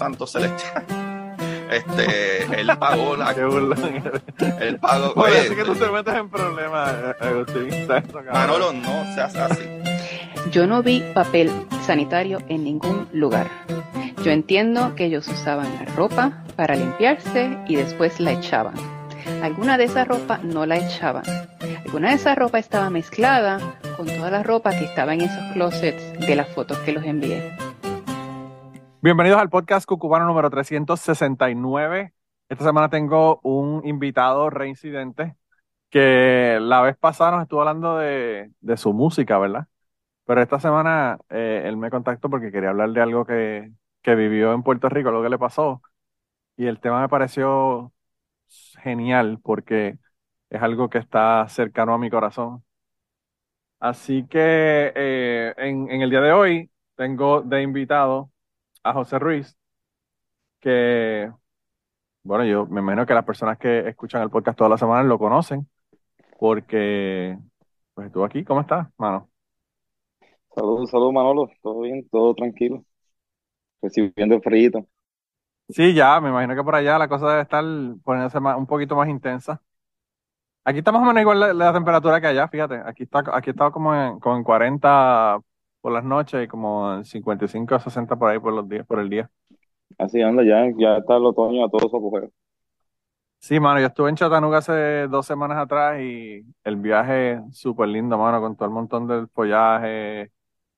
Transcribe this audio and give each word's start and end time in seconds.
Santo 0.00 0.26
Celestial. 0.26 0.84
Este, 1.70 2.60
él 2.60 2.68
pagó 2.80 3.16
la. 3.16 3.32
Qué 3.32 3.44
burlón. 3.44 4.02
Él 4.60 4.76
pagó. 4.80 5.12
Oye, 5.14 5.30
oye, 5.30 5.40
así 5.42 5.54
que 5.54 5.62
tú 5.62 5.76
te 5.76 5.88
metes 5.88 6.14
en 6.16 6.28
problemas, 6.28 6.92
eh, 6.92 7.14
Agustín. 7.20 7.68
Manolo, 8.32 8.72
no 8.72 9.14
seas 9.14 9.36
así. 9.36 9.62
Yo 10.50 10.66
no 10.66 10.82
vi 10.82 11.00
papel 11.14 11.48
sanitario 11.86 12.38
en 12.48 12.64
ningún 12.64 13.06
lugar. 13.12 13.46
Yo 14.24 14.32
entiendo 14.32 14.96
que 14.96 15.04
ellos 15.04 15.28
usaban 15.28 15.72
la 15.76 15.84
ropa 15.94 16.42
para 16.56 16.74
limpiarse 16.74 17.56
y 17.68 17.76
después 17.76 18.18
la 18.18 18.32
echaban. 18.32 18.74
Alguna 19.40 19.78
de 19.78 19.84
esa 19.84 20.04
ropa 20.04 20.40
no 20.42 20.66
la 20.66 20.76
echaban. 20.76 21.22
Alguna 21.86 22.08
de 22.08 22.16
esa 22.16 22.34
ropa 22.34 22.58
estaba 22.58 22.90
mezclada 22.90 23.60
con 23.96 24.08
toda 24.08 24.32
la 24.32 24.42
ropa 24.42 24.70
que 24.70 24.86
estaba 24.86 25.14
en 25.14 25.20
esos 25.20 25.52
closets 25.52 26.18
de 26.18 26.34
las 26.34 26.48
fotos 26.48 26.78
que 26.78 26.90
los 26.90 27.04
envié. 27.04 27.69
Bienvenidos 29.02 29.40
al 29.40 29.48
podcast 29.48 29.86
Cucubano 29.86 30.26
número 30.26 30.50
369. 30.50 32.12
Esta 32.50 32.64
semana 32.64 32.90
tengo 32.90 33.40
un 33.42 33.86
invitado 33.86 34.50
reincidente 34.50 35.36
que 35.90 36.58
la 36.60 36.82
vez 36.82 36.96
pasada 36.98 37.32
nos 37.32 37.42
estuvo 37.42 37.60
hablando 37.60 37.96
de, 37.98 38.52
su 38.76 38.92
música, 38.92 39.38
¿verdad? 39.38 39.68
Pero 40.24 40.42
esta 40.42 40.60
semana 40.60 41.18
eh, 41.30 41.62
él 41.66 41.76
me 41.76 41.90
contactó 41.90 42.30
porque 42.30 42.52
quería 42.52 42.70
hablar 42.70 42.90
de 42.92 43.00
algo 43.02 43.24
que, 43.26 43.72
vivió 44.04 44.52
en 44.54 44.62
Puerto 44.62 44.88
Rico, 44.88 45.10
lo 45.10 45.22
que 45.22 45.30
le 45.30 45.38
pasó. 45.38 45.82
Y 46.56 46.66
el 46.66 46.80
tema 46.80 47.00
me 47.02 47.08
pareció 47.08 47.92
genial 48.82 49.40
porque 49.42 49.98
es 50.50 50.62
algo 50.62 50.90
que 50.90 50.98
está 50.98 51.48
cercano 51.48 51.94
a 51.94 51.98
mi 51.98 52.10
corazón. 52.10 52.64
Así 53.78 54.26
que 54.26 54.92
eh, 54.94 55.54
en 55.56 56.02
el 56.02 56.10
día 56.10 56.20
de 56.20 56.32
hoy 56.32 56.70
tengo 56.96 57.40
de 57.42 57.62
invitado 57.62 58.30
a 58.84 58.92
José 58.92 59.18
Ruiz, 59.18 59.56
que, 60.60 61.30
bueno, 62.24 62.44
yo 62.46 62.66
me 62.66 62.80
imagino 62.82 63.06
que 63.06 63.14
las 63.14 63.24
personas 63.24 63.58
que 63.58 63.88
escuchan 63.88 64.22
el 64.22 64.30
podcast 64.30 64.58
todas 64.58 64.70
las 64.72 64.80
semanas 64.80 65.06
lo 65.06 65.18
conocen, 65.18 65.68
porque 66.38 67.38
pues 67.94 68.08
estuvo 68.08 68.24
aquí. 68.24 68.44
¿Cómo 68.44 68.62
estás, 68.62 68.88
mano? 68.98 69.30
Saludos, 70.54 70.90
saludos 70.90 71.12
Manolo, 71.12 71.48
todo 71.62 71.80
bien, 71.80 72.08
todo 72.08 72.34
tranquilo, 72.34 72.84
recibiendo 73.82 74.36
el 74.36 74.42
frío. 74.42 74.70
Sí, 75.68 75.94
ya, 75.94 76.20
me 76.20 76.30
imagino 76.30 76.54
que 76.56 76.64
por 76.64 76.74
allá 76.74 76.98
la 76.98 77.08
cosa 77.08 77.28
debe 77.30 77.42
estar 77.42 77.64
poniéndose 78.04 78.40
más- 78.40 78.56
un 78.58 78.66
poquito 78.66 78.96
más 78.96 79.08
intensa. 79.08 79.62
Aquí 80.64 80.78
está 80.78 80.92
más 80.92 81.02
o 81.02 81.04
menos 81.06 81.20
igual 81.22 81.40
la, 81.40 81.52
la 81.54 81.72
temperatura 81.72 82.20
que 82.20 82.26
allá, 82.28 82.48
fíjate. 82.48 82.76
Aquí 82.84 83.04
está, 83.04 83.22
aquí 83.32 83.50
está 83.50 83.70
como 83.70 83.94
en, 83.94 84.20
como 84.20 84.36
en 84.36 84.44
40 84.44 85.38
por 85.80 85.92
las 85.92 86.04
noches 86.04 86.44
y 86.44 86.48
como 86.48 86.94
en 86.94 87.04
55 87.04 87.76
o 87.76 87.80
60 87.80 88.16
por 88.16 88.30
ahí 88.30 88.38
por 88.38 88.52
los 88.54 88.68
días, 88.68 88.86
por 88.86 89.00
el 89.00 89.10
día. 89.10 89.30
Así 89.98 90.20
anda, 90.20 90.42
ya, 90.42 90.68
ya 90.76 90.96
está 90.98 91.16
el 91.16 91.26
otoño 91.26 91.64
a 91.64 91.70
todo 91.70 91.88
su. 91.88 92.30
Sí, 93.38 93.58
mano, 93.58 93.80
yo 93.80 93.86
estuve 93.86 94.10
en 94.10 94.16
Chattanooga 94.16 94.58
hace 94.58 95.08
dos 95.08 95.26
semanas 95.26 95.56
atrás 95.58 95.98
y 96.00 96.42
el 96.62 96.76
viaje 96.76 97.40
súper 97.52 97.88
lindo, 97.88 98.18
mano, 98.18 98.38
con 98.40 98.54
todo 98.54 98.66
el 98.68 98.74
montón 98.74 99.06
del 99.08 99.28
follaje 99.28 100.22
en 100.24 100.30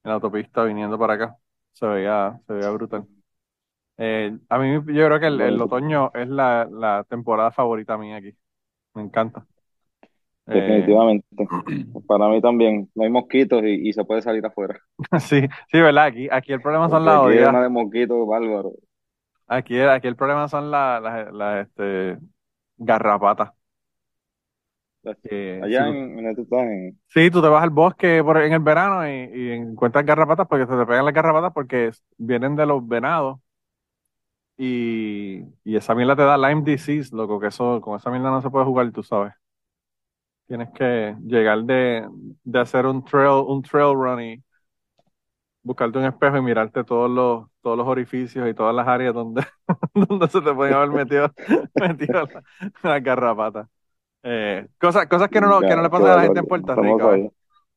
la 0.05 0.15
autopista 0.15 0.63
viniendo 0.65 0.97
para 0.99 1.15
acá. 1.15 1.37
Se 1.73 1.87
veía, 1.87 2.41
se 2.47 2.53
veía 2.53 2.71
brutal. 2.71 3.07
Eh, 3.99 4.39
a 4.49 4.59
mí 4.59 4.73
yo 4.75 5.07
creo 5.07 5.21
que 5.21 5.27
el, 5.29 5.41
el 5.41 5.61
otoño 5.63 6.13
es 6.15 6.29
la, 6.29 6.69
la 6.71 7.05
temporada 7.09 7.53
favorita 7.53 7.99
mía 7.99 8.17
aquí. 8.19 8.33
Me 8.95 9.03
encanta. 9.03 9.47
Eh, 10.47 10.87
Definitivamente. 10.87 11.27
Para 12.07 12.29
mí 12.29 12.41
también, 12.41 12.91
no 12.95 13.05
hay 13.05 13.11
mosquitos 13.11 13.63
y, 13.65 13.89
y 13.89 13.93
se 13.93 14.05
puede 14.05 14.23
salir 14.23 14.45
afuera. 14.47 14.81
sí, 15.21 15.43
sí, 15.71 15.81
¿verdad? 15.81 16.07
Aquí, 16.07 16.29
aquí 16.31 16.53
el 16.53 16.61
problema 16.61 16.89
son 16.89 17.05
las 17.05 17.17
aquí 17.17 17.21
odias. 17.21 17.51
una 17.51 17.63
de 17.63 17.69
mosquitos 17.69 18.27
bárbaro. 18.27 18.73
Aquí, 19.47 19.79
aquí 19.81 20.07
el 20.09 20.17
problema 20.17 20.49
son 20.49 20.71
las, 20.71 21.03
las, 21.03 21.33
las, 21.33 21.67
este, 21.69 22.19
garrapatas. 22.79 23.53
Allá 25.61 25.79
sí, 25.79 25.85
en, 25.89 26.19
en 26.19 26.27
estás, 26.27 26.63
en- 26.65 27.01
Sí, 27.09 27.31
tú 27.31 27.43
te 27.43 27.49
vas 27.49 27.63
al 27.63 27.71
bosque 27.71 28.23
por, 28.25 28.39
en 28.39 28.53
el 28.55 28.61
verano 28.61 29.07
y, 29.07 29.11
y 29.35 29.51
encuentras 29.53 30.05
garrapatas 30.07 30.49
porque 30.49 30.67
se 30.67 30.73
te 30.77 30.87
pegan 30.87 31.05
las 31.05 31.13
garrapatas 31.15 31.53
porque 31.53 31.91
vienen 32.17 32.57
de 32.57 32.65
los 32.67 32.87
venados 32.89 33.39
y, 34.57 35.43
y 35.65 35.77
esa 35.77 35.95
mierda 35.95 36.17
te 36.17 36.23
da 36.23 36.37
Lyme 36.39 36.63
disease, 36.65 37.15
loco, 37.15 37.41
que 37.41 37.49
eso, 37.49 37.81
con 37.81 37.97
esa 37.99 38.11
mierda 38.11 38.31
no 38.31 38.43
se 38.43 38.51
puede 38.51 38.65
jugar, 38.67 38.91
tú 38.93 39.03
sabes. 39.03 39.33
Tienes 40.47 40.71
que 40.75 41.17
llegar 41.25 41.63
de, 41.65 42.07
de 42.45 42.61
hacer 42.61 42.87
un 42.87 43.05
trail, 43.05 43.45
un 43.49 43.63
trail 43.63 43.95
run 43.95 44.21
y 44.23 44.43
buscarte 45.63 45.99
un 45.99 46.05
espejo 46.05 46.37
y 46.39 46.43
mirarte 46.43 46.85
todos 46.85 47.11
los, 47.11 47.49
todos 47.63 47.77
los 47.79 47.87
orificios 47.87 48.49
y 48.49 48.55
todas 48.55 48.75
las 48.75 48.87
áreas 48.89 49.15
donde, 49.15 49.43
donde 49.95 50.29
se 50.29 50.41
te 50.41 50.55
pueden 50.55 50.75
haber 50.75 50.91
metido, 50.91 51.33
metido 51.77 52.29
la- 52.33 52.43
las 52.83 53.03
garrapatas. 53.03 53.69
Eh, 54.25 54.69
cosas, 54.81 55.07
cosas 55.09 55.31
que 55.31 55.41
no, 55.41 55.65
que 55.67 55.77
no 55.77 55.83
le 55.83 55.91
pasan 55.91 56.13
a 56.13 56.17
la 56.17 56.23
gente 56.25 56.41
en 56.41 56.47
Puerto 56.49 56.77
Rico, 56.77 57.15
¿eh? 57.15 57.23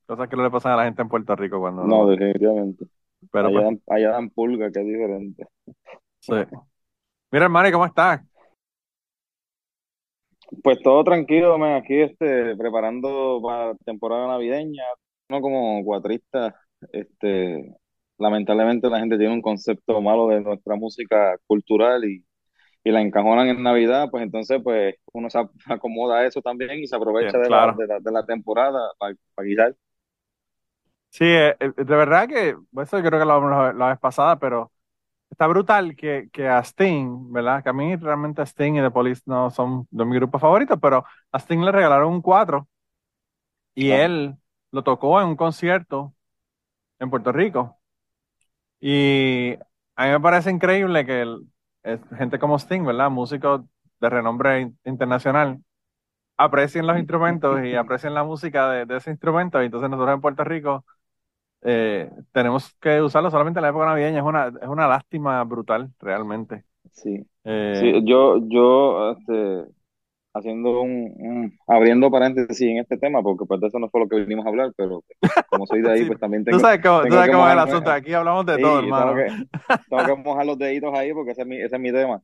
Cosas 0.07 0.29
que 0.29 0.37
no 0.37 0.43
le 0.43 0.51
pasan 0.51 0.73
a 0.73 0.77
la 0.77 0.85
gente 0.85 1.01
en 1.03 1.09
Puerto 1.09 1.35
Rico 1.35 1.59
cuando 1.59 1.87
No, 1.91 2.05
no. 2.05 2.09
definitivamente. 2.09 2.85
Pero 3.31 3.51
Allá 3.51 3.51
pues, 3.51 3.65
dan, 3.65 3.81
allá 3.87 4.09
dan 4.11 4.29
pulga, 4.29 4.71
que 4.71 4.79
es 4.81 4.85
diferente. 4.85 5.47
sí. 6.19 6.35
Mira, 7.31 7.45
hermano, 7.45 7.69
¿y 7.69 7.71
cómo 7.71 7.85
estás? 7.85 8.21
Pues 10.63 10.81
todo 10.83 11.03
tranquilo, 11.03 11.57
man, 11.57 11.75
aquí 11.75 12.01
este, 12.01 12.55
preparando 12.55 13.41
para 13.43 13.67
la 13.69 13.75
temporada 13.85 14.27
navideña. 14.27 14.83
Uno 15.29 15.41
como 15.41 15.83
cuatrista, 15.83 16.55
este, 16.91 17.75
lamentablemente 18.17 18.89
la 18.89 18.99
gente 18.99 19.17
tiene 19.17 19.33
un 19.33 19.41
concepto 19.41 20.01
malo 20.01 20.27
de 20.27 20.41
nuestra 20.41 20.75
música 20.75 21.37
cultural 21.47 22.05
y, 22.05 22.25
y 22.83 22.91
la 22.91 23.01
encajonan 23.01 23.47
en 23.49 23.63
Navidad, 23.63 24.09
pues 24.11 24.23
entonces 24.23 24.61
pues 24.63 24.95
uno 25.13 25.29
se 25.29 25.39
acomoda 25.67 26.19
a 26.19 26.27
eso 26.27 26.41
también 26.41 26.79
y 26.79 26.87
se 26.87 26.95
aprovecha 26.95 27.37
Bien, 27.37 27.43
de 27.43 27.49
la, 27.49 27.73
de 27.77 27.87
la, 27.87 27.99
de 27.99 28.11
la 28.11 28.25
temporada 28.25 28.79
para 28.99 29.15
guisar. 29.45 29.75
Sí, 31.09 31.23
eh, 31.25 31.55
eh, 31.59 31.71
de 31.77 31.95
verdad 31.95 32.27
que, 32.27 32.49
eso 32.81 32.97
yo 32.99 33.05
creo 33.05 33.19
que 33.19 33.25
lo 33.25 33.33
hablamos 33.33 33.51
la, 33.51 33.73
la 33.73 33.89
vez 33.91 33.99
pasada, 33.99 34.37
pero 34.37 34.71
está 35.29 35.47
brutal 35.47 35.95
que, 35.95 36.29
que 36.31 36.47
a 36.49 36.59
Sting, 36.63 37.31
¿verdad? 37.31 37.63
Que 37.63 37.69
a 37.69 37.73
mí 37.73 37.95
realmente 37.95 38.41
Sting 38.43 38.75
y 38.75 38.81
The 38.81 38.91
Police 38.91 39.23
no 39.25 39.49
son 39.51 39.87
de 39.91 40.05
mi 40.05 40.15
grupo 40.15 40.39
favorito, 40.39 40.79
pero 40.79 41.05
a 41.31 41.37
Sting 41.39 41.59
le 41.61 41.71
regalaron 41.71 42.13
un 42.13 42.21
cuatro 42.21 42.67
y 43.75 43.91
Claro. 43.91 43.91
él 43.91 44.35
lo 44.71 44.83
tocó 44.83 45.21
en 45.21 45.27
un 45.29 45.35
concierto 45.35 46.13
en 46.99 47.09
Puerto 47.11 47.31
Rico. 47.31 47.79
Y 48.79 49.53
a 49.95 50.05
mí 50.05 50.11
me 50.11 50.19
parece 50.19 50.51
increíble 50.51 51.05
que 51.05 51.21
el- 51.21 51.47
gente 52.17 52.39
como 52.39 52.57
Sting, 52.59 52.83
¿verdad? 52.85 53.09
Músicos 53.11 53.61
de 53.99 54.09
renombre 54.09 54.61
in- 54.61 54.79
internacional, 54.85 55.59
aprecien 56.37 56.87
los 56.87 56.97
instrumentos 56.99 57.63
y 57.65 57.75
aprecien 57.75 58.13
la 58.15 58.23
música 58.25 58.69
de, 58.71 58.85
de 58.87 58.97
ese 58.97 59.11
instrumento. 59.11 59.61
Y 59.61 59.67
entonces 59.67 59.89
nosotros 59.91 60.15
en 60.15 60.21
Puerto 60.21 60.43
Rico 60.45 60.85
eh, 61.65 62.09
tenemos 62.33 62.73
que 62.81 63.01
usarlo 63.01 63.31
solamente 63.31 63.59
en 63.59 63.63
la 63.63 63.69
época 63.69 63.85
navideña. 63.87 64.19
Es 64.19 64.25
una, 64.25 64.47
es 64.61 64.67
una 64.69 64.87
lástima 64.87 65.43
brutal, 65.45 65.91
realmente. 65.99 66.65
Sí. 66.91 67.25
Eh, 67.45 67.91
Sí, 67.91 68.05
yo, 68.05 68.39
yo, 68.47 69.11
este, 69.11 69.65
haciendo 70.33 70.81
un, 70.81 71.13
un- 71.17 71.59
abriendo 71.67 72.11
paréntesis 72.11 72.61
en 72.69 72.79
este 72.79 72.97
tema, 72.97 73.23
porque 73.23 73.45
pues 73.47 73.61
de 73.61 73.67
eso 73.67 73.79
no 73.79 73.89
fue 73.89 74.01
lo 74.01 74.09
que 74.09 74.17
vinimos 74.21 74.45
a 74.45 74.49
hablar, 74.49 74.71
pero 74.77 75.03
como 75.47 75.67
soy 75.67 75.81
de 75.83 75.91
ahí, 75.91 76.05
Sí, 76.05 76.05
pues 76.05 76.19
también 76.19 76.45
tú 76.49 76.59
tengo, 76.59 76.59
sabes 76.59 76.81
cómo, 76.81 77.07
tú 77.07 77.13
sabes 77.15 77.29
cómo 77.31 77.47
es 77.47 77.53
el 77.53 77.59
asunto. 77.59 77.91
Aquí 77.91 78.13
hablamos 78.13 78.45
de 78.45 78.57
Sí, 78.57 78.59
todo, 78.59 78.79
tengo 78.95 79.13
hermano. 79.13 79.15
que, 79.15 79.33
tengo 79.89 80.05
que 80.05 80.15
mojar 80.15 80.45
los 80.45 80.57
deditos 80.57 80.93
ahí 80.95 81.13
porque 81.13 81.31
ese 81.31 81.41
es 81.41 81.47
mi, 81.47 81.57
ese 81.57 81.75
es 81.75 81.81
mi 81.81 81.91
tema. 81.91 82.21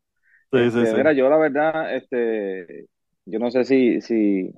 Sí, 0.51 0.71
sí, 0.71 0.85
Este, 0.85 0.87
sí. 0.87 0.97
mira, 0.97 1.13
yo 1.13 1.29
la 1.29 1.37
verdad, 1.37 1.95
este, 1.95 2.87
yo 3.25 3.39
no 3.39 3.51
sé 3.51 3.65
si, 3.65 4.01
si 4.01 4.51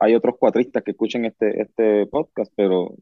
hay 0.00 0.14
otros 0.14 0.36
cuatristas 0.38 0.82
que 0.84 0.92
escuchen 0.92 1.24
este, 1.26 1.62
este 1.62 2.06
podcast, 2.08 2.52
pero 2.56 2.94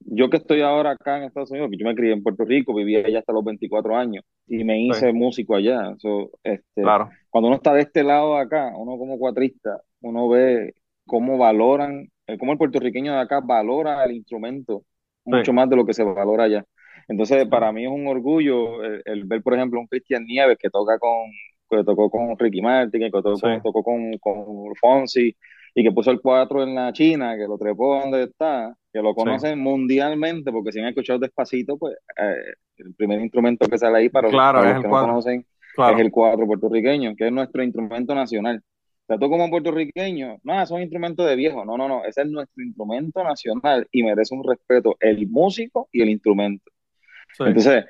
yo 0.00 0.30
que 0.30 0.38
estoy 0.38 0.60
ahora 0.62 0.92
acá 0.92 1.18
en 1.18 1.24
Estados 1.24 1.50
Unidos, 1.50 1.70
que 1.70 1.78
yo 1.78 1.86
me 1.86 1.94
crié 1.94 2.12
en 2.12 2.22
Puerto 2.22 2.44
Rico, 2.44 2.74
viví 2.74 2.96
allá 2.96 3.20
hasta 3.20 3.32
los 3.32 3.44
24 3.44 3.96
años 3.96 4.24
y 4.46 4.64
me 4.64 4.80
Sí, 4.88 4.96
hice 4.96 5.12
músico 5.12 5.54
allá. 5.54 5.94
So, 5.98 6.30
este, 6.42 6.82
claro. 6.82 7.10
cuando 7.30 7.48
uno 7.48 7.56
está 7.56 7.72
de 7.74 7.82
este 7.82 8.02
lado 8.04 8.34
de 8.36 8.42
acá, 8.42 8.72
uno 8.76 8.96
como 8.98 9.18
cuatrista, 9.18 9.80
uno 10.00 10.28
ve 10.28 10.74
cómo 11.06 11.38
valoran, 11.38 12.08
eh, 12.26 12.38
cómo 12.38 12.52
el 12.52 12.58
puertorriqueño 12.58 13.12
de 13.12 13.20
acá 13.20 13.40
valora 13.40 14.04
el 14.04 14.12
instrumento 14.12 14.84
Sí, 15.30 15.36
mucho 15.36 15.52
más 15.52 15.68
de 15.70 15.76
lo 15.76 15.84
que 15.86 15.94
se 15.94 16.02
valora 16.04 16.44
allá. 16.44 16.64
Entonces, 17.08 17.46
para 17.48 17.72
mí 17.72 17.84
es 17.84 17.90
un 17.90 18.06
orgullo 18.06 18.82
el, 18.84 19.02
el 19.04 19.24
ver, 19.24 19.42
por 19.42 19.54
ejemplo, 19.54 19.80
un 19.80 19.86
Cristian 19.86 20.24
Nieves 20.24 20.58
que 20.58 20.70
toca 20.70 20.98
con, 20.98 21.30
que 21.68 21.84
tocó 21.84 22.10
con 22.10 22.38
Ricky 22.38 22.62
Martin, 22.62 23.00
que 23.00 23.10
tocó, 23.10 23.38
sí, 23.40 23.46
con, 23.48 23.60
tocó 23.62 23.82
con, 23.82 24.12
con 24.18 24.74
Fonsi, 24.80 25.36
y 25.74 25.84
que 25.84 25.92
puso 25.92 26.10
el 26.10 26.20
4 26.20 26.62
en 26.62 26.74
la 26.74 26.92
China, 26.92 27.36
que 27.36 27.46
lo 27.46 27.58
trepó 27.58 28.00
donde 28.00 28.24
está, 28.24 28.74
que 28.92 29.00
lo 29.00 29.10
sí, 29.10 29.16
conocen 29.16 29.58
mundialmente, 29.58 30.50
porque 30.50 30.72
si 30.72 30.80
han 30.80 30.86
escuchado 30.86 31.18
despacito, 31.18 31.76
pues 31.78 31.96
eh, 32.16 32.54
el 32.78 32.94
primer 32.94 33.20
instrumento 33.20 33.68
que 33.68 33.78
sale 33.78 33.98
ahí 33.98 34.08
para 34.08 34.28
los, 34.28 34.32
claro, 34.32 34.58
para 34.58 34.70
es 34.70 34.74
los 34.74 34.76
el 34.76 34.82
que 34.82 34.88
no 34.88 34.90
cuadro. 34.90 35.08
conocen 35.08 35.46
es 35.94 36.00
el 36.00 36.10
cuatro 36.10 36.46
puertorriqueño, 36.46 37.14
que 37.16 37.26
es 37.26 37.32
nuestro 37.32 37.62
instrumento 37.62 38.14
nacional. 38.14 38.62
O 38.62 39.06
sea, 39.06 39.18
tú 39.18 39.28
como 39.28 39.50
puertorriqueño, 39.50 40.38
no, 40.42 40.66
son 40.66 40.82
instrumentos 40.82 41.26
de 41.26 41.36
viejo, 41.36 41.64
no, 41.64 41.76
no, 41.76 41.88
no, 41.88 42.04
ese 42.04 42.22
es 42.22 42.28
nuestro 42.28 42.62
instrumento 42.62 43.24
nacional 43.24 43.86
y 43.90 44.02
merece 44.02 44.34
un 44.34 44.44
respeto 44.44 44.96
el 45.00 45.28
músico 45.28 45.88
y 45.92 46.02
el 46.02 46.10
instrumento. 46.10 46.70
Sí. 47.36 47.44
Entonces, 47.46 47.84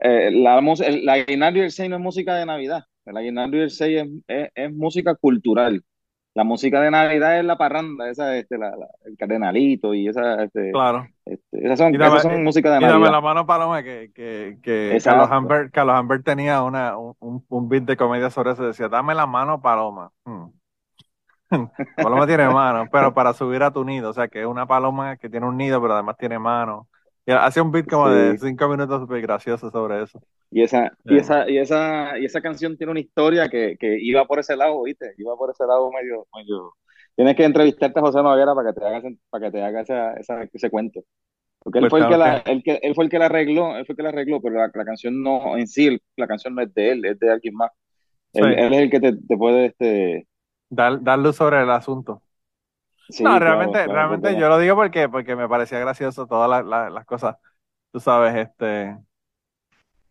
eh, 0.00 0.30
la, 0.30 0.58
el, 0.58 1.26
Guinaldo 1.26 1.60
y 1.60 1.62
el 1.62 1.70
6 1.70 1.90
no 1.90 1.96
es 1.96 2.02
música 2.02 2.36
de 2.36 2.46
Navidad. 2.46 2.84
La 3.04 3.20
Guinaldo 3.20 3.58
y 3.58 3.60
el 3.60 3.70
6 3.70 4.02
es, 4.02 4.08
es, 4.26 4.50
es 4.54 4.72
música 4.72 5.14
cultural. 5.14 5.82
La 6.34 6.44
música 6.44 6.80
de 6.80 6.90
Navidad 6.90 7.38
es 7.38 7.44
la 7.44 7.56
parranda, 7.58 8.10
esa, 8.10 8.36
este, 8.36 8.58
la, 8.58 8.70
la- 8.76 8.88
el 9.04 9.16
cardenalito 9.16 9.94
y 9.94 10.08
esa, 10.08 10.42
este, 10.44 10.72
Claro. 10.72 11.06
este, 11.24 11.64
esas 11.66 11.78
son, 11.78 11.92
dame, 11.96 12.18
esas 12.18 12.22
son 12.22 12.42
música 12.42 12.70
de 12.72 12.80
y 12.80 12.86
dame 12.86 12.88
Navidad. 12.88 13.12
la 13.12 13.20
mano, 13.20 13.46
Paloma, 13.46 13.82
que, 13.82 14.10
que, 14.14 14.58
que 14.62 14.98
Carlos. 15.02 15.28
Humbert, 15.30 15.72
Carlos 15.72 16.00
Humbert 16.00 16.24
tenía 16.24 16.62
una, 16.62 16.96
un, 16.98 17.14
un 17.20 17.44
un 17.48 17.68
beat 17.68 17.84
de 17.84 17.96
comedia 17.96 18.30
sobre 18.30 18.52
eso. 18.52 18.64
Decía, 18.66 18.88
dame 18.88 19.14
la 19.14 19.26
mano, 19.26 19.60
Paloma. 19.62 20.10
Hmm. 20.24 20.46
Paloma 22.00 22.26
tiene 22.26 22.48
mano, 22.48 22.88
pero 22.90 23.14
para 23.14 23.32
subir 23.32 23.62
a 23.62 23.70
tu 23.72 23.84
nido. 23.84 24.10
O 24.10 24.12
sea, 24.12 24.28
que 24.28 24.40
es 24.40 24.46
una 24.46 24.66
paloma 24.66 25.16
que 25.16 25.28
tiene 25.28 25.46
un 25.46 25.56
nido, 25.56 25.80
pero 25.80 25.94
además 25.94 26.16
tiene 26.16 26.38
mano. 26.38 26.88
Hacía 27.26 27.62
un 27.62 27.70
beat 27.72 27.86
como 27.88 28.10
de 28.10 28.36
cinco 28.38 28.68
minutos 28.68 29.00
súper 29.00 29.22
gracioso 29.22 29.70
sobre 29.70 30.02
eso. 30.02 30.22
Y 30.50 30.62
esa, 30.62 30.96
y 31.08 31.18
esa, 31.18 31.50
y 31.50 31.58
esa, 31.58 32.18
y 32.18 32.24
esa 32.26 32.40
canción 32.40 32.76
tiene 32.76 32.92
una 32.92 33.00
historia 33.00 33.48
que, 33.48 33.76
que 33.78 33.98
iba 34.00 34.24
por 34.26 34.38
ese 34.38 34.56
lado, 34.56 34.82
¿viste? 34.84 35.12
Iba 35.18 35.36
por 35.36 35.50
ese 35.50 35.66
lado 35.66 35.90
medio, 35.90 36.26
medio. 36.34 36.74
Tienes 37.16 37.34
que 37.36 37.44
entrevistarte 37.44 37.98
a 37.98 38.02
José 38.02 38.22
Noguera 38.22 38.54
para 38.54 38.72
que 38.72 38.80
te 38.80 38.86
haga, 38.86 39.02
para 39.30 39.46
que 39.46 39.52
te 39.52 39.62
haga 39.62 39.80
esa, 39.82 40.14
esa- 40.14 40.44
ese 40.52 40.70
cuento. 40.70 41.02
Porque 41.60 41.80
él 41.80 41.86
Pues 41.86 41.90
fue 41.90 42.00
el 42.00 42.06
que 42.08 42.16
la, 42.18 42.38
el 42.38 42.62
que, 42.64 42.80
él 42.82 42.94
fue 42.94 43.04
el 43.04 43.10
que 43.10 43.18
la 43.20 43.26
arregló, 43.26 43.76
él 43.76 43.86
fue 43.86 43.94
el 43.94 43.96
que 43.98 44.02
la 44.04 44.10
arregló, 44.10 44.40
pero 44.42 44.56
la, 44.56 44.70
la 44.74 44.84
canción 44.86 45.22
no, 45.22 45.56
en 45.58 45.66
sí, 45.68 45.98
la 46.16 46.26
canción 46.28 46.54
no 46.54 46.62
es 46.62 46.74
de 46.74 46.92
él, 46.92 47.04
es 47.06 47.18
de 47.20 47.32
alguien 47.32 47.54
más. 47.56 47.72
Él, 48.34 48.52
él 48.54 48.74
es 48.74 48.80
el 48.82 48.90
que 48.90 49.00
te, 49.00 49.12
te 49.14 49.36
puede, 49.38 49.66
este, 49.68 50.28
dar, 50.70 51.02
dar 51.02 51.18
luz 51.18 51.36
sobre 51.36 51.62
el 51.62 51.70
asunto. 51.70 52.22
Sí, 53.08 53.24
No, 53.24 53.38
realmente, 53.38 53.86
claro, 53.86 53.88
realmente 53.88 54.36
yo 54.36 54.48
lo 54.48 54.58
digo 54.58 54.74
porque, 54.76 55.08
porque 55.08 55.36
me 55.36 55.48
parecía 55.48 55.78
gracioso 55.78 56.26
todas 56.26 56.48
las, 56.50 56.64
las, 56.66 56.92
las 56.92 57.06
cosas, 57.06 57.36
tú 57.92 58.00
sabes, 58.00 58.34
este, 58.36 58.96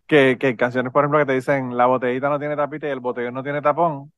que, 0.08 0.38
que 0.40 0.56
canciones, 0.56 0.92
por 0.92 1.04
ejemplo, 1.04 1.20
que 1.20 1.26
te 1.26 1.34
dicen 1.34 1.76
la 1.78 1.86
botellita 1.88 2.30
no 2.30 2.40
tiene 2.40 2.56
tapita 2.56 2.88
y 2.88 2.92
el 2.92 3.00
botellón 3.00 3.34
no 3.34 3.44
tiene 3.44 3.62
tapón, 3.62 4.12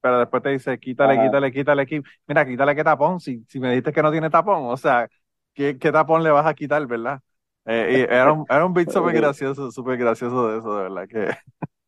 pero 0.00 0.18
después 0.20 0.42
te 0.42 0.50
dice 0.50 0.78
quítale, 0.80 1.18
ajá, 1.18 1.20
quítale, 1.20 1.52
quítale, 1.52 1.86
qui- 1.86 2.04
mira, 2.26 2.46
quítale 2.46 2.76
qué 2.76 2.84
tapón, 2.84 3.20
si, 3.20 3.44
si 3.48 3.60
me 3.60 3.70
dijiste 3.70 3.92
que 3.92 4.02
no 4.02 4.12
tiene 4.12 4.30
tapón, 4.30 4.64
o 4.66 4.76
sea, 4.76 5.08
¿qué, 5.54 5.78
qué 5.78 5.92
tapón 5.92 6.22
le 6.24 6.30
vas 6.30 6.46
a 6.46 6.54
quitar, 6.54 6.86
verdad? 6.86 7.20
Eh, 7.66 8.06
y 8.10 8.14
era 8.14 8.32
un, 8.32 8.46
era 8.50 8.66
un 8.66 8.74
beat 8.74 8.90
súper 8.90 9.14
gracioso, 9.14 9.70
súper 9.72 9.98
gracioso 9.98 10.48
de 10.50 10.58
eso, 10.58 10.76
de 10.76 10.82
verdad, 10.84 11.08
que... 11.08 11.28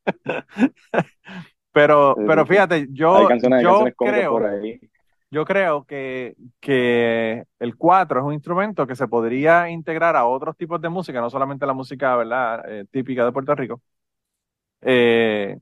Pero, 1.73 2.23
pero 2.25 2.47
fíjate, 2.47 2.89
Hay 3.11 3.27
yo, 3.27 3.29
canciones, 3.29 3.65
yo 3.65 3.65
canciones 3.65 3.95
cómicas 3.97 4.27
por 4.27 4.45
creo, 4.45 4.47
ahí. 4.47 4.79
Yo 5.33 5.47
creo 5.47 5.85
que, 5.87 6.37
que 6.61 7.45
el 7.61 7.77
cuatro 7.79 8.21
es 8.21 8.27
un 8.27 8.35
instrumento 8.35 8.87
que 8.87 8.97
se 8.97 9.09
podría 9.09 9.71
integrar 9.71 10.17
a 10.17 10.27
otros 10.27 10.57
tipos 10.59 10.81
de 10.83 10.91
música, 10.91 11.21
no 11.23 11.31
solamente 11.31 11.67
la 11.67 11.75
música, 11.75 12.17
¿verdad? 12.17 12.65
eh, 12.71 12.87
típica 12.93 13.27
de 13.27 13.33
Puerto 13.33 13.55
Rico, 13.57 13.83
eh, 14.83 15.59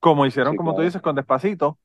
como 0.00 0.26
hicieron, 0.26 0.54
Sí, 0.54 0.58
como 0.58 0.74
tú 0.74 0.82
claro. 0.82 0.82
dices, 0.82 1.02
con 1.02 1.16
Despacito, 1.16 1.78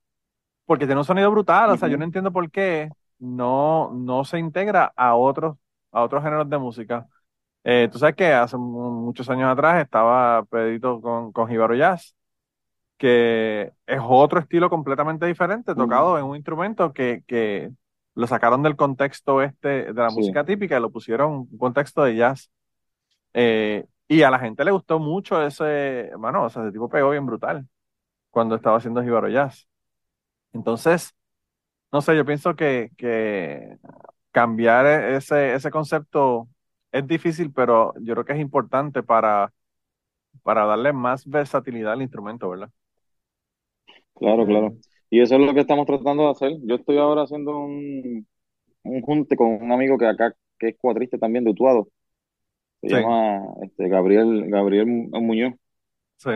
porque 0.65 0.87
tiene 0.87 1.01
un 1.01 1.05
sonido 1.05 1.31
brutal, 1.31 1.71
o 1.71 1.77
sea, 1.77 1.89
yo 1.89 1.97
no 1.97 2.05
entiendo 2.05 2.33
por 2.33 2.51
qué 2.51 2.93
no, 3.19 3.91
no 3.93 4.25
se 4.25 4.39
integra 4.39 4.93
a 4.97 5.15
otros, 5.15 5.57
a 5.93 6.03
otros 6.03 6.23
géneros 6.23 6.49
de 6.49 6.59
música. 6.59 7.07
Eh, 7.65 7.89
tú 7.91 7.99
sabes 7.99 8.15
que 8.17 8.27
hace 8.33 8.57
mu- 8.57 8.91
muchos 9.05 9.29
años 9.31 9.51
atrás 9.51 9.83
estaba 9.83 10.45
Pedrito 10.45 11.01
con, 11.01 11.33
con 11.33 11.49
Jíbaro 11.49 11.75
Jazz, 11.75 12.16
que 12.97 13.73
es 13.88 13.99
otro 14.03 14.39
estilo 14.39 14.69
completamente 14.69 15.25
diferente, 15.25 15.75
tocado 15.75 16.17
en 16.17 16.25
un 16.25 16.35
instrumento 16.35 16.94
que, 16.94 17.23
que 17.27 17.71
lo 18.15 18.27
sacaron 18.27 18.63
del 18.63 18.75
contexto 18.75 19.41
este 19.44 19.94
de 19.94 19.94
la 19.94 20.11
Sí, 20.13 20.13
música 20.13 20.45
típica 20.45 20.77
y 20.77 20.81
lo 20.81 20.91
pusieron 20.91 21.31
en 21.33 21.38
un 21.51 21.57
contexto 21.57 22.03
de 22.03 22.15
jazz. 22.15 22.51
Eh, 23.33 23.85
y 24.07 24.21
a 24.23 24.31
la 24.31 24.39
gente 24.39 24.63
le 24.65 24.71
gustó 24.71 24.99
mucho 24.99 25.41
ese, 25.45 26.11
bueno, 26.17 26.44
o 26.45 26.49
sea, 26.49 26.63
ese 26.63 26.71
tipo 26.71 26.89
pegó 26.89 27.11
bien 27.11 27.25
brutal 27.25 27.67
cuando 28.31 28.55
estaba 28.55 28.77
haciendo 28.77 29.03
Jíbaro 29.03 29.29
Jazz. 29.29 29.67
Entonces, 30.53 31.15
no 31.91 32.01
sé, 32.01 32.15
yo 32.17 32.25
pienso 32.25 32.55
que, 32.55 32.91
que 32.97 33.77
cambiar 34.31 34.85
e- 34.88 35.17
ese, 35.17 35.55
ese 35.55 35.71
concepto 35.71 36.49
es 36.91 37.07
difícil, 37.07 37.53
pero 37.53 37.94
yo 38.01 38.13
creo 38.15 38.25
que 38.25 38.33
es 38.33 38.39
importante 38.39 39.03
para, 39.03 39.53
para 40.44 40.65
darle 40.65 40.94
más 40.94 41.25
versatilidad 41.27 41.94
al 41.94 42.01
instrumento, 42.03 42.49
¿verdad? 42.49 42.71
Claro, 44.19 44.45
claro. 44.45 44.75
Y 45.09 45.21
eso 45.21 45.35
es 45.35 45.41
lo 45.41 45.53
que 45.53 45.61
estamos 45.61 45.85
tratando 45.85 46.23
de 46.25 46.31
hacer. 46.31 46.51
Yo 46.63 46.75
estoy 46.75 46.97
ahora 46.97 47.23
haciendo 47.23 47.57
un, 47.59 48.27
un 48.83 49.01
junte 49.03 49.35
con 49.37 49.47
un 49.63 49.71
amigo 49.71 49.97
que 49.97 50.07
acá, 50.07 50.35
que 50.59 50.69
es 50.69 50.77
cuatrista 50.79 51.17
también 51.19 51.45
de 51.45 51.51
Utuado. 51.51 51.89
Se 52.81 52.89
sí, 52.89 52.95
llama 52.95 53.41
este, 53.63 53.89
Gabriel, 53.89 54.45
Gabriel 54.49 54.87
Mu- 54.87 55.21
Muñoz, 55.21 55.53
sí. 56.17 56.29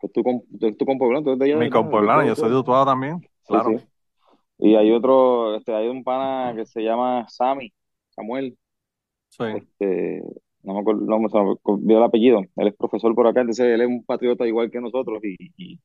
que 0.00 0.06
es 0.06 0.12
tu, 0.12 0.22
com- 0.22 0.42
es 0.60 0.76
tu 0.76 0.86
compueblano, 0.86 1.22
tú 1.24 1.30
eres 1.30 1.38
de 1.40 1.44
allá, 1.46 1.56
Mi. 1.56 1.64
De 1.64 1.70
compueblano, 1.70 2.24
yo 2.24 2.34
soy 2.36 2.50
de 2.50 2.56
Utuado. 2.56 2.56
Utuado 2.56 2.86
también, 2.86 3.20
Sí, 3.42 3.60
claro. 3.60 3.70
sí. 3.78 3.78
Y 4.58 4.76
hay 4.76 4.92
otro, 4.92 5.56
este, 5.56 5.74
hay 5.74 5.88
un 5.88 6.04
pana 6.04 6.54
que 6.56 6.66
se 6.66 6.82
llama 6.82 7.26
Sammy, 7.28 7.72
Samuel, 8.10 8.58
Sí, 9.28 9.44
este, 9.50 10.22
no 10.62 10.74
me 10.74 10.80
acuerdo, 10.80 11.02
no 11.02 11.18
me 11.20 11.28
se 11.28 11.38
me 11.38 11.56
olvidó 11.64 11.98
el 11.98 12.04
apellido. 12.04 12.40
Él 12.56 12.68
es 12.68 12.76
profesor 12.76 13.14
por 13.14 13.26
acá, 13.26 13.40
entonces 13.42 13.66
él 13.66 13.80
es 13.82 13.88
un 13.88 14.04
patriota 14.04 14.46
igual 14.46 14.70
que 14.70 14.80
nosotros 14.80 15.20
y, 15.24 15.36
y, 15.56 15.80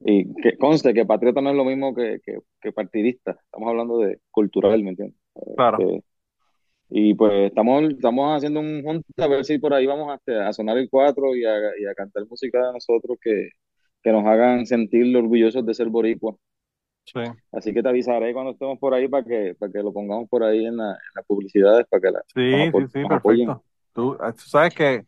y 0.00 0.32
que 0.42 0.56
conste 0.56 0.94
que 0.94 1.04
patriota 1.06 1.40
no 1.40 1.50
es 1.50 1.56
lo 1.56 1.64
mismo 1.64 1.94
que, 1.94 2.20
que, 2.24 2.38
que 2.60 2.72
partidista. 2.72 3.32
Estamos 3.32 3.68
hablando 3.68 3.98
de 3.98 4.20
cultural, 4.30 4.82
¿me 4.82 4.90
entiendes? 4.90 5.18
claro. 5.56 5.78
Este, 5.80 6.04
y 6.90 7.14
pues 7.14 7.48
estamos, 7.48 7.84
estamos 7.90 8.36
haciendo 8.36 8.60
un 8.60 8.82
junte 8.82 9.04
a 9.22 9.26
ver 9.26 9.44
si 9.44 9.58
por 9.58 9.74
ahí 9.74 9.86
vamos 9.86 10.18
a, 10.26 10.48
a 10.48 10.52
sonar 10.52 10.78
el 10.78 10.88
cuatro 10.90 11.34
y 11.36 11.44
a, 11.44 11.54
y 11.78 11.84
a 11.86 11.94
cantar 11.94 12.26
música 12.26 12.66
de 12.66 12.72
nosotros 12.72 13.18
que, 13.20 13.50
que 14.02 14.12
nos 14.12 14.24
hagan 14.26 14.66
sentir 14.66 15.14
orgullosos 15.16 15.66
de 15.66 15.74
ser 15.74 15.88
boricuas. 15.88 16.36
Sí, 17.04 17.20
Así 17.52 17.72
que 17.72 17.82
te 17.82 17.88
avisaré 17.88 18.32
cuando 18.34 18.52
estemos 18.52 18.78
por 18.78 18.92
ahí 18.94 19.08
para 19.08 19.24
que, 19.24 19.54
para 19.58 19.72
que 19.72 19.82
lo 19.82 19.92
pongamos 19.92 20.28
por 20.28 20.44
ahí 20.44 20.66
en, 20.66 20.76
la- 20.76 20.92
en 20.92 21.12
las 21.14 21.24
publicidades, 21.26 21.86
para 21.88 22.00
que 22.00 22.10
la- 22.10 22.18
nos, 22.18 22.26
sí, 22.34 22.68
apo- 22.68 22.80
sí, 22.82 22.86
sí, 22.92 22.98
nos 23.00 23.10
apoyen. 23.12 23.46
perfecto. 23.46 23.64
Tú, 23.92 24.14
eh, 24.14 24.32
tú 24.34 24.40
sabes 24.48 24.74
que 24.74 25.04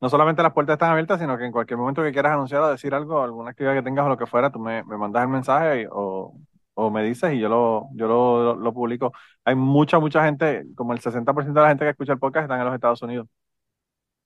no 0.00 0.08
solamente 0.08 0.42
las 0.42 0.52
puertas 0.52 0.74
están 0.74 0.90
abiertas, 0.92 1.20
sino 1.20 1.38
que 1.38 1.44
en 1.46 1.52
cualquier 1.52 1.78
momento 1.78 2.02
que 2.02 2.12
quieras 2.12 2.32
anunciar 2.34 2.62
o 2.62 2.68
decir 2.70 2.94
algo, 2.94 3.22
alguna 3.22 3.50
actividad 3.50 3.74
que 3.74 3.82
tengas 3.82 4.06
o 4.06 4.08
lo 4.08 4.16
que 4.18 4.26
fuera, 4.26 4.50
tú 4.50 4.58
me, 4.58 4.84
me 4.84 4.96
mandas 4.98 5.22
el 5.22 5.28
mensaje 5.28 5.82
y- 5.82 5.86
o, 5.90 6.34
o 6.74 6.90
me 6.90 7.02
dices 7.04 7.32
y 7.34 7.38
yo 7.40 7.48
lo, 7.48 7.88
yo 7.94 8.06
lo, 8.08 8.54
lo 8.56 8.74
publico. 8.74 9.12
Hay 9.44 9.54
mucha, 9.54 9.98
mucha 10.00 10.24
gente, 10.24 10.64
como 10.76 10.92
el 10.92 11.00
60% 11.00 11.60
de 11.60 11.64
la 11.64 11.68
gente 11.70 11.84
que 11.84 11.90
escucha 11.92 12.12
el 12.12 12.18
podcast 12.18 12.44
están 12.44 12.60
en 12.60 12.66
los 12.66 12.74
Estados 12.74 13.02
Unidos. 13.02 13.28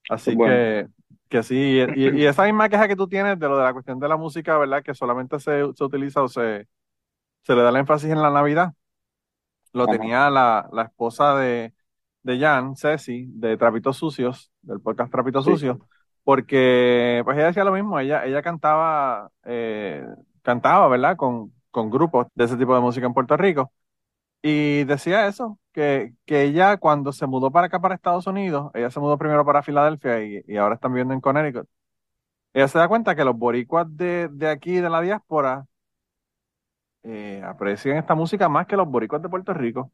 Así 0.07 0.35
bueno. 0.35 0.39
que, 0.39 0.87
que 1.29 1.43
sí, 1.43 1.55
y, 1.95 2.09
y 2.21 2.25
esa 2.25 2.45
misma 2.45 2.67
queja 2.69 2.87
que 2.87 2.95
tú 2.95 3.07
tienes 3.07 3.37
de 3.39 3.47
lo 3.47 3.57
de 3.57 3.63
la 3.63 3.73
cuestión 3.73 3.99
de 3.99 4.07
la 4.07 4.17
música, 4.17 4.57
¿verdad? 4.57 4.81
Que 4.83 4.95
solamente 4.95 5.39
se, 5.39 5.61
se 5.75 5.83
utiliza 5.83 6.23
o 6.23 6.27
se, 6.27 6.67
se 7.43 7.55
le 7.55 7.63
da 7.63 7.69
el 7.69 7.77
énfasis 7.77 8.11
en 8.11 8.21
la 8.21 8.31
Navidad. 8.31 8.73
Lo 9.73 9.87
Ajá. 9.87 9.89
tenía 9.89 10.29
la, 10.29 10.69
la 10.73 10.83
esposa 10.83 11.35
de, 11.37 11.73
de 12.23 12.39
Jan, 12.39 12.75
Ceci, 12.75 13.25
de 13.29 13.57
Trapitos 13.57 13.97
Sucios, 13.97 14.51
del 14.61 14.81
podcast 14.81 15.11
Trapitos 15.11 15.45
Sí. 15.45 15.45
Sucios, 15.45 15.77
porque 16.23 17.21
pues 17.25 17.37
ella 17.37 17.47
decía 17.47 17.63
lo 17.63 17.71
mismo, 17.73 17.99
ella, 17.99 18.25
ella 18.25 18.41
cantaba, 18.41 19.31
eh, 19.45 20.05
cantaba, 20.43 20.87
¿verdad? 20.89 21.17
Con, 21.17 21.53
con 21.71 21.89
grupos 21.89 22.27
de 22.35 22.45
ese 22.45 22.57
tipo 22.57 22.75
de 22.75 22.81
música 22.81 23.05
en 23.07 23.13
Puerto 23.13 23.37
Rico. 23.37 23.71
Y 24.41 24.85
decía 24.85 25.27
eso, 25.27 25.59
que, 25.73 26.13
que 26.25 26.43
ella 26.43 26.77
cuando 26.77 27.11
se 27.13 27.27
mudó 27.27 27.51
para 27.51 27.67
acá, 27.67 27.79
para 27.81 27.95
Estados 27.95 28.27
Unidos, 28.27 28.71
ella 28.73 28.89
se 28.91 28.99
mudó 28.99 29.17
primero 29.17 29.45
para 29.45 29.63
Filadelfia 29.63 30.23
y, 30.23 30.41
y 30.47 30.57
ahora 30.57 30.75
están 30.75 30.93
viviendo 30.93 31.13
en 31.13 31.21
Connecticut. 31.21 31.67
Ella 32.53 32.67
se 32.67 32.79
da 32.79 32.87
cuenta 32.87 33.15
que 33.15 33.25
los 33.25 33.37
boricuas 33.37 33.87
de, 33.97 34.29
de 34.31 34.49
aquí, 34.49 34.75
de 34.75 34.89
la 34.89 35.01
diáspora, 35.01 35.65
eh, 37.03 37.41
aprecian 37.45 37.97
esta 37.97 38.15
música 38.15 38.49
más 38.49 38.67
que 38.67 38.77
los 38.77 38.87
boricuas 38.87 39.21
de 39.21 39.29
Puerto 39.29 39.53
Rico. 39.53 39.91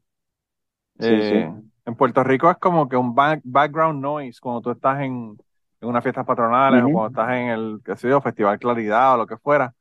Sí, 0.98 1.22
Eh, 1.22 1.22
sí. 1.22 1.65
En 1.86 1.96
Puerto 1.96 2.24
Rico 2.24 2.50
es 2.50 2.58
como 2.58 2.88
que 2.88 2.96
un 2.96 3.14
back- 3.14 3.42
background 3.44 4.02
noise 4.02 4.40
cuando 4.40 4.60
tú 4.62 4.70
estás 4.72 5.00
en, 5.02 5.40
en 5.80 5.88
unas 5.88 6.02
fiestas 6.04 6.26
patronales 6.26 6.82
o 6.84 6.90
cuando 6.90 7.08
estás 7.08 7.36
en 7.36 7.48
el, 7.50 7.80
qué 7.84 7.96
sé 7.96 8.08
yo, 8.08 8.20
Festival 8.20 8.58
Claridad 8.58 9.14
o 9.14 9.18
lo 9.18 9.26
que 9.26 9.36
fuera. 9.38 9.74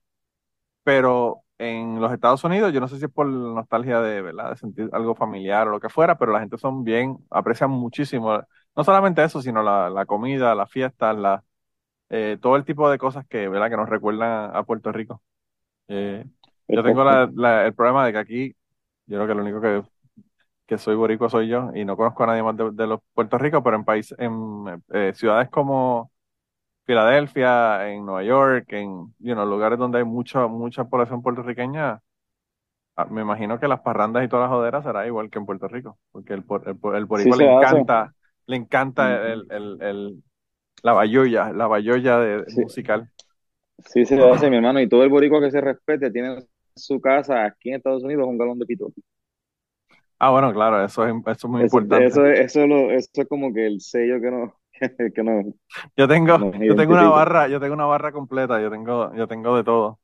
Pero 0.84 1.44
en 1.58 2.00
los 2.02 2.12
Estados 2.14 2.44
Unidos, 2.44 2.74
yo 2.74 2.80
no 2.82 2.88
sé 2.88 2.98
si 3.00 3.06
es 3.06 3.12
por 3.12 3.28
nostalgia 3.28 4.02
de, 4.02 4.22
¿verdad? 4.22 4.52
De 4.52 4.58
sentir 4.58 4.90
algo 4.94 5.16
familiar 5.16 5.68
o 5.68 5.72
lo 5.72 5.80
que 5.80 5.90
fuera, 5.90 6.18
pero 6.18 6.32
la 6.34 6.40
gente 6.42 6.58
son 6.58 6.84
bien, 6.84 7.18
aprecian 7.30 7.72
muchísimo, 7.72 8.42
no 8.76 8.84
solamente 8.84 9.24
eso, 9.24 9.42
sino 9.42 9.64
la, 9.64 9.90
la 9.90 10.06
comida, 10.06 10.56
las 10.56 10.72
fiestas, 10.72 11.18
la, 11.18 11.44
eh, 12.10 12.38
todo 12.42 12.56
el 12.58 12.66
tipo 12.66 12.90
de 12.90 12.98
cosas 13.00 13.26
que, 13.28 13.48
¿verdad? 13.50 13.70
Que 13.70 13.78
nos 13.78 13.90
recuerdan 13.90 14.56
a, 14.56 14.64
Puerto 14.64 14.92
Rico. 14.92 15.24
Eh, 15.88 16.26
yo 16.72 16.84
tengo 16.84 17.04
Perfecto. 17.04 17.06
la, 17.06 17.30
la- 17.36 17.66
el 17.68 17.74
problema 17.76 18.06
de 18.06 18.14
que 18.14 18.18
aquí, 18.20 18.50
yo 19.08 19.18
creo 19.18 19.28
que 19.28 19.36
lo 19.36 19.42
único 19.44 19.62
que, 19.62 19.84
que 20.67 20.77
soy 20.77 20.95
boricua 20.95 21.29
soy 21.29 21.48
yo 21.48 21.72
y 21.75 21.86
no 21.86 21.98
conozco 21.98 22.24
a 22.24 22.27
nadie 22.27 22.43
más 22.43 22.57
de, 22.57 22.72
de 22.72 22.88
los 22.88 23.01
Puerto 23.13 23.38
Rico, 23.38 23.63
pero 23.63 23.75
en 23.77 23.86
país, 23.86 24.13
en 24.17 24.84
eh, 24.93 25.13
ciudades 25.15 25.50
como 25.50 26.12
Filadelfia, 26.86 27.89
en 27.91 28.05
Nueva 28.05 28.24
York, 28.24 28.74
en 28.74 29.13
you 29.19 29.34
know, 29.36 29.45
lugares 29.45 29.79
donde 29.79 30.00
hay 30.00 30.05
mucha, 30.05 30.48
mucha 30.48 30.86
población 30.86 31.22
puertorriqueña, 31.24 32.01
ah, 32.95 33.05
me 33.05 33.22
imagino 33.22 33.60
que 33.60 33.67
las 33.67 33.81
parrandas 33.81 34.24
y 34.25 34.27
todas 34.29 34.45
las 34.50 34.51
joderas 34.57 34.84
será 34.84 35.05
igual 35.07 35.29
que 35.29 35.39
en 35.39 35.45
Puerto 35.45 35.67
Rico, 35.67 36.00
porque 36.12 36.34
el, 36.34 36.45
el, 36.65 36.95
el 36.95 37.05
Sí 37.13 37.31
boricua 37.31 37.38
le 37.38 37.45
hace. 37.60 37.84
encanta, 37.84 38.13
le 38.48 38.55
encanta 38.57 39.10
Ujú. 39.10 39.34
el, 39.34 39.48
el, 39.51 39.77
el, 39.81 40.24
la 40.84 40.93
bayoya, 40.93 41.53
la 41.53 41.67
bayoya 41.67 42.19
de, 42.19 42.45
Sí. 42.48 42.62
musical. 42.62 43.10
Sí, 43.86 44.05
se 44.05 44.15
hace, 44.22 44.50
mi 44.50 44.57
hermano, 44.57 44.81
y 44.81 44.89
todo 44.89 45.03
el 45.03 45.10
boricua 45.10 45.39
que 45.41 45.51
se 45.51 45.62
respete 45.62 46.12
tiene 46.12 46.34
en 46.36 46.48
su 46.75 47.00
casa 47.00 47.45
aquí 47.45 47.69
en 47.69 47.75
Estados 47.75 48.03
Unidos 48.03 48.27
un 48.27 48.38
galón 48.38 48.60
de 48.60 48.65
pitote. 48.65 49.01
Ah, 50.19 50.31
bueno, 50.31 50.53
claro, 50.53 50.84
eso 50.84 51.05
es, 51.07 51.13
eso 51.27 51.48
es 51.48 51.51
muy 51.51 51.62
Eso, 51.62 51.62
importante. 51.62 51.98
eso, 51.98 52.25
es- 52.25 52.39
eso, 52.39 52.62
es 52.63 52.69
lo- 52.69 52.91
eso 52.91 53.10
es 53.13 53.27
como 53.27 53.53
que 53.53 53.65
el 53.67 53.81
sello 53.81 54.19
que 54.22 54.31
no, 54.31 54.53
que 55.15 55.24
no, 55.24 55.53
Yo 55.95 56.07
tengo, 56.07 56.39
yo 56.65 56.75
tengo 56.75 56.93
una 56.93 57.07
barra, 57.10 57.48
yo 57.48 57.60
tengo 57.60 57.74
una 57.74 57.86
barra 57.86 58.12
completa, 58.12 58.62
yo 58.62 58.69
tengo, 58.69 59.13
yo 59.15 59.27
tengo 59.27 59.55
de 59.55 59.63
todo. 59.63 60.00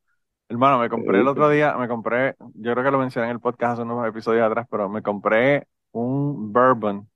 Hermano, 0.50 0.80
me 0.80 0.90
compré 0.90 1.22
el 1.22 1.28
otro 1.28 1.50
día, 1.50 1.76
me 1.78 1.88
compré, 1.88 2.36
yo 2.56 2.74
creo 2.74 2.84
que 2.86 2.92
lo 2.92 3.00
mencioné 3.00 3.28
en 3.30 3.34
el 3.34 3.40
podcast 3.42 3.74
hace 3.74 3.84
unos 3.84 4.08
episodios 4.08 4.46
atrás, 4.46 4.68
pero 4.70 4.90
me 4.90 5.02
compré 5.04 5.68
un 5.92 6.54
bourbon 6.54 7.10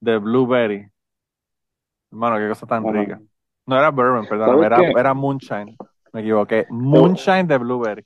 de 0.00 0.18
blueberry. 0.18 0.90
Hermano, 2.10 2.38
qué 2.38 2.48
cosa 2.48 2.66
tan 2.66 2.86
Ajá. 2.86 2.88
rica. 2.88 3.22
No 3.66 3.76
era 3.78 3.90
bourbon, 3.90 4.26
perdón, 4.26 4.62
¿Sabes 4.62 4.62
era, 4.62 4.74
qué? 4.74 4.94
era 4.94 5.14
moonshine. 5.14 5.78
Me 6.12 6.20
equivoqué. 6.20 6.66
Moonshine 6.70 7.46
de 7.46 7.58
blueberry. 7.58 8.04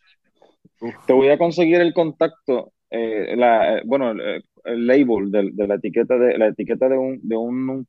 Uf. 0.81 0.95
Te 1.07 1.13
voy 1.13 1.29
a 1.29 1.39
conseguir 1.39 1.81
el 1.81 1.93
contacto, 1.95 2.73
eh, 2.91 3.37
la, 3.37 3.79
eh, 3.79 3.83
bueno, 3.87 4.11
el, 4.13 4.45
el 4.65 4.87
label 4.87 5.31
de, 5.31 5.51
de 5.53 5.67
la 5.69 5.77
etiqueta 5.77 6.17
de 6.19 6.39
la 6.39 6.49
etiqueta 6.49 6.89
de 6.89 6.99
un 6.99 7.21
de 7.23 7.37
un, 7.37 7.87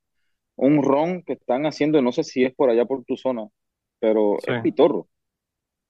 un 0.58 0.84
ron 0.84 1.24
que 1.24 1.34
están 1.34 1.66
haciendo, 1.66 2.02
no 2.02 2.12
sé 2.12 2.24
si 2.24 2.44
es 2.46 2.54
por 2.56 2.70
allá 2.70 2.86
por 2.86 3.04
tu 3.06 3.18
zona, 3.18 3.48
pero 4.00 4.38
Sí. 4.38 4.52
es 4.52 4.58
pitorro, 4.62 5.08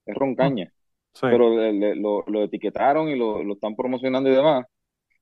es 0.06 0.16
ron 0.16 0.36
caña, 0.36 0.72
Sí. 1.14 1.28
pero 1.28 1.50
le- 1.58 1.74
le- 1.74 1.96
lo, 1.96 2.24
lo 2.28 2.44
etiquetaron 2.44 3.10
y 3.10 3.16
lo, 3.18 3.44
lo 3.44 3.54
están 3.56 3.76
promocionando 3.76 4.30
y 4.30 4.36
demás. 4.36 4.66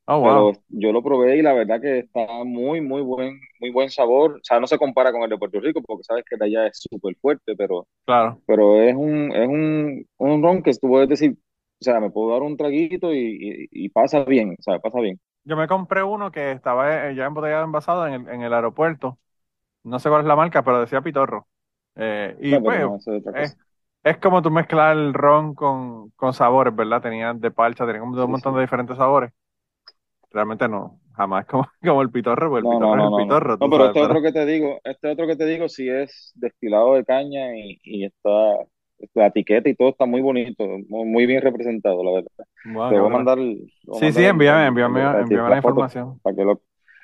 Oh, 0.08 0.20
Pero 0.22 0.52
wow. 0.52 0.64
yo 0.70 0.92
lo 0.92 1.04
probé 1.04 1.38
y 1.38 1.42
la 1.42 1.54
verdad 1.54 1.82
que 1.82 2.00
está 2.00 2.28
muy, 2.44 2.82
muy 2.82 3.02
buen, 3.02 3.40
muy 3.60 3.72
buen 3.72 3.90
sabor. 3.90 4.34
O 4.38 4.40
sea, 4.44 4.60
no 4.60 4.68
se 4.68 4.78
compara 4.78 5.12
con 5.12 5.24
el 5.24 5.30
de 5.30 5.38
Puerto 5.38 5.60
Rico 5.62 5.82
porque 5.84 6.04
sabes 6.04 6.26
que 6.30 6.36
el 6.36 6.40
de 6.40 6.46
allá 6.48 6.68
es 6.68 6.80
súper 6.90 7.16
fuerte, 7.22 7.56
pero, 7.58 7.88
Claro. 8.06 8.42
pero 8.46 8.82
es 8.82 8.96
un, 8.96 9.32
es 9.34 9.48
un, 9.48 10.08
un 10.18 10.44
ron 10.44 10.64
que 10.64 10.72
tú 10.74 10.90
puedes 10.90 11.10
decir, 11.10 11.38
o 11.82 11.84
sea, 11.84 12.00
me 12.00 12.12
puedo 12.12 12.32
dar 12.34 12.42
un 12.44 12.58
traguito 12.58 13.14
y, 13.14 13.68
y, 13.72 13.86
y 13.86 13.90
pasa 13.90 14.24
bien, 14.26 14.56
o 14.60 14.62
sea, 14.62 14.80
pasa 14.80 15.00
bien. 15.02 15.20
Yo 15.44 15.56
me 15.58 15.68
compré 15.68 16.04
uno 16.04 16.32
que 16.32 16.52
estaba 16.52 17.10
eh, 17.10 17.16
ya 17.16 17.26
embotellado, 17.26 17.64
envasado 17.64 18.08
en 18.08 18.14
el, 18.14 18.30
en 18.30 18.42
el 18.44 18.54
aeropuerto. 18.54 19.20
No 19.84 20.00
sé 20.00 20.10
cuál 20.10 20.22
es 20.24 20.28
la 20.28 20.36
marca, 20.38 20.64
pero 20.64 20.82
decía 20.82 21.02
Pitorro. 21.02 21.48
Eh, 21.96 22.38
y 22.42 22.58
No, 22.58 22.62
pues, 22.62 22.80
no, 22.80 22.98
es 23.34 23.58
es, 24.04 24.18
como 24.20 24.42
tú 24.42 24.52
mezclar 24.52 24.98
el 24.98 25.14
ron 25.14 25.56
con, 25.56 26.12
con 26.12 26.34
sabores, 26.34 26.76
¿verdad? 26.76 27.02
Tenía 27.02 27.34
de 27.34 27.52
parcha, 27.52 27.86
tenía 27.86 28.02
como 28.02 28.18
de 28.18 28.24
un 28.26 28.32
montón 28.32 28.54
sí. 28.54 28.56
de 28.56 28.62
diferentes 28.62 28.98
sabores. 28.98 29.32
Realmente 30.32 30.68
no, 30.68 31.00
jamás 31.16 31.46
como, 31.46 31.68
como 31.84 32.02
el 32.02 32.12
pitorro, 32.12 32.50
porque 32.50 32.62
el 32.64 32.68
No, 32.68 32.70
pitorro 32.70 32.98
no, 32.98 33.04
es 33.04 33.06
el 33.08 33.14
pitorro, 33.14 33.60
No, 33.60 33.70
pero 33.70 33.86
sabes, 33.86 33.98
este 33.98 34.02
otro 34.02 34.22
que 34.22 34.32
te 34.34 34.46
digo, 34.46 34.80
este 34.84 35.08
otro 35.12 35.28
que 35.28 35.36
te 35.38 35.46
digo 35.46 35.70
sí 35.70 35.88
es 35.90 36.32
destilado 36.36 36.96
de 36.96 37.06
caña 37.06 37.56
y, 37.58 37.80
y 37.84 38.06
está, 38.06 38.30
la 39.14 39.28
etiqueta 39.28 39.70
y 39.70 39.76
todo 39.76 39.90
está 39.90 40.06
muy 40.06 40.22
bonito, 40.22 40.66
muy, 40.90 41.06
muy 41.06 41.26
bien 41.26 41.42
representado, 41.42 42.04
la 42.04 42.12
verdad. 42.12 42.32
Te 42.88 43.00
voy 43.00 43.08
a 43.08 43.10
mandar, 43.10 43.38
voy 43.40 44.00
Sí, 44.00 44.12
sí, 44.14 44.24
mandar 44.24 44.26
envíame, 44.26 44.68
envíame, 44.68 45.02
envíame 45.22 45.50
la 45.52 45.58
información. 45.58 46.22
para 46.22 46.36
que 46.36 46.44
lo, 46.44 46.62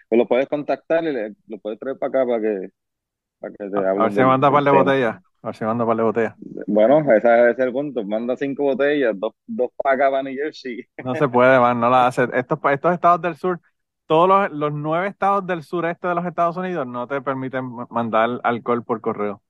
que 0.10 0.18
lo 0.18 0.28
puedes 0.28 0.48
contactar 0.50 1.04
y 1.06 1.14
le- 1.14 1.36
lo 1.48 1.60
puedes 1.60 1.80
traer 1.80 1.98
para 1.98 2.10
acá 2.10 2.26
para 2.28 2.42
que, 2.42 2.70
para 3.40 3.54
que 3.56 3.70
te 3.70 3.80
A, 3.80 3.82
a 3.82 4.04
ver 4.04 4.14
si 4.14 4.22
manda 4.24 4.52
par 4.52 4.64
de 4.64 4.72
botellas. 4.72 5.16
A 5.42 5.48
ver 5.48 5.56
si 5.56 5.64
manda 5.66 5.86
par 5.86 5.98
de 5.98 6.04
botellas. 6.04 6.36
Bueno, 6.68 7.00
ese, 7.14 7.52
es 7.52 7.60
el 7.60 7.72
punto. 7.72 8.04
Manda 8.04 8.36
cinco 8.38 8.64
botellas, 8.64 9.14
dos, 9.20 9.34
dos 9.48 9.70
para 9.78 9.96
acá, 9.96 10.12
para 10.12 10.24
New 10.24 10.36
Jersey. 10.36 10.86
No 11.02 11.16
se 11.16 11.28
puede, 11.30 11.60
man, 11.60 11.80
no 11.80 11.90
la 11.90 12.08
hace. 12.08 12.24
Estos, 12.34 12.60
estos 12.72 12.94
estados 12.94 13.22
del 13.22 13.36
sur, 13.36 13.62
todos 14.08 14.28
los, 14.28 14.52
los 14.52 14.74
nueve 14.74 15.08
estados 15.08 15.46
del 15.46 15.64
sureste 15.64 16.08
de 16.08 16.16
los 16.16 16.26
Estados 16.26 16.58
Unidos 16.58 16.88
no 16.88 17.08
te 17.08 17.22
permiten 17.22 17.66
ma- 17.66 17.88
mandar 17.92 18.40
alcohol 18.44 18.84
por 18.84 19.02
correo. 19.02 19.42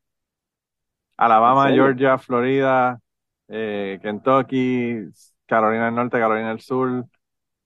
¿En 1.17 1.25
Alabama? 1.25 1.69
Georgia, 1.69 2.17
Florida, 2.17 3.00
eh, 3.48 4.00
Kentucky, 4.01 5.10
Carolina 5.45 5.86
del 5.86 5.95
Norte, 5.95 6.19
Carolina 6.19 6.50
del 6.50 6.60
Sur, 6.60 7.05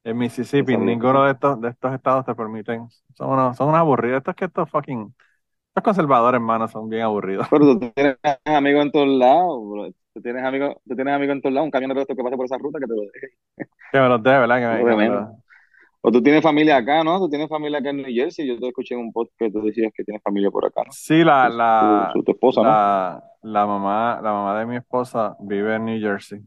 eh, 0.04 0.14
Mississippi, 0.14 0.78
ninguno 0.78 1.24
de 1.26 1.32
estos, 1.32 1.60
de 1.62 1.70
estos 1.70 1.94
estados 1.94 2.26
te 2.26 2.36
permiten. 2.36 2.88
Son 3.16 3.30
unos, 3.30 3.58
son 3.58 3.70
unos 3.70 3.80
aburridos. 3.80 4.18
Estos 4.18 4.36
que 4.36 4.46
estos 4.46 4.70
fucking, 4.70 5.14
estos 5.70 5.84
conservadores, 5.84 6.40
hermano, 6.40 6.68
son 6.68 6.90
bien 6.90 7.04
aburridos. 7.04 7.48
Pero 7.50 7.66
tú 7.66 7.80
tienes 7.80 8.18
amigos 8.46 8.86
en 8.86 8.92
todos 8.92 9.08
lados, 9.08 9.70
bro. 9.70 9.90
Tú 10.14 10.22
tienes 10.22 10.44
amigos, 10.44 10.76
tú 10.88 10.96
tienes 10.96 11.14
amigos 11.14 11.36
en 11.36 11.42
todos 11.42 11.54
lados, 11.54 11.66
un 11.66 11.72
camionero 11.72 12.00
de 12.00 12.02
estos 12.02 12.18
que 12.18 12.24
pase 12.24 12.36
por 12.36 12.46
esa 12.46 12.58
ruta 12.58 12.80
que 12.80 12.88
te 12.88 12.96
lo 12.96 13.02
deje. 13.02 13.28
Que 13.92 14.00
me 14.00 14.10
los 14.10 14.24
dé, 14.24 14.32
¿verdad? 14.32 14.78
Que 14.78 14.84
me, 14.84 15.10
O 16.02 16.12
tú 16.12 16.22
tienes 16.24 16.42
familia 16.42 16.78
acá, 16.78 17.04
¿no? 17.04 17.20
Tú 17.20 17.30
tienes 17.30 17.50
familia 17.50 17.80
acá 17.80 17.90
en 17.90 17.98
New 17.98 18.14
Jersey. 18.14 18.48
Yo 18.48 18.58
te 18.58 18.68
escuché 18.68 18.96
en 18.96 19.02
un 19.02 19.12
podcast 19.12 19.38
que 19.38 19.52
tú 19.52 19.62
decías 19.62 19.92
que 19.94 20.04
tienes 20.04 20.24
familia 20.24 20.50
por 20.50 20.66
acá, 20.66 20.84
¿no? 20.86 20.92
Sí, 20.94 21.24
la, 21.24 21.50
la, 21.50 22.12
tu- 22.14 22.24
tu 22.24 22.32
esposa, 22.32 22.62
¿no? 22.64 22.70
la, 23.44 23.66
mamá, 23.66 24.20
la 24.24 24.32
mamá 24.32 24.60
de 24.60 24.66
mi 24.66 24.76
esposa 24.78 25.36
vive 25.42 25.76
en 25.76 25.86
New 25.86 26.00
Jersey. 26.00 26.42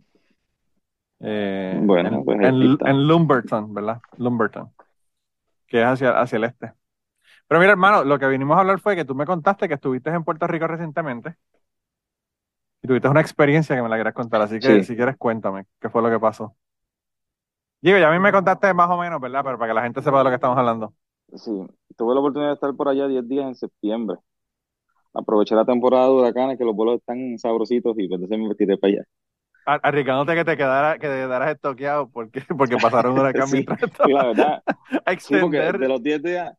Eh, 1.21 1.79
Bueno, 1.83 2.09
en, 2.09 2.25
pues 2.25 2.39
en, 2.41 3.07
Lumberton, 3.07 3.73
¿verdad? 3.75 4.01
Lumberton, 4.17 4.73
que 5.67 5.81
es 5.81 5.87
hacia, 5.87 6.19
hacia 6.21 6.37
el 6.37 6.45
este. 6.45 6.73
Pero 7.47 7.61
mira, 7.61 7.73
hermano, 7.73 8.05
lo 8.05 8.19
que 8.19 8.27
vinimos 8.29 8.57
a 8.57 8.61
hablar 8.61 8.81
fue 8.81 8.97
que 8.97 9.05
tú 9.05 9.15
me 9.15 9.27
contaste 9.27 9.69
que 9.69 9.75
estuviste 9.75 10.11
en 10.11 10.25
Puerto 10.25 10.47
Rico 10.47 10.67
recientemente 10.67 11.37
y 12.83 12.89
tuviste 12.89 13.09
una 13.09 13.21
experiencia 13.21 13.77
que 13.77 13.83
me 13.83 13.89
la 13.89 13.97
quieras 13.97 14.15
contar. 14.15 14.41
Así 14.43 14.59
que 14.61 14.83
Sí, 14.83 14.85
si 14.85 14.97
quieres, 14.97 15.17
cuéntame, 15.17 15.67
¿qué 15.81 15.89
fue 15.89 16.03
lo 16.03 16.11
que 16.11 16.19
pasó? 16.19 16.57
Digo, 17.83 17.99
ya 17.99 18.09
a 18.09 18.13
mí 18.13 18.19
me 18.19 18.33
contaste 18.33 18.73
más 18.75 18.89
o 18.91 18.97
menos, 18.99 19.21
¿verdad? 19.21 19.43
Pero 19.45 19.59
para 19.59 19.71
que 19.71 19.75
la 19.75 19.83
gente 19.83 20.03
sepa 20.03 20.19
de 20.19 20.25
lo 20.25 20.31
que 20.31 20.37
estamos 20.37 20.57
hablando. 20.59 20.95
sí. 21.37 21.51
Tuve 21.97 22.15
la 22.15 22.21
oportunidad 22.21 22.51
de 22.51 22.55
estar 22.55 22.75
por 22.77 22.89
allá 22.89 23.07
10 23.09 23.27
días 23.29 23.47
en 23.47 23.55
septiembre. 23.55 24.19
Aproveché 25.15 25.55
la 25.57 25.65
temporada 25.67 26.07
de 26.07 26.13
huracanes, 26.15 26.59
que 26.59 26.65
los 26.65 26.77
vuelos 26.77 26.97
están 27.01 27.39
sabrositos 27.39 27.95
y 27.99 28.09
pues, 28.09 28.21
entonces 28.23 28.49
me 28.49 28.55
tiré 28.57 28.79
para 28.79 28.95
allá. 28.95 29.05
Arriesgándote 29.65 30.35
que 30.35 30.45
te 30.45 30.57
quedara, 30.57 30.95
que 30.99 31.07
te 31.09 31.15
quedaras 31.15 31.53
estoqueado 31.53 32.11
porque, 32.11 32.41
porque 32.59 32.79
pasaron 32.79 33.13
un 33.15 33.21
huracán 33.21 33.49
Sí, 33.49 33.65
mientras 33.65 33.79
la 34.05 34.25
verdad, 34.27 34.63
a 35.05 35.13
sí, 35.19 35.37
porque 35.39 35.59
de 35.73 35.89
extender. 35.89 35.89
los 35.89 36.03
10 36.03 36.23
días, 36.23 36.53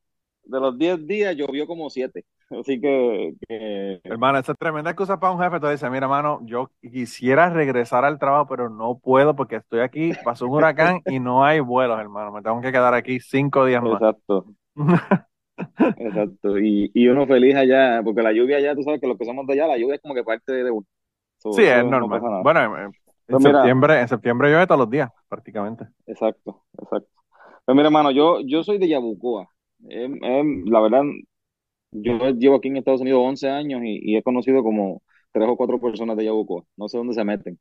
de 0.43 0.59
los 0.59 0.77
10 0.77 1.05
días 1.07 1.35
llovió 1.35 1.67
como 1.67 1.89
7. 1.89 2.25
Así 2.59 2.79
que, 2.81 3.35
que 3.47 4.01
Hermano, 4.09 4.37
esa 4.37 4.51
es 4.51 4.57
tremenda 4.57 4.91
excusa 4.91 5.19
para 5.19 5.33
un 5.33 5.39
jefe. 5.41 5.59
Tú 5.59 5.67
dices, 5.67 5.89
mira, 5.89 6.05
hermano, 6.05 6.39
yo 6.43 6.69
quisiera 6.81 7.49
regresar 7.49 8.03
al 8.05 8.19
trabajo, 8.19 8.47
pero 8.47 8.69
no 8.69 8.99
puedo 8.99 9.35
porque 9.35 9.55
estoy 9.57 9.79
aquí, 9.79 10.13
pasó 10.15 10.45
un 10.47 10.53
huracán 10.53 11.01
y 11.05 11.19
no 11.19 11.45
hay 11.45 11.59
vuelos, 11.61 11.99
hermano. 11.99 12.31
Me 12.31 12.41
tengo 12.41 12.61
que 12.61 12.71
quedar 12.71 12.93
aquí 12.93 13.19
cinco 13.19 13.65
días 13.65 13.81
más. 13.81 14.03
exacto, 14.03 14.55
exacto. 15.95 16.59
Y, 16.59 16.91
y 16.93 17.07
uno 17.07 17.27
feliz 17.27 17.55
allá, 17.55 18.01
porque 18.03 18.21
la 18.21 18.33
lluvia 18.33 18.57
allá, 18.57 18.75
tú 18.75 18.83
sabes 18.83 18.99
que 19.01 19.07
los 19.07 19.17
que 19.17 19.25
somos 19.25 19.45
de 19.47 19.53
allá, 19.53 19.67
la 19.67 19.77
lluvia 19.77 19.95
es 19.95 20.01
como 20.01 20.15
que 20.15 20.23
parte 20.23 20.51
de 20.53 20.71
uno. 20.71 20.85
So, 21.39 21.49
Sí, 21.49 21.63
es 21.63 21.85
no 21.85 21.85
normal. 21.85 22.25
Bueno, 22.39 22.77
en, 22.77 22.95
en 23.27 23.39
Pues 23.39 23.41
mira, 23.41 23.69
septiembre, 23.69 24.01
en 24.01 24.07
septiembre 24.07 24.49
llueve 24.49 24.67
todos 24.67 24.79
los 24.79 24.89
días, 24.89 25.09
prácticamente. 25.29 25.87
exacto, 26.05 26.63
exacto. 26.81 27.09
Pues 27.65 27.75
mira, 27.75 27.87
hermano, 27.87 28.11
yo, 28.11 28.41
yo 28.41 28.63
soy 28.63 28.77
de 28.77 28.89
Yabucoa. 28.89 29.49
La 29.81 30.81
verdad, 30.81 31.03
yo 31.93 32.29
llevo 32.31 32.55
aquí 32.57 32.69
en 32.69 32.77
Estados 32.77 33.01
Unidos 33.01 33.21
11 33.23 33.49
años 33.49 33.81
y, 33.83 33.99
y 34.13 34.17
he 34.17 34.23
conocido 34.23 34.63
como 34.63 35.01
tres 35.31 35.47
o 35.49 35.57
cuatro 35.57 35.79
personas 35.81 36.17
de 36.17 36.25
Yabucoa. 36.25 36.63
No 36.77 36.87
sé 36.89 36.97
dónde 36.97 37.13
se 37.13 37.23
meten. 37.23 37.59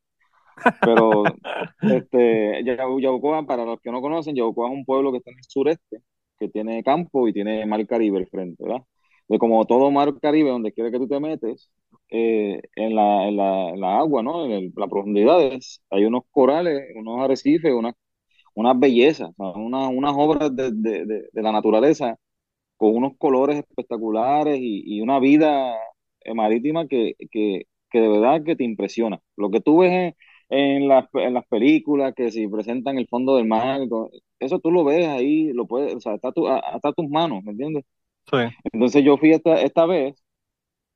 Pero 0.83 1.37
este, 1.87 2.63
Yabu- 2.65 3.01
Yabucoa, 3.01 3.47
para 3.47 3.65
los 3.65 3.81
que 3.81 3.91
no 3.93 4.01
conocen, 4.01 4.35
Yabucoa 4.37 4.69
es 4.69 4.75
un 4.75 4.85
pueblo 4.85 5.13
que 5.13 5.19
está 5.19 5.31
en 5.31 5.39
el 5.39 5.45
sureste, 5.49 6.03
que 6.39 6.49
tiene 6.49 6.83
campo 6.83 7.29
y 7.29 7.33
tiene 7.33 7.65
mar 7.67 7.87
Caribe 7.87 8.19
al 8.19 8.27
frente, 8.29 8.63
¿verdad? 8.65 8.83
De 9.29 9.39
como 9.39 9.65
todo 9.67 9.91
mar 9.91 10.13
Caribe, 10.21 10.51
donde 10.51 10.73
quiera 10.73 10.91
que 10.91 10.99
tú 10.99 11.09
te 11.09 11.21
metes, 11.21 11.71
eh, 12.11 12.61
en 12.77 12.95
la, 12.97 13.29
en 13.29 13.37
la, 13.37 13.71
en 13.71 13.81
la 13.81 13.99
agua, 13.99 14.23
¿no? 14.23 14.45
En 14.45 14.53
el- 14.53 14.73
las 14.77 14.89
profundidades, 14.91 15.83
hay 15.91 16.05
unos 16.05 16.23
corales, 16.31 16.83
unos 16.97 17.21
arrecifes, 17.23 17.73
unas, 17.73 17.95
unas 18.55 18.79
bellezas, 18.79 19.31
unas, 19.39 19.89
unas 19.91 20.13
obras 20.17 20.55
de, 20.55 20.71
de, 20.73 21.07
de, 21.07 21.29
de 21.33 21.43
la 21.43 21.53
naturaleza 21.53 22.17
con 22.83 22.97
unos 22.97 23.15
colores 23.19 23.59
espectaculares 23.59 24.59
y, 24.61 24.83
y 24.99 25.01
una 25.03 25.21
vida 25.21 25.77
eh, 26.23 26.35
marítima 26.35 26.89
que, 26.89 27.15
que, 27.31 27.65
que 27.91 28.01
de 28.01 28.09
verdad 28.09 28.45
que 28.45 28.57
te 28.57 28.65
impresiona. 28.65 29.21
Lo 29.37 29.51
que 29.51 29.61
tú 29.61 29.79
ves 29.81 29.93
en, 29.93 30.17
en 30.51 30.89
las, 30.89 31.07
en 31.15 31.35
las 31.35 31.47
películas, 31.49 32.15
que 32.17 32.31
si 32.33 32.49
presentan 32.49 32.99
el 32.99 33.09
fondo 33.09 33.37
del 33.37 33.47
mar, 33.47 33.81
eso 34.41 34.59
tú 34.61 34.71
lo 34.73 34.85
ves 34.85 35.09
ahí, 35.09 35.53
lo 35.53 35.67
puedes, 35.67 35.95
o 35.97 36.01
sea, 36.01 36.15
está 36.15 36.33
tu- 36.33 36.49
está 36.49 36.89
a 36.91 36.93
tus 36.93 37.09
manos, 37.09 37.43
¿me 37.45 37.53
entiendes? 37.53 37.85
Sí. 38.31 38.39
Entonces 38.73 39.05
yo 39.05 39.17
fui 39.19 39.33
esta, 39.33 39.61
esta 39.63 39.87
vez 39.87 40.17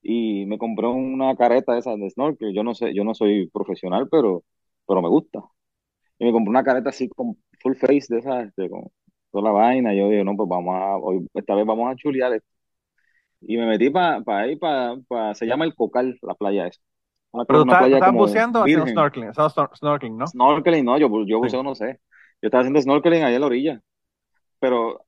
y 0.02 0.46
me 0.46 0.58
compré 0.58 0.86
una 0.88 1.36
careta 1.36 1.78
esa 1.78 1.96
de 1.96 2.10
snorkel. 2.10 2.54
Yo 2.54 2.64
no 2.64 2.74
sé, 2.74 2.94
yo 2.94 3.04
no 3.04 3.14
soy 3.14 3.48
profesional, 3.50 4.08
pero, 4.10 4.44
pero 4.86 5.02
me 5.02 5.08
gusta. 5.08 5.40
Y 6.18 6.26
me 6.26 6.32
compré 6.32 6.50
una 6.50 6.64
careta 6.64 6.90
así 6.90 7.08
con 7.10 7.36
full 7.60 7.74
face 7.76 8.06
de 8.14 8.20
esa, 8.20 8.42
este, 8.42 8.70
con 8.70 8.84
toda 9.36 9.50
la 9.50 9.52
vaina. 9.52 9.94
Yo 9.94 10.08
digo, 10.08 10.24
no, 10.24 10.34
pues 10.34 10.48
vamos 10.48 10.74
a, 10.74 10.96
hoy, 10.96 11.26
esta 11.34 11.54
vez 11.54 11.66
vamos 11.66 11.92
a 11.92 11.96
chulear 11.96 12.32
esto. 12.32 12.48
Y 13.42 13.56
me 13.56 13.66
metí 13.66 13.90
para 13.90 14.22
pa 14.22 14.40
ahí, 14.40 14.56
para, 14.56 14.96
pa, 15.06 15.34
se 15.34 15.46
llama 15.46 15.64
el 15.64 15.74
Cocal, 15.74 16.18
la 16.22 16.34
playa 16.34 16.66
esa. 16.66 16.80
Una, 17.32 17.44
Pero 17.44 17.64
tú 17.64 17.70
estás, 17.70 18.12
buceando 18.14 18.60
o 18.60 18.62
haciendo 18.62 18.86
snorkeling. 18.86 19.32
Snorkeling, 19.34 20.16
¿no? 20.16 20.26
Snorkeling, 20.26 20.84
no, 20.84 20.98
yo, 20.98 21.08
yo 21.26 21.36
Sí. 21.36 21.42
buceo 21.42 21.62
no 21.62 21.74
sé. 21.74 22.00
Yo 22.40 22.48
estaba 22.48 22.62
haciendo 22.62 22.80
snorkeling 22.80 23.22
allá 23.22 23.34
en 23.34 23.40
la 23.40 23.46
orilla. 23.46 23.80
Pero 24.58 25.04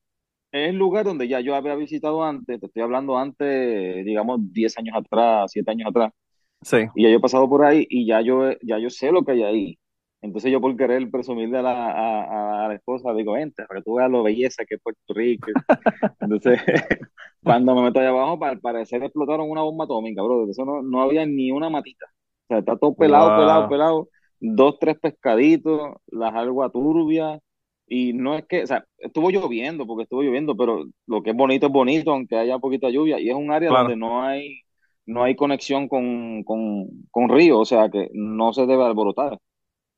es 0.53 0.69
el 0.71 0.77
lugar 0.77 1.07
donde 1.07 1.27
ya 1.27 1.41
yo 1.41 1.55
había 1.55 1.75
visitado 1.75 2.23
antes, 2.23 2.61
te 2.61 2.67
estoy 2.67 2.83
hablando 2.83 3.17
antes, 3.17 4.05
digamos, 4.05 4.41
10 4.53 4.77
años 4.79 4.95
atrás, 4.97 5.51
7 5.53 5.71
años 5.71 5.89
atrás, 5.89 6.13
Sí, 6.61 6.79
y 6.97 7.05
ya 7.05 7.11
yo 7.11 7.17
he 7.17 7.21
pasado 7.21 7.49
por 7.49 7.65
ahí 7.65 7.87
y 7.89 8.07
ya 8.07 8.21
yo, 8.21 8.51
ya 8.63 8.79
yo 8.79 8.91
sé 8.91 9.13
lo 9.13 9.25
que 9.25 9.33
hay 9.33 9.43
ahí. 9.43 9.79
Entonces 10.21 10.51
yo 10.53 10.61
por 10.61 10.77
querer 10.77 11.11
presumirle 11.11 11.59
a 11.59 11.63
la, 11.63 11.91
a, 11.91 12.65
a 12.67 12.69
la 12.69 12.75
esposa, 12.75 13.13
digo, 13.15 13.35
vente, 13.35 13.65
para 13.67 13.81
que 13.81 13.85
tú 13.85 13.95
veas 13.95 14.11
lo 14.11 14.23
belleza 14.25 14.65
que 14.67 14.77
es 14.77 14.81
Puerto 14.83 15.15
Rico. 15.15 15.53
Entonces, 16.21 16.61
cuando 17.43 17.75
me 17.75 17.83
meto 17.83 18.01
allá 18.01 18.11
abajo, 18.11 18.45
al 18.45 18.61
parecer 18.61 19.03
explotaron 19.03 19.51
una 19.51 19.63
bomba 19.63 19.85
atómica, 19.85 20.23
bro. 20.23 20.51
Eso 20.51 20.65
no, 20.65 20.83
no 20.83 21.03
había 21.03 21.27
ni 21.27 21.51
una 21.53 21.71
matita. 21.71 22.07
O 22.45 22.47
sea, 22.49 22.59
está 22.59 22.77
todo 22.77 22.95
pelado, 22.97 23.35
pelado, 23.35 23.67
wow, 23.67 23.69
pelado. 23.69 24.09
Dos, 24.41 24.79
tres 24.81 24.99
pescaditos, 25.01 25.95
las 26.09 26.35
aguas 26.35 26.73
turbias. 26.73 27.41
Y 27.87 28.13
no 28.13 28.35
es 28.37 28.45
que, 28.47 28.65
o 28.65 28.67
sea, 28.67 28.85
estuvo 28.99 29.31
lloviendo, 29.31 29.87
porque 29.87 30.03
estuvo 30.05 30.23
lloviendo, 30.23 30.57
pero 30.57 30.85
lo 31.07 31.23
que 31.23 31.31
es 31.31 31.37
bonito 31.37 31.67
es 31.67 31.73
bonito, 31.73 32.13
aunque 32.13 32.37
haya 32.37 32.59
poquita 32.59 32.91
lluvia. 32.91 33.19
Y 33.21 33.31
es 33.31 33.35
un 33.37 33.51
área 33.51 33.71
donde 33.73 33.97
no 33.97 34.23
hay, 34.23 34.61
no 35.07 35.23
hay 35.25 35.35
conexión 35.37 35.89
con, 35.89 36.45
con, 36.45 36.87
con 37.11 37.29
río, 37.31 37.61
o 37.61 37.65
sea, 37.65 37.89
que 37.91 38.11
no 38.13 38.53
se 38.53 38.67
debe 38.67 38.85
alborotar. 38.85 39.39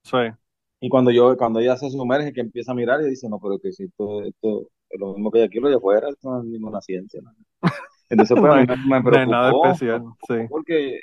Sí. 0.02 0.16
Y 0.80 0.88
cuando 0.88 1.10
yo, 1.10 1.36
cuando 1.36 1.60
ella 1.60 1.76
se 1.76 1.90
sumerge, 1.90 2.32
que 2.32 2.40
empieza 2.40 2.72
a 2.72 2.74
mirar, 2.74 3.00
y 3.02 3.10
dice, 3.10 3.28
no, 3.28 3.38
pero 3.40 3.58
que 3.58 3.72
si 3.72 3.84
esto, 3.84 4.22
esto 4.22 4.68
es 4.88 5.00
lo 5.00 5.14
mismo 5.14 5.30
que 5.30 5.40
hay 5.40 5.44
aquí, 5.46 5.60
lo 5.60 5.68
de 5.68 5.76
afuera, 5.76 6.08
esto 6.08 6.30
no 6.30 6.40
es 6.40 6.46
ninguna 6.46 6.80
ciencia. 6.80 7.20
¿no? 7.22 7.32
Entonces, 8.08 8.36
pues 8.40 8.52
a 8.52 8.64
No 8.64 8.76
me, 8.76 9.00
me 9.02 9.02
no 9.10 9.26
nada 9.26 9.50
preocupó, 9.50 9.66
especial, 9.66 10.02
sí. 10.28 10.34
preocupó 10.34 10.48
porque, 10.48 11.00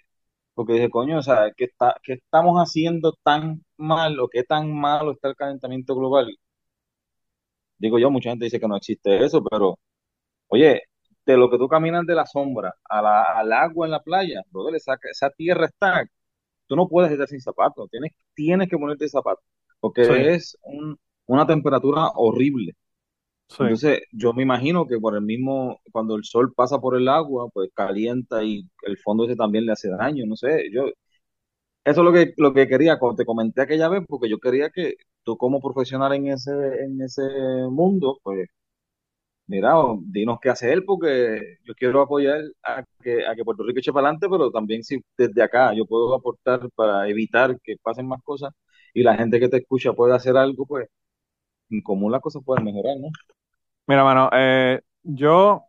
porque 0.56 0.74
dije, 0.74 0.90
coño, 0.90 1.20
o 1.20 1.22
sea, 1.24 1.52
¿qué 1.56 1.66
está, 1.66 1.96
qué 2.04 2.14
estamos 2.14 2.58
haciendo 2.60 3.14
tan 3.24 3.64
mal 3.78 4.20
o 4.20 4.30
qué 4.30 4.44
tan 4.44 4.74
malo 4.74 5.12
está 5.14 5.30
el 5.30 5.36
calentamiento 5.36 5.96
global? 5.96 6.28
Digo 7.78 8.00
yo, 8.00 8.10
mucha 8.10 8.30
gente 8.32 8.46
dice 8.46 8.60
que 8.60 8.68
no 8.68 8.76
existe 8.78 9.24
eso, 9.24 9.44
pero, 9.44 9.80
oye, 10.48 10.84
de 11.26 11.38
lo 11.38 11.50
que 11.50 11.58
tú 11.60 11.68
caminas 11.70 12.06
de 12.08 12.16
la 12.16 12.26
sombra 12.26 12.76
a 12.86 13.02
la, 13.02 13.24
al 13.24 13.54
agua 13.54 13.88
en 13.88 13.92
la 13.92 14.02
playa, 14.04 14.42
brother, 14.52 14.76
esa, 14.76 14.98
esa 15.12 15.30
tierra 15.32 15.68
está, 15.68 16.06
tú 16.68 16.76
no 16.76 16.88
puedes 16.88 17.12
estar 17.12 17.28
sin 17.28 17.42
zapatos, 17.42 17.90
tienes, 17.90 18.12
tienes 18.36 18.70
que 18.70 18.78
ponerte 18.78 19.08
zapatos, 19.10 19.44
Sí, 20.02 20.14
porque 20.14 20.36
es 20.36 20.58
un- 20.64 20.98
una 21.28 21.46
temperatura 21.48 22.10
horrible. 22.16 22.74
sí. 23.50 23.64
Entonces, 23.64 24.02
yo 24.12 24.34
me 24.34 24.44
imagino 24.44 24.88
que 24.88 25.00
por 25.00 25.16
el 25.16 25.22
mismo, 25.24 25.80
cuando 25.92 26.16
el 26.16 26.24
sol 26.26 26.54
pasa 26.56 26.80
por 26.80 26.96
el 26.98 27.08
agua, 27.10 27.50
pues 27.54 27.70
calienta 27.74 28.44
y 28.44 28.70
el 28.84 28.98
fondo 29.00 29.26
ese 29.26 29.36
también 29.36 29.66
le 29.66 29.74
hace 29.74 29.90
daño, 29.90 30.26
no 30.28 30.36
sé, 30.36 30.70
yo, 30.74 30.86
eso 31.86 32.02
es 32.02 32.06
lo 32.06 32.14
que, 32.14 32.34
lo 32.38 32.54
que 32.54 32.68
quería, 32.68 32.98
te 33.18 33.26
comenté 33.26 33.62
aquella 33.62 33.88
vez, 33.90 34.04
porque 34.08 34.30
yo 34.30 34.40
quería 34.40 34.70
que 34.70 34.96
tú 35.24 35.38
como 35.38 35.62
profesional 35.62 36.14
en 36.14 36.28
ese, 36.28 36.52
en 36.52 37.02
ese 37.02 37.22
mundo, 37.72 38.20
pues, 38.24 38.50
mira, 39.48 39.80
o 39.80 40.00
dinos 40.04 40.40
qué 40.42 40.50
hacer, 40.50 40.84
porque 40.86 41.58
yo 41.66 41.74
quiero 41.76 42.02
apoyar 42.02 42.42
a 42.64 42.84
que, 43.02 43.26
a 43.26 43.36
que 43.36 43.44
Puerto 43.44 43.64
Rico 43.64 43.80
eche 43.80 43.94
para 43.94 44.08
adelante, 44.08 44.28
pero 44.30 44.52
también 44.52 44.84
si 44.84 45.02
desde 45.18 45.42
acá 45.44 45.74
yo 45.74 45.86
puedo 45.86 46.14
aportar 46.16 46.70
para 46.76 47.08
evitar 47.10 47.60
que 47.62 47.76
pasen 47.82 48.08
más 48.08 48.22
cosas 48.24 48.54
y 48.94 49.04
la 49.04 49.16
gente 49.16 49.40
que 49.40 49.50
te 49.50 49.58
escucha 49.58 49.94
puede 49.94 50.16
hacer 50.16 50.38
algo, 50.38 50.66
pues, 50.66 50.88
en 51.70 51.82
común 51.82 52.12
las 52.12 52.22
cosas 52.22 52.44
pueden 52.46 52.66
mejorar, 52.66 52.98
¿no? 53.00 53.10
Mira, 53.88 54.04
mano, 54.04 54.30
eh, 54.34 54.82
yo 55.04 55.64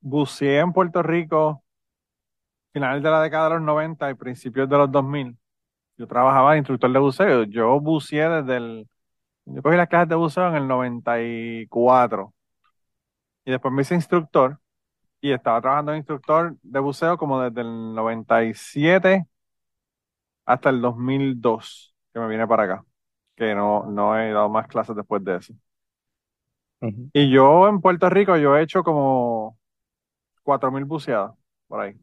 buceé 0.00 0.58
en 0.58 0.72
Puerto 0.72 1.02
Rico 1.02 1.64
finales 2.72 3.02
de 3.02 3.10
la 3.10 3.22
década 3.22 3.48
de 3.48 3.54
los 3.56 3.62
90 3.62 4.10
y 4.10 4.14
principios 4.14 4.68
de 4.68 4.76
los 4.76 4.90
2000. 4.90 5.36
Yo 5.96 6.06
trabajaba 6.08 6.52
de 6.52 6.58
instructor 6.58 6.92
de 6.92 6.98
buceo. 6.98 7.44
Yo 7.44 7.80
buceé 7.80 8.28
desde 8.28 8.56
el... 8.56 8.88
Yo 9.46 9.62
cogí 9.62 9.76
las 9.76 9.88
clases 9.88 10.08
de 10.08 10.14
buceo 10.16 10.48
en 10.48 10.54
el 10.56 10.68
94 10.68 12.34
y 13.44 13.50
después 13.50 13.72
me 13.72 13.82
hice 13.82 13.94
instructor 13.94 14.58
y 15.20 15.32
estaba 15.32 15.60
trabajando 15.60 15.92
de 15.92 15.98
instructor 15.98 16.56
de 16.62 16.80
buceo 16.80 17.18
como 17.18 17.40
desde 17.42 17.62
el 17.62 17.94
97 17.94 19.26
hasta 20.44 20.70
el 20.70 20.80
2002 20.80 21.94
que 22.12 22.20
me 22.20 22.28
vine 22.28 22.46
para 22.46 22.64
acá, 22.64 22.84
que 23.36 23.54
no, 23.54 23.86
no 23.86 24.18
he 24.18 24.32
dado 24.32 24.48
más 24.48 24.66
clases 24.68 24.96
después 24.96 25.24
de 25.24 25.36
eso. 25.36 25.54
Y 27.12 27.30
yo 27.30 27.68
en 27.68 27.80
Puerto 27.80 28.10
Rico 28.10 28.36
yo 28.36 28.56
he 28.56 28.62
hecho 28.62 28.82
como 28.84 29.58
4.000 30.44 30.84
buceadas 30.86 31.32
por 31.68 31.80
ahí. 31.80 31.96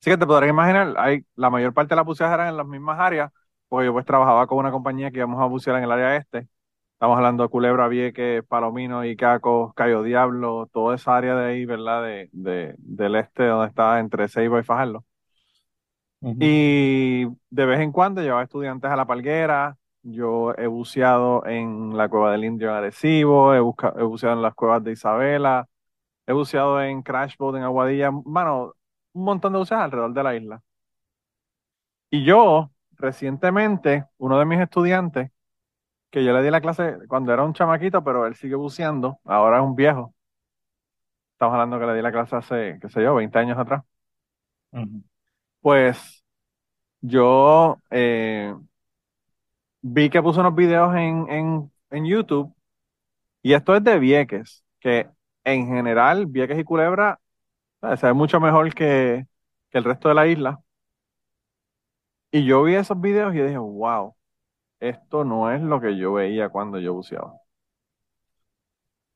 Así 0.00 0.10
que 0.10 0.16
te 0.16 0.26
podrás 0.26 0.48
imaginar, 0.50 0.94
hay, 0.98 1.24
la 1.36 1.50
mayor 1.50 1.74
parte 1.74 1.90
de 1.90 1.96
las 1.96 2.06
buceadas 2.06 2.34
eran 2.34 2.48
en 2.48 2.56
las 2.56 2.66
mismas 2.66 2.98
áreas, 2.98 3.30
porque 3.70 3.86
yo 3.86 3.94
pues 3.94 4.06
trabajaba 4.06 4.48
con 4.48 4.58
una 4.58 4.72
compañía 4.72 5.12
que 5.12 5.18
íbamos 5.18 5.42
a 5.42 5.46
bucear 5.46 5.78
en 5.78 5.84
el 5.84 5.92
área 5.92 6.16
este. 6.16 6.48
Estamos 6.94 7.16
hablando 7.18 7.44
de 7.44 7.50
Culebra, 7.50 7.88
Vieques, 7.88 8.44
Palomino, 8.46 9.04
Icaco, 9.06 9.74
Cayo 9.74 10.02
Diablo, 10.04 10.68
toda 10.72 10.96
esa 10.96 11.16
área 11.18 11.36
de 11.36 11.46
ahí, 11.52 11.66
¿verdad? 11.66 12.04
De, 12.04 12.30
de- 12.32 12.76
del 12.78 13.16
este, 13.16 13.46
donde 13.46 13.68
está 13.68 14.00
entre 14.00 14.28
Ceiba 14.28 14.60
y 14.60 14.64
Fajardo. 14.64 15.04
Y 16.38 17.24
de 17.50 17.66
vez 17.66 17.80
en 17.80 17.92
cuando 17.92 18.22
llevaba 18.22 18.42
estudiantes 18.42 18.90
a 18.90 18.96
la 18.96 19.06
Palguera. 19.06 19.76
Yo 20.02 20.54
he 20.56 20.66
buceado 20.66 21.44
en 21.46 21.96
la 21.96 22.08
Cueva 22.08 22.32
del 22.32 22.44
Indio 22.44 22.70
en 22.70 22.74
Arecibo, 22.76 23.54
he, 23.54 23.60
busca- 23.60 23.92
he 23.98 24.02
buceado 24.02 24.34
en 24.36 24.42
las 24.42 24.54
cuevas 24.54 24.82
de 24.82 24.92
Isabela, 24.92 25.68
he 26.26 26.32
buceado 26.34 26.82
en 26.82 27.02
Crash 27.02 27.36
Boat 27.38 27.56
en 27.56 27.64
Aguadilla. 27.64 28.10
Bueno, 28.12 28.74
un 29.14 29.24
montón 29.24 29.52
de 29.54 29.60
buceadas 29.60 29.86
alrededor 29.86 30.14
de 30.14 30.22
la 30.24 30.36
isla. 30.36 30.62
Y 32.10 32.24
yo, 32.24 32.70
recientemente, 33.00 34.06
uno 34.18 34.38
de 34.38 34.44
mis 34.46 34.60
estudiantes, 34.60 35.30
que 36.10 36.24
yo 36.24 36.32
le 36.34 36.42
di 36.42 36.50
la 36.50 36.60
clase 36.62 36.98
cuando 37.08 37.32
era 37.34 37.44
un 37.44 37.54
chamaquito, 37.54 38.04
pero 38.04 38.26
él 38.26 38.36
sigue 38.36 38.56
buceando, 38.56 39.20
ahora 39.24 39.58
es 39.58 39.64
un 39.64 39.76
viejo. 39.76 40.14
Estamos 41.34 41.54
hablando 41.54 41.78
que 41.80 41.86
le 41.86 41.94
di 41.94 42.02
la 42.02 42.12
clase 42.12 42.36
hace, 42.36 42.78
qué 42.80 42.88
sé 42.88 43.02
yo, 43.02 43.14
20 43.16 43.38
años 43.38 43.58
atrás. 43.58 43.82
Pues 45.60 46.24
yo 47.02 47.78
eh, 47.90 48.54
vi 49.82 50.10
que 50.10 50.22
puso 50.22 50.40
unos 50.40 50.54
videos 50.54 50.94
en, 50.96 51.28
en, 51.30 51.72
en 51.90 52.04
YouTube 52.06 52.54
y 53.42 53.54
esto 53.54 53.76
es 53.76 53.84
de 53.84 53.98
Vieques, 53.98 54.64
que 54.80 55.08
en 55.44 55.68
general 55.68 56.26
Vieques 56.26 56.58
y 56.58 56.64
Culebra 56.64 57.20
se 57.98 58.06
ve 58.06 58.12
mucho 58.14 58.40
mejor 58.40 58.74
que, 58.74 59.26
que 59.70 59.78
el 59.78 59.84
resto 59.84 60.08
de 60.10 60.14
la 60.14 60.26
isla. 60.28 60.60
Y 62.32 62.44
yo 62.44 62.62
vi 62.64 62.74
esos 62.74 63.00
videos 63.00 63.34
y 63.34 63.40
dije, 63.40 63.58
wow, 63.58 64.16
esto 64.80 65.24
no 65.24 65.52
es 65.52 65.62
lo 65.62 65.80
que 65.80 65.96
yo 65.98 66.14
veía 66.14 66.48
cuando 66.50 66.78
yo 66.80 66.94
buceaba. 66.94 67.34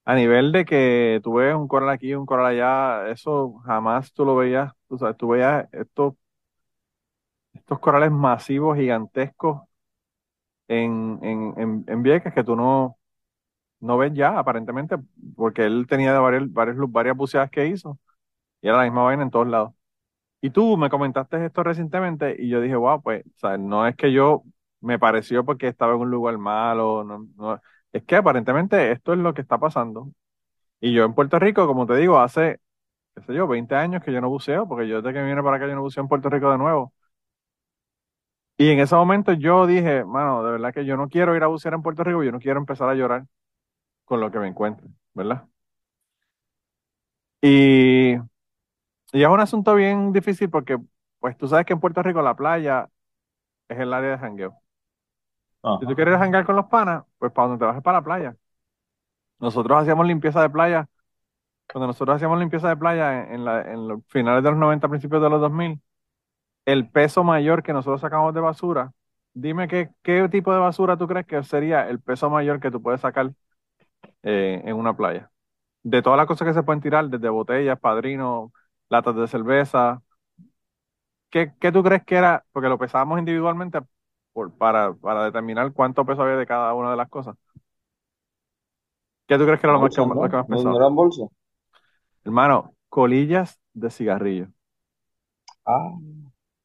A 0.06 0.14
nivel 0.14 0.52
de 0.52 0.64
que 0.66 1.20
tú 1.24 1.34
ves 1.34 1.54
un 1.54 1.66
coral 1.68 1.88
aquí, 1.90 2.14
un 2.14 2.26
coral 2.26 2.46
allá, 2.46 3.08
eso 3.10 3.54
jamás 3.64 4.12
tú 4.12 4.24
lo 4.26 4.36
veías, 4.36 4.72
tú 4.88 4.98
sabes, 4.98 5.16
tú 5.16 5.28
veías 5.28 5.66
estos, 5.72 6.14
estos 7.52 7.78
corales 7.80 8.10
masivos, 8.12 8.76
gigantescos 8.76 9.62
en, 10.68 11.18
en, 11.22 11.54
en, 11.58 11.84
en 11.88 12.02
Vieques 12.02 12.32
que 12.34 12.44
tú 12.44 12.56
no, 12.56 12.98
no 13.80 13.98
ves 13.98 14.12
ya, 14.14 14.38
aparentemente, 14.38 14.96
porque 15.36 15.64
él 15.66 15.86
tenía 15.88 16.18
varios, 16.20 16.52
varios, 16.52 16.76
varias 16.92 17.16
buceadas 17.16 17.50
que 17.50 17.68
hizo 17.68 17.98
y 18.62 18.68
era 18.68 18.78
la 18.78 18.84
misma 18.84 19.04
vaina 19.04 19.24
en 19.24 19.30
todos 19.32 19.48
lados. 19.48 19.74
Y 20.44 20.50
tú 20.50 20.76
me 20.76 20.90
comentaste 20.90 21.42
esto 21.46 21.62
recientemente 21.62 22.36
y 22.38 22.50
yo 22.50 22.60
dije, 22.60 22.76
wow, 22.76 23.00
pues, 23.02 23.24
o 23.26 23.38
sea, 23.38 23.56
no 23.56 23.86
es 23.86 23.96
que 23.96 24.12
yo 24.12 24.42
me 24.80 24.98
pareció 24.98 25.42
porque 25.44 25.68
estaba 25.68 25.94
en 25.94 26.00
un 26.02 26.10
lugar 26.10 26.36
malo, 26.36 27.02
no, 27.02 27.26
no, 27.36 27.60
es 27.92 28.04
que 28.04 28.16
aparentemente 28.16 28.92
esto 28.92 29.14
es 29.14 29.18
lo 29.20 29.32
que 29.32 29.40
está 29.40 29.56
pasando. 29.58 30.10
Y 30.80 30.92
yo 30.94 31.04
en 31.04 31.14
Puerto 31.14 31.38
Rico, 31.40 31.66
como 31.66 31.86
te 31.86 31.96
digo, 31.96 32.18
hace, 32.20 32.60
qué 33.16 33.22
sé 33.22 33.34
yo, 33.34 33.48
20 33.48 33.74
años 33.76 34.02
que 34.04 34.12
yo 34.12 34.20
no 34.20 34.30
buceo, 34.30 34.68
porque 34.68 34.88
yo 34.88 35.02
desde 35.02 35.14
que 35.18 35.24
vine 35.26 35.42
para 35.42 35.56
acá 35.58 35.68
yo 35.68 35.74
no 35.76 35.82
buceo 35.82 36.02
en 36.04 36.08
Puerto 36.08 36.30
Rico 36.30 36.50
de 36.52 36.58
nuevo. 36.58 36.94
Y 38.56 38.70
en 38.70 38.78
ese 38.80 38.94
momento 38.94 39.32
yo 39.32 39.66
dije, 39.66 40.04
mano, 40.04 40.44
de 40.44 40.52
verdad 40.52 40.72
que 40.72 40.84
yo 40.84 40.96
no 40.96 41.08
quiero 41.08 41.34
ir 41.36 41.42
a 41.42 41.48
bucear 41.48 41.74
en 41.74 41.82
Puerto 41.82 42.04
Rico, 42.04 42.22
yo 42.22 42.32
no 42.32 42.38
quiero 42.40 42.60
empezar 42.60 42.88
a 42.88 42.94
llorar 42.94 43.26
con 44.06 44.20
lo 44.20 44.30
que 44.32 44.38
me 44.40 44.48
encuentre, 44.48 44.88
¿verdad? 45.14 45.46
Y, 47.42 48.16
y 49.14 49.22
es 49.24 49.28
un 49.30 49.40
asunto 49.40 49.74
bien 49.76 50.12
difícil 50.12 50.50
porque, 50.50 50.78
pues 51.20 51.38
tú 51.38 51.48
sabes 51.48 51.66
que 51.66 51.74
en 51.74 51.80
Puerto 51.80 52.02
Rico 52.04 52.22
la 52.22 52.36
playa 52.36 52.90
es 53.68 53.78
el 53.80 53.92
área 53.94 54.12
de 54.12 54.18
jangueo. 54.18 54.60
Si 55.78 55.86
tú 55.86 55.94
Ajá. 55.94 55.94
quieres 55.94 56.18
janguear 56.18 56.44
con 56.46 56.56
los 56.56 56.66
panas, 56.66 57.04
pues 57.18 57.30
para 57.32 57.48
donde 57.48 57.60
te 57.62 57.66
vas 57.66 57.76
es 57.76 57.82
para 57.82 57.98
la 57.98 58.04
playa. 58.04 58.36
Nosotros 59.40 59.82
hacíamos 59.82 60.06
limpieza 60.06 60.40
de 60.42 60.50
playa, 60.50 60.88
cuando 61.72 61.88
nosotros 61.88 62.16
hacíamos 62.16 62.38
limpieza 62.40 62.68
de 62.70 62.76
playa 62.76 63.24
en, 63.28 63.34
en 63.36 63.44
la- 63.44 63.62
en 63.72 63.88
los 63.88 64.00
finales 64.08 64.44
de 64.44 64.50
los 64.50 64.58
90, 64.60 64.88
principios 64.88 65.22
de 65.22 65.30
los 65.30 65.40
2000, 65.42 65.80
el 66.66 66.90
peso 66.90 67.24
mayor 67.24 67.62
que 67.64 67.72
nosotros 67.74 68.00
sacamos 68.02 68.34
de 68.34 68.40
basura, 68.42 68.92
dime 69.34 69.68
qué, 69.68 69.90
qué 70.02 70.28
tipo 70.30 70.52
de 70.54 70.60
basura 70.60 70.96
tú 70.98 71.08
crees 71.08 71.26
que 71.26 71.42
sería 71.44 71.88
el 71.90 72.00
peso 72.00 72.30
mayor 72.30 72.60
que 72.60 72.70
tú 72.72 72.82
puedes 72.82 73.00
sacar 73.02 73.32
eh, 74.22 74.62
en 74.64 74.76
una 74.76 74.96
playa. 74.96 75.30
De 75.84 76.02
todas 76.02 76.18
las 76.18 76.26
cosas 76.26 76.48
que 76.48 76.54
se 76.54 76.62
pueden 76.64 76.82
tirar, 76.82 77.08
desde 77.10 77.28
botellas, 77.30 77.78
padrinos, 77.80 78.52
latas 78.94 79.16
de 79.16 79.28
cerveza, 79.28 80.02
¿qué, 81.30 81.52
qué 81.60 81.72
tú 81.72 81.82
crees 81.82 82.04
que 82.04 82.16
era? 82.16 82.44
Porque 82.52 82.68
lo 82.68 82.78
pesábamos 82.78 83.18
individualmente 83.18 83.80
por- 84.32 84.56
para, 84.56 84.94
para 84.94 85.24
determinar 85.24 85.72
cuánto 85.72 86.04
peso 86.06 86.22
había 86.22 86.36
de 86.36 86.46
cada 86.46 86.74
una 86.74 86.90
de 86.90 86.96
las 86.96 87.08
cosas. 87.08 87.36
¿Qué 89.26 89.38
tú 89.38 89.44
crees 89.44 89.60
que 89.60 89.66
era 89.66 89.74
lo 89.74 89.80
más, 89.80 89.92
que, 89.94 90.00
lo 90.02 90.28
que 90.28 90.36
más 90.36 90.46
¿No, 90.46 90.76
eran 90.76 90.94
bolsas? 90.94 91.28
Hermano, 92.24 92.74
colillas 92.90 93.58
de 93.72 93.90
cigarrillo. 93.90 94.48
Ah, 95.66 95.92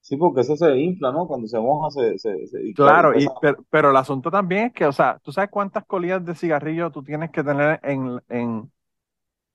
sí, 0.01 0.17
porque 0.17 0.41
eso 0.41 0.55
se 0.57 0.77
infla, 0.77 1.11
¿no? 1.11 1.27
Cuando 1.27 1.47
se 1.47 1.59
moja 1.59 1.89
se, 1.91 2.17
se, 2.19 2.47
se 2.47 2.63
y 2.67 2.73
Claro, 2.73 3.13
y, 3.17 3.29
pesa. 3.29 3.31
pero, 3.39 3.65
pero 3.69 3.89
el 3.91 3.97
asunto 3.97 4.31
también 4.31 4.67
es 4.67 4.73
que, 4.73 4.85
o 4.85 4.91
sea, 4.93 5.19
¿tú 5.21 5.31
sabes 5.33 5.49
cuántas 5.49 5.85
colillas 5.85 6.23
de 6.23 6.33
cigarrillo 6.35 6.91
tú 6.91 7.03
tienes 7.03 7.29
que 7.31 7.43
tener 7.43 7.79
en, 7.83 8.21
en 8.29 8.71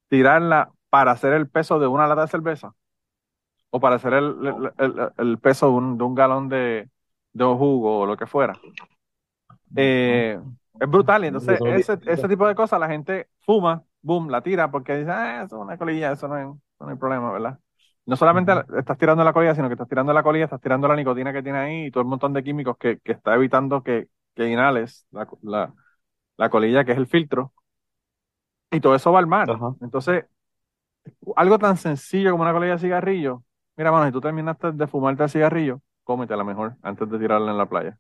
tirarla 0.08 0.72
para 0.94 1.10
hacer 1.12 1.32
el 1.32 1.48
peso 1.48 1.80
de 1.80 1.88
una 1.88 2.06
lata 2.06 2.22
de 2.22 2.28
cerveza? 2.28 2.76
O 3.70 3.80
para 3.80 3.96
hacer 3.96 4.14
el, 4.14 4.26
el, 4.46 4.72
el- 4.78 5.12
el 5.18 5.38
peso 5.40 5.66
de 5.68 5.72
un, 5.74 5.98
de 5.98 6.04
un 6.04 6.14
galón 6.14 6.48
de, 6.48 6.90
de 7.32 7.44
un 7.44 7.58
jugo 7.58 8.00
o 8.00 8.06
lo 8.06 8.16
que 8.16 8.26
fuera. 8.26 8.60
Eh, 9.74 10.38
es 10.80 10.88
brutal. 10.88 11.24
Y 11.24 11.28
entonces, 11.28 11.60
ese, 11.64 11.98
ese 12.06 12.28
tipo 12.28 12.46
de 12.46 12.54
cosas 12.54 12.80
la 12.80 12.88
gente 12.88 13.28
fuma, 13.40 13.84
boom, 14.02 14.28
la 14.30 14.42
tira 14.42 14.70
porque 14.70 14.96
dice, 14.96 15.10
ah, 15.10 15.42
eso 15.44 15.56
es 15.56 15.62
una 15.62 15.78
colilla, 15.78 16.12
eso 16.12 16.28
no, 16.28 16.36
es, 16.38 16.44
eso 16.46 16.84
no 16.84 16.90
hay 16.90 16.96
problema, 16.96 17.32
¿verdad? 17.32 17.58
No 18.06 18.16
solamente 18.16 18.52
estás 18.78 18.98
tirando 18.98 19.24
la 19.24 19.32
colilla, 19.32 19.54
sino 19.54 19.68
que 19.68 19.74
estás 19.74 19.88
tirando 19.88 20.12
la 20.12 20.22
colilla, 20.22 20.44
estás 20.44 20.60
tirando 20.60 20.86
la 20.88 20.96
nicotina 20.96 21.32
que 21.32 21.42
tiene 21.42 21.58
ahí 21.58 21.86
y 21.86 21.90
todo 21.90 22.02
el 22.02 22.08
montón 22.08 22.32
de 22.34 22.44
químicos 22.44 22.76
que, 22.78 22.98
que 23.00 23.12
está 23.12 23.34
evitando 23.34 23.82
que, 23.82 24.08
que 24.34 24.48
inhales 24.48 25.06
la, 25.10 25.26
la, 25.42 25.74
la 26.36 26.50
colilla, 26.50 26.84
que 26.84 26.92
es 26.92 26.98
el 26.98 27.06
filtro, 27.06 27.54
y 28.70 28.80
todo 28.80 28.94
eso 28.94 29.12
va 29.12 29.18
al 29.20 29.26
mar. 29.26 29.50
Ajá. 29.50 29.74
Entonces, 29.80 30.24
algo 31.36 31.58
tan 31.58 31.76
sencillo 31.76 32.30
como 32.32 32.42
una 32.42 32.52
colilla 32.52 32.74
de 32.74 32.78
cigarrillo, 32.80 33.44
mira, 33.76 33.92
mano, 33.92 34.06
si 34.06 34.12
tú 34.12 34.20
terminaste 34.20 34.72
de 34.72 34.86
fumarte 34.86 35.24
el 35.24 35.30
cigarrillo, 35.30 35.80
cómetela 36.04 36.44
mejor 36.44 36.76
antes 36.82 37.08
de 37.10 37.18
tirarla 37.18 37.50
en 37.52 37.58
la 37.58 37.68
playa. 37.68 37.98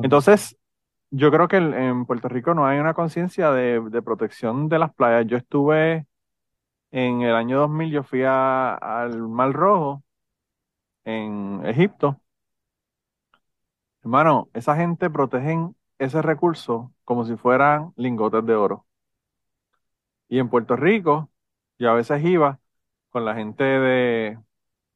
Entonces, 0.00 0.56
yo 1.10 1.30
creo 1.30 1.48
que 1.48 1.56
en, 1.56 1.74
en 1.74 2.06
Puerto 2.06 2.28
Rico 2.28 2.54
no 2.54 2.66
hay 2.66 2.78
una 2.78 2.94
conciencia 2.94 3.50
de, 3.52 3.80
de 3.90 4.02
protección 4.02 4.68
de 4.68 4.78
las 4.78 4.94
playas. 4.94 5.26
Yo 5.26 5.36
estuve 5.36 6.06
en 6.92 7.22
el 7.22 7.34
año 7.36 7.58
2000, 7.60 7.90
yo 7.92 8.04
fui 8.04 8.22
a- 8.24 8.74
al 8.76 9.22
Mar 9.28 9.52
Rojo 9.54 10.04
en 11.04 11.62
Egipto. 11.66 12.20
Hermano, 14.02 14.48
esa 14.54 14.74
gente 14.76 15.08
protegen 15.10 15.76
ese 15.98 16.20
recurso 16.22 16.92
como 17.04 17.24
si 17.24 17.36
fueran 17.36 17.92
lingotes 17.96 18.44
de 18.46 18.54
oro. 18.54 18.86
Y 20.28 20.38
en 20.38 20.48
Puerto 20.48 20.76
Rico, 20.76 21.30
yo 21.78 21.90
a 21.90 21.94
veces 21.94 22.24
iba 22.24 22.60
con 23.10 23.24
la 23.24 23.34
gente 23.34 23.64
de, 23.64 24.38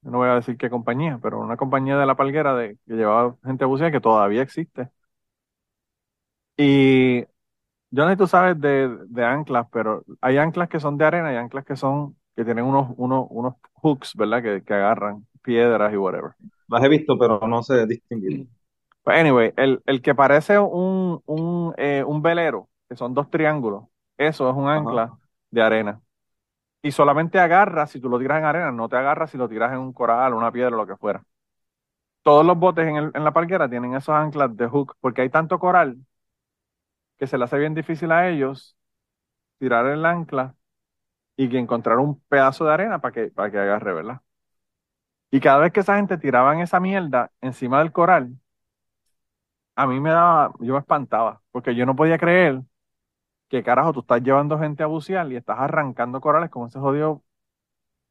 no 0.02 0.18
voy 0.18 0.28
a 0.30 0.36
decir 0.36 0.56
qué 0.58 0.70
compañía, 0.70 1.18
pero 1.22 1.40
una 1.40 1.56
compañía 1.58 1.98
de 1.98 2.06
La 2.06 2.16
Palguera 2.16 2.54
de, 2.56 2.78
que 2.86 2.94
llevaba 2.94 3.36
gente 3.44 3.64
a 3.64 3.68
bucear 3.68 3.92
que 3.92 4.00
todavía 4.00 4.42
existe. 4.42 4.90
Y 6.56 7.22
yo 7.90 8.04
no 8.04 8.06
sé 8.08 8.12
si 8.14 8.18
tú 8.18 8.26
sabes 8.28 8.60
de, 8.60 8.88
de 9.08 9.24
anclas, 9.24 9.68
pero 9.72 10.04
hay 10.20 10.38
anclas 10.38 10.68
que 10.70 10.80
son 10.80 10.98
de 10.98 11.06
arena 11.06 11.32
y 11.32 11.36
anclas 11.36 11.64
que 11.66 11.76
son, 11.76 12.18
que 12.36 12.44
tienen 12.46 12.66
unos, 12.66 12.90
unos, 12.98 13.26
unos 13.30 13.56
hooks, 13.74 14.14
¿verdad? 14.16 14.42
Que, 14.42 14.64
que 14.64 14.74
agarran 14.74 15.26
piedras 15.42 15.94
y 15.94 15.96
whatever. 15.98 16.32
Las 16.68 16.82
he 16.84 16.88
visto, 16.88 17.16
pero 17.18 17.40
no 17.46 17.62
sé 17.62 17.86
distinguir. 17.86 18.48
Pues 19.02 19.18
anyway, 19.18 19.52
el, 19.56 19.82
el 19.86 20.02
que 20.02 20.14
parece 20.14 20.58
un, 20.58 21.22
un, 21.26 21.74
eh, 21.76 22.04
un 22.06 22.22
velero, 22.22 22.70
que 22.88 22.96
son 22.96 23.14
dos 23.14 23.30
triángulos, 23.30 23.84
eso 24.16 24.48
es 24.50 24.56
un 24.56 24.68
Ajá. 24.74 25.00
ancla 25.00 25.16
de 25.50 25.62
arena. 25.62 26.01
Y 26.82 26.92
solamente 26.92 27.38
agarra 27.40 27.86
si 27.86 28.00
tú 28.00 28.08
lo 28.08 28.18
tiras 28.18 28.38
en 28.38 28.44
arena, 28.44 28.72
no 28.72 28.88
te 28.88 28.96
agarra 28.96 29.26
si 29.26 29.38
lo 29.38 29.48
tiras 29.48 29.72
en 29.72 29.78
un 29.78 29.92
coral, 29.92 30.34
una 30.34 30.50
piedra, 30.52 30.70
lo 30.76 30.86
que 30.86 30.96
fuera. 30.96 31.24
Todos 32.22 32.44
los 32.46 32.58
botes 32.58 32.86
en, 32.88 32.96
el- 32.96 33.10
en 33.14 33.24
la 33.24 33.32
parquera 33.32 33.68
tienen 33.68 33.94
esos 33.94 34.14
anclas 34.14 34.56
de 34.56 34.68
hook, 34.68 34.96
porque 35.00 35.22
hay 35.22 35.30
tanto 35.30 35.58
coral 35.60 35.98
que 37.18 37.26
se 37.26 37.38
le 37.38 37.44
hace 37.44 37.58
bien 37.58 37.74
difícil 37.74 38.12
a 38.12 38.28
ellos 38.28 38.76
tirar 39.58 39.86
el 39.86 40.04
ancla 40.06 40.56
y 41.36 41.48
que 41.50 41.58
encontrar 41.58 41.98
un 41.98 42.20
pedazo 42.28 42.64
de 42.66 42.74
arena 42.74 43.00
para 43.00 43.12
que, 43.14 43.28
para 43.32 43.50
que 43.50 43.58
agarre, 43.58 43.94
¿verdad? 43.94 44.22
Y 45.32 45.40
cada 45.40 45.58
vez 45.58 45.72
que 45.72 45.80
esa 45.80 45.96
gente 45.96 46.16
tiraban 46.18 46.60
esa 46.60 46.78
mierda 46.80 47.32
encima 47.40 47.78
del 47.80 47.90
coral, 47.92 48.36
a 49.76 49.86
mí 49.86 50.00
me 50.00 50.10
daba, 50.10 50.52
yo 50.60 50.74
me 50.74 50.80
espantaba, 50.80 51.42
porque 51.50 51.74
yo 51.74 51.86
no 51.86 51.96
podía 51.96 52.18
creer 52.18 52.62
que 53.52 53.62
carajo 53.62 53.92
tú 53.92 54.00
estás 54.00 54.22
llevando 54.22 54.58
gente 54.58 54.82
a 54.82 54.86
bucear 54.86 55.30
y 55.30 55.36
estás 55.36 55.58
arrancando 55.60 56.20
corales 56.22 56.50
con 56.50 56.68
ese 56.68 56.78
jodido 56.80 57.22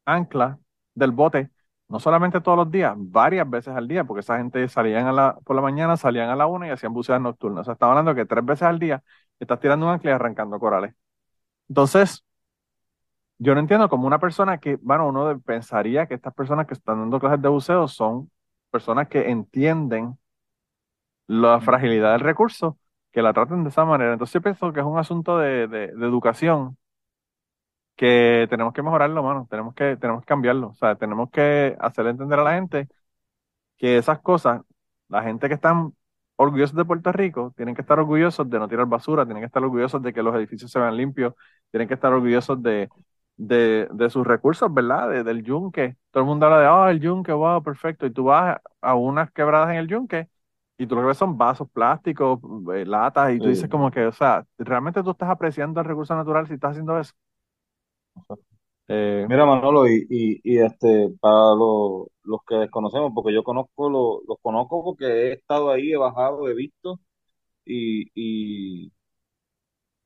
ancla 0.06 0.60
del 0.96 1.12
bote, 1.12 1.52
no 1.90 2.00
solamente 2.00 2.42
todos 2.42 2.58
los 2.58 2.72
días, 2.72 2.94
varias 2.98 3.50
veces 3.50 3.76
al 3.76 3.88
día, 3.88 4.04
porque 4.06 4.22
esa 4.22 4.38
gente 4.38 4.68
salían 4.70 5.08
a 5.08 5.12
la, 5.14 5.40
por 5.46 5.56
la 5.56 5.62
mañana, 5.62 5.98
salían 5.98 6.30
a 6.30 6.36
la 6.36 6.48
una 6.48 6.68
y 6.68 6.72
hacían 6.72 6.94
buceadas 6.94 7.22
nocturnas. 7.24 7.62
O 7.62 7.66
sea, 7.66 7.74
estaba 7.74 7.94
hablando 7.94 8.16
que 8.16 8.26
tres 8.26 8.46
veces 8.46 8.64
al 8.64 8.80
día 8.80 9.04
estás 9.40 9.60
tirando 9.60 9.86
un 9.88 9.94
ancla 9.94 10.12
y 10.12 10.14
arrancando 10.14 10.60
corales. 10.60 10.96
Entonces, 11.70 12.26
yo 13.40 13.54
no 13.56 13.60
entiendo 13.62 13.90
cómo 13.90 14.08
una 14.08 14.20
persona 14.20 14.60
que, 14.60 14.76
bueno, 14.82 15.08
uno 15.08 15.40
pensaría 15.42 16.06
que 16.08 16.14
estas 16.16 16.34
personas 16.34 16.68
que 16.68 16.74
están 16.76 17.00
dando 17.00 17.20
clases 17.20 17.42
de 17.42 17.50
buceo 17.50 17.88
son 17.88 18.32
personas 18.72 19.08
que 19.08 19.30
entienden 19.32 20.18
la 21.28 21.60
fragilidad 21.62 22.12
del 22.14 22.20
recurso, 22.22 22.78
que 23.12 23.22
la 23.22 23.34
traten 23.34 23.64
de 23.64 23.70
esa 23.70 23.86
manera. 23.86 24.14
Entonces 24.14 24.34
yo 24.34 24.42
pienso 24.42 24.72
que 24.74 24.80
es 24.82 24.86
un 24.86 24.98
asunto 25.00 25.38
de, 25.38 25.64
educación 26.02 26.78
que 27.96 28.48
tenemos 28.50 28.74
que 28.74 28.82
mejorarlo, 28.84 29.24
mano. 29.24 29.48
Tenemos 29.50 29.74
que, 29.76 29.98
tenemos 29.98 30.22
que 30.22 30.26
cambiarlo. 30.28 30.70
O 30.70 30.74
sea, 30.76 30.96
tenemos 30.96 31.30
que 31.32 31.76
hacerle 31.80 32.12
entender 32.12 32.40
a 32.40 32.44
la 32.44 32.54
gente 32.56 32.88
que 33.78 33.98
esas 33.98 34.20
cosas, 34.22 34.62
la 35.10 35.24
gente 35.24 35.48
que 35.50 35.56
están 35.56 35.96
orgullosos 36.38 36.76
de 36.78 36.86
Puerto 36.86 37.12
Rico, 37.12 37.54
tienen 37.58 37.76
que 37.76 37.82
estar 37.82 38.00
orgullosos 38.00 38.50
de 38.50 38.60
no 38.60 38.68
tirar 38.68 38.88
basura, 38.88 39.26
tienen 39.26 39.42
que 39.44 39.48
estar 39.48 39.64
orgullosos 39.64 40.02
de 40.04 40.14
que 40.14 40.24
los 40.24 40.36
edificios 40.36 40.72
se 40.72 40.80
vean 40.80 40.98
limpios, 40.98 41.36
tienen 41.72 41.88
que 41.88 41.96
estar 41.96 42.14
orgullosos 42.14 42.62
de, 42.64 42.90
de, 43.38 43.88
de 43.94 44.10
sus 44.10 44.26
recursos, 44.28 44.74
¿verdad? 44.74 45.10
De- 45.10 45.24
del 45.24 45.44
yunque. 45.44 45.98
Todo 46.12 46.24
el 46.24 46.28
mundo 46.28 46.46
habla 46.48 46.60
de, 46.62 46.68
oh, 46.68 46.88
el 46.90 47.00
yunque, 47.02 47.34
wow, 47.34 47.64
perfecto. 47.64 48.06
Y 48.06 48.12
tú 48.14 48.26
vas 48.26 48.60
a 48.82 48.96
unas 48.96 49.32
quebradas 49.32 49.70
en 49.72 49.78
el 49.78 49.88
yunque 49.88 50.30
y 50.84 50.88
tú 50.88 50.96
lo 50.96 51.02
que 51.02 51.08
ves 51.08 51.18
son 51.18 51.38
vasos 51.38 51.70
plásticos, 51.72 52.40
eh, 52.76 52.86
latas, 52.86 53.34
y 53.34 53.42
tú 53.42 53.50
dices 53.50 53.70
como 53.70 53.92
que, 53.92 54.06
o 54.08 54.12
sea, 54.12 54.46
¿realmente 54.58 55.04
tú 55.04 55.12
estás 55.12 55.30
apreciando 55.30 55.80
el 55.82 55.86
recurso 55.88 56.16
natural 56.16 56.48
si 56.48 56.54
estás 56.56 56.72
haciendo 56.72 57.00
eso? 57.00 57.14
Eh, 58.88 59.26
Mira, 59.30 59.46
Manolo, 59.46 59.88
y, 59.88 60.06
y, 60.10 60.42
y 60.44 60.58
este, 60.60 61.10
para 61.22 61.36
lo- 61.56 62.08
los 62.24 62.40
que 62.48 62.56
desconocemos, 62.56 63.12
porque 63.16 63.34
yo 63.34 63.44
conozco, 63.44 63.90
lo- 63.90 64.22
los 64.28 64.38
conozco 64.42 64.84
porque 64.84 65.06
he 65.06 65.34
estado 65.34 65.70
ahí, 65.72 65.92
he 65.92 65.98
bajado, 65.98 66.48
he 66.50 66.54
visto, 66.56 67.00
y, 67.66 68.08
y 68.16 68.92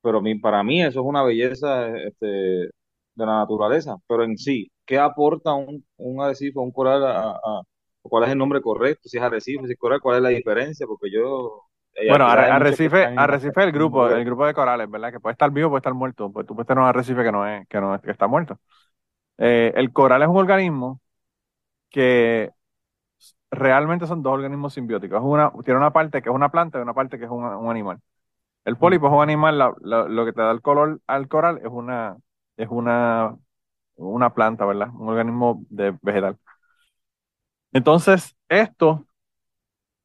pero 0.02 0.20
mi, 0.20 0.36
para 0.38 0.62
mí 0.62 0.82
eso 0.82 1.00
es 1.00 1.06
una 1.06 1.22
belleza 1.22 1.88
este, 1.98 2.26
de 2.26 2.70
la 3.16 3.38
naturaleza, 3.40 3.96
pero 4.06 4.24
en 4.24 4.36
sí, 4.38 4.70
¿qué 4.86 4.98
aporta 4.98 5.54
un, 5.54 5.84
un 5.96 6.20
arrecife, 6.22 6.58
un 6.58 6.70
coral 6.72 7.04
a, 7.06 7.30
a- 7.32 7.62
cuál 8.08 8.24
es 8.24 8.30
el 8.30 8.38
nombre 8.38 8.60
correcto? 8.62 9.08
Si 9.08 9.16
es 9.18 9.22
arrecife, 9.22 9.66
si 9.66 9.72
es 9.72 9.78
coral, 9.78 10.00
¿cuál 10.00 10.16
es 10.16 10.22
la 10.22 10.28
diferencia? 10.30 10.86
Porque 10.86 11.10
yo, 11.10 11.62
eh, 11.94 12.04
Bueno, 12.06 12.26
Arrecife, 12.26 13.10
Arrecife 13.16 13.60
es 13.60 13.66
el 13.66 13.72
grupo, 13.72 14.08
el 14.08 14.24
grupo 14.24 14.46
de 14.46 14.54
corales, 14.54 14.88
¿verdad? 14.88 15.10
Que 15.12 15.18
puede 15.20 15.32
estar 15.32 15.50
vivo, 15.50 15.70
puede 15.70 15.80
estar 15.80 15.94
muerto. 15.94 16.32
Pues 16.32 16.46
tú 16.46 16.54
puedes 16.54 16.68
tener 16.68 16.82
un 16.82 16.88
arrecife 16.88 17.24
que 17.24 17.32
no 17.32 17.46
es, 17.46 17.66
que 17.68 17.80
no 17.80 17.94
es, 17.96 18.00
que 18.02 18.12
está 18.12 18.28
muerto. 18.28 18.60
Eh, 19.38 19.72
el 19.76 19.92
coral 19.92 20.22
es 20.22 20.28
un 20.28 20.36
organismo 20.38 21.00
que 21.90 22.52
realmente 23.50 24.06
son 24.06 24.22
dos 24.22 24.34
organismos 24.34 24.74
simbióticos. 24.74 25.18
Es 25.18 25.24
una, 25.24 25.52
tiene 25.64 25.78
una 25.80 25.92
parte 25.92 26.22
que 26.22 26.28
es 26.30 26.34
una 26.34 26.50
planta 26.50 26.78
y 26.78 26.82
una 26.82 26.94
parte 26.94 27.18
que 27.18 27.24
es 27.24 27.30
un, 27.30 27.44
un 27.44 27.70
animal. 27.70 28.00
El 28.64 28.78
pólipo 28.78 29.08
es 29.08 29.14
un 29.14 29.22
animal, 29.22 29.58
la- 29.58 29.74
la- 29.82 30.04
lo 30.08 30.24
que 30.26 30.32
te 30.34 30.42
da 30.42 30.52
el 30.52 30.62
color 30.62 31.00
al 31.08 31.28
coral 31.28 31.58
es 31.64 31.68
una, 31.70 32.16
es 32.56 32.68
una, 32.70 33.36
una 33.96 34.34
planta, 34.34 34.66
¿verdad? 34.66 34.90
Un 34.94 35.08
organismo 35.10 35.64
de 35.70 35.96
vegetal. 36.02 36.38
Entonces, 37.76 38.34
esto, 38.48 39.06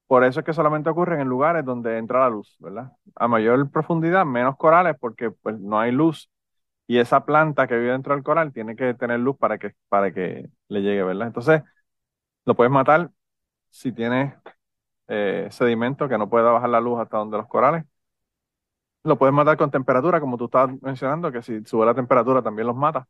por 0.07 0.25
eso 0.25 0.41
es 0.41 0.45
que 0.45 0.53
solamente 0.53 0.89
ocurre 0.89 1.21
en 1.21 1.27
lugares 1.29 1.63
donde 1.63 1.97
entra 1.97 2.19
la 2.21 2.29
luz, 2.29 2.55
¿verdad? 2.59 2.91
A 3.15 3.27
mayor 3.29 3.71
profundidad, 3.71 4.25
menos 4.25 4.57
corales, 4.57 4.97
porque 4.99 5.31
pues 5.31 5.57
no 5.59 5.79
hay 5.79 5.91
luz. 5.93 6.29
Y 6.87 6.99
esa 6.99 7.25
planta 7.25 7.67
que 7.67 7.77
vive 7.77 7.91
dentro 7.93 8.13
del 8.15 8.23
coral 8.23 8.53
tiene 8.53 8.75
que 8.75 8.93
tener 8.95 9.19
luz 9.21 9.37
para 9.37 9.57
que, 9.57 9.73
para 9.89 10.11
que 10.13 10.49
le 10.69 10.81
llegue, 10.81 11.03
¿verdad? 11.03 11.27
Entonces, 11.27 11.63
lo 12.45 12.55
puedes 12.55 12.71
matar 12.73 13.11
si 13.71 13.91
tienes 13.93 14.35
eh, 15.09 15.47
sedimento 15.51 16.09
que 16.09 16.17
no 16.17 16.29
pueda 16.29 16.51
bajar 16.51 16.69
la 16.71 16.81
luz 16.81 16.99
hasta 17.01 17.17
donde 17.19 17.37
los 17.37 17.47
corales. 17.47 17.85
Lo 19.03 19.17
puedes 19.17 19.33
matar 19.33 19.57
con 19.57 19.71
temperatura, 19.71 20.19
como 20.19 20.37
tú 20.37 20.45
estabas 20.45 20.79
mencionando, 20.81 21.31
que 21.31 21.41
si 21.41 21.63
sube 21.65 21.85
la 21.85 21.95
temperatura 21.95 22.41
también 22.43 22.67
los 22.67 22.75
mata. 22.75 23.07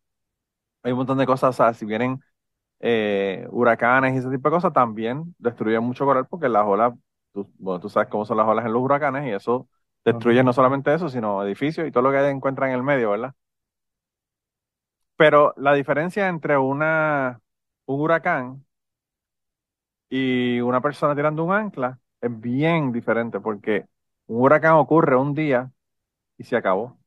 Hay 0.83 0.91
un 0.93 0.99
montón 0.99 1.17
de 1.17 1.25
cosas, 1.27 1.51
o 1.51 1.53
sea, 1.53 1.73
si 1.73 1.85
vienen 1.85 2.21
eh, 2.81 3.47
huracanes 3.51 4.15
y 4.15 4.19
ese 4.19 4.31
tipo 4.31 4.49
de 4.49 4.55
cosas, 4.55 4.73
también 4.73 5.35
destruyen 5.39 5.83
mucho 5.83 6.05
coral 6.05 6.27
porque 6.27 6.49
las 6.49 6.65
olas, 6.65 6.93
tú, 7.33 7.49
bueno, 7.59 7.81
tú 7.81 7.89
sabes 7.89 8.09
cómo 8.09 8.25
son 8.25 8.37
las 8.37 8.47
olas 8.47 8.65
en 8.67 8.73
los 8.73 8.83
huracanes 8.83 9.27
y 9.27 9.31
eso 9.31 9.69
destruye 10.05 10.43
no 10.43 10.53
solamente 10.53 10.93
eso, 10.93 11.09
sino 11.09 11.43
edificios 11.45 11.87
y 11.87 11.91
todo 11.93 12.03
lo 12.03 12.11
que 12.11 12.29
encuentran 12.29 12.71
en 12.71 12.77
el 12.77 12.83
medio, 12.83 13.11
¿verdad? 13.11 13.35
Pero 15.15 15.53
la 15.57 15.73
diferencia 15.73 16.27
entre 16.27 16.57
una, 16.57 17.39
un 17.85 18.01
huracán 18.01 18.65
y 20.09 20.59
una 20.61 20.81
persona 20.81 21.15
tirando 21.15 21.43
un 21.43 21.53
ancla 21.53 21.99
es 22.21 22.39
bien 22.41 22.91
diferente 22.91 23.39
porque 23.39 23.85
un 24.27 24.41
huracán 24.41 24.75
ocurre 24.75 25.15
un 25.15 25.33
día 25.33 25.71
y 26.37 26.43
se 26.45 26.55
acabó. 26.57 26.99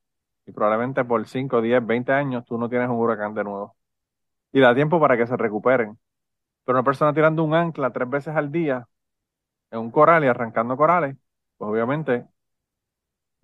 y 0.46 0.52
probablemente 0.52 1.04
por 1.04 1.26
5, 1.28 1.62
10, 1.62 1.86
20 1.86 2.12
años 2.12 2.44
tú 2.46 2.58
no 2.58 2.68
tienes 2.70 2.88
un 2.90 2.96
huracán 2.98 3.34
de 3.34 3.44
nuevo. 3.44 3.76
Y 4.54 4.60
da 4.60 4.74
tiempo 4.74 5.00
para 5.00 5.16
que 5.16 5.26
se 5.26 5.36
recuperen. 5.36 5.98
Pero 6.64 6.78
una 6.78 6.84
persona 6.84 7.12
tirando 7.12 7.42
un 7.42 7.54
ancla 7.54 7.92
tres 7.92 8.08
veces 8.08 8.36
al 8.36 8.52
día 8.52 8.86
en 9.72 9.80
un 9.80 9.90
coral 9.90 10.22
y 10.24 10.28
arrancando 10.28 10.76
corales, 10.76 11.16
pues 11.56 11.70
obviamente 11.70 12.24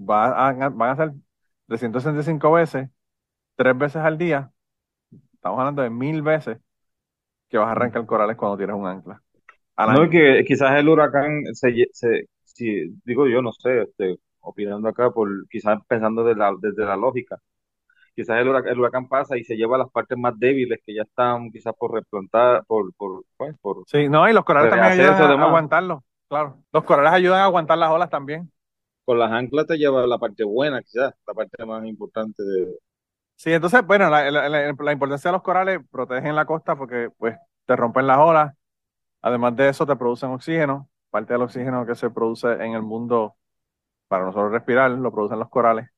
va 0.00 0.48
a, 0.48 0.68
van 0.68 0.90
a 0.90 0.96
ser 0.96 1.12
365 1.66 2.52
veces, 2.52 2.88
tres 3.56 3.76
veces 3.76 3.96
al 3.96 4.18
día. 4.18 4.52
Estamos 5.34 5.58
hablando 5.58 5.82
de 5.82 5.90
mil 5.90 6.22
veces 6.22 6.58
que 7.48 7.58
vas 7.58 7.66
a 7.66 7.72
arrancar 7.72 8.06
corales 8.06 8.36
cuando 8.36 8.56
tienes 8.56 8.76
un 8.76 8.86
ancla. 8.86 9.20
No, 9.76 10.04
y 10.04 10.10
que 10.10 10.44
quizás 10.46 10.78
el 10.78 10.88
huracán 10.88 11.44
se, 11.54 11.88
si, 12.44 13.00
digo 13.04 13.26
yo, 13.26 13.42
no 13.42 13.52
sé, 13.52 13.82
este, 13.82 14.18
opinando 14.40 14.88
acá, 14.88 15.10
por 15.10 15.28
quizás 15.48 15.80
pensando 15.88 16.22
de 16.22 16.36
la, 16.36 16.54
desde 16.60 16.84
la 16.84 16.96
lógica, 16.96 17.38
quizás 18.20 18.38
el 18.38 18.48
huracán, 18.48 18.72
el 18.72 18.78
huracán 18.80 19.08
pasa 19.08 19.36
y 19.38 19.44
se 19.44 19.56
lleva 19.56 19.78
las 19.78 19.90
partes 19.90 20.16
más 20.18 20.38
débiles 20.38 20.80
que 20.84 20.94
ya 20.94 21.02
están 21.02 21.50
quizás 21.50 21.74
por 21.78 21.92
replantar, 21.94 22.64
por, 22.66 22.92
por, 22.94 23.24
pues, 23.36 23.56
por 23.60 23.84
Sí, 23.86 24.08
no, 24.08 24.28
y 24.28 24.32
los 24.32 24.44
corales 24.44 24.70
también 24.70 24.92
ayudan 24.92 25.14
a, 25.40 25.42
a 25.42 25.46
aguantarlo, 25.46 26.04
claro. 26.28 26.58
Los 26.72 26.84
corales 26.84 27.12
ayudan 27.12 27.40
a 27.40 27.44
aguantar 27.44 27.78
las 27.78 27.90
olas 27.90 28.10
también. 28.10 28.50
Con 29.04 29.18
las 29.18 29.32
anclas 29.32 29.66
te 29.66 29.76
lleva 29.76 30.06
la 30.06 30.18
parte 30.18 30.44
buena, 30.44 30.82
quizás, 30.82 31.12
la 31.26 31.34
parte 31.34 31.64
más 31.66 31.84
importante 31.84 32.42
de... 32.42 32.78
Sí, 33.36 33.52
entonces, 33.52 33.84
bueno, 33.86 34.10
la, 34.10 34.30
la- 34.30 34.48
la- 34.48 34.72
la 34.78 34.92
importancia 34.92 35.30
de 35.30 35.32
los 35.32 35.42
corales 35.42 35.80
protegen 35.90 36.36
la 36.36 36.44
costa 36.44 36.76
porque 36.76 37.08
pues 37.16 37.36
te 37.66 37.74
rompen 37.76 38.06
las 38.06 38.18
olas. 38.18 38.54
Además 39.22 39.56
de 39.56 39.68
eso, 39.70 39.86
te 39.86 39.96
producen 39.96 40.30
oxígeno. 40.30 40.90
Parte 41.10 41.34
del 41.34 41.42
oxígeno 41.42 41.86
que 41.86 41.94
se 41.96 42.10
produce 42.10 42.52
en 42.52 42.74
el 42.74 42.82
mundo 42.82 43.36
para 44.08 44.24
nosotros 44.26 44.52
respirar, 44.52 44.90
lo 44.92 45.12
producen 45.12 45.38
los 45.40 45.50
corales. 45.50 45.88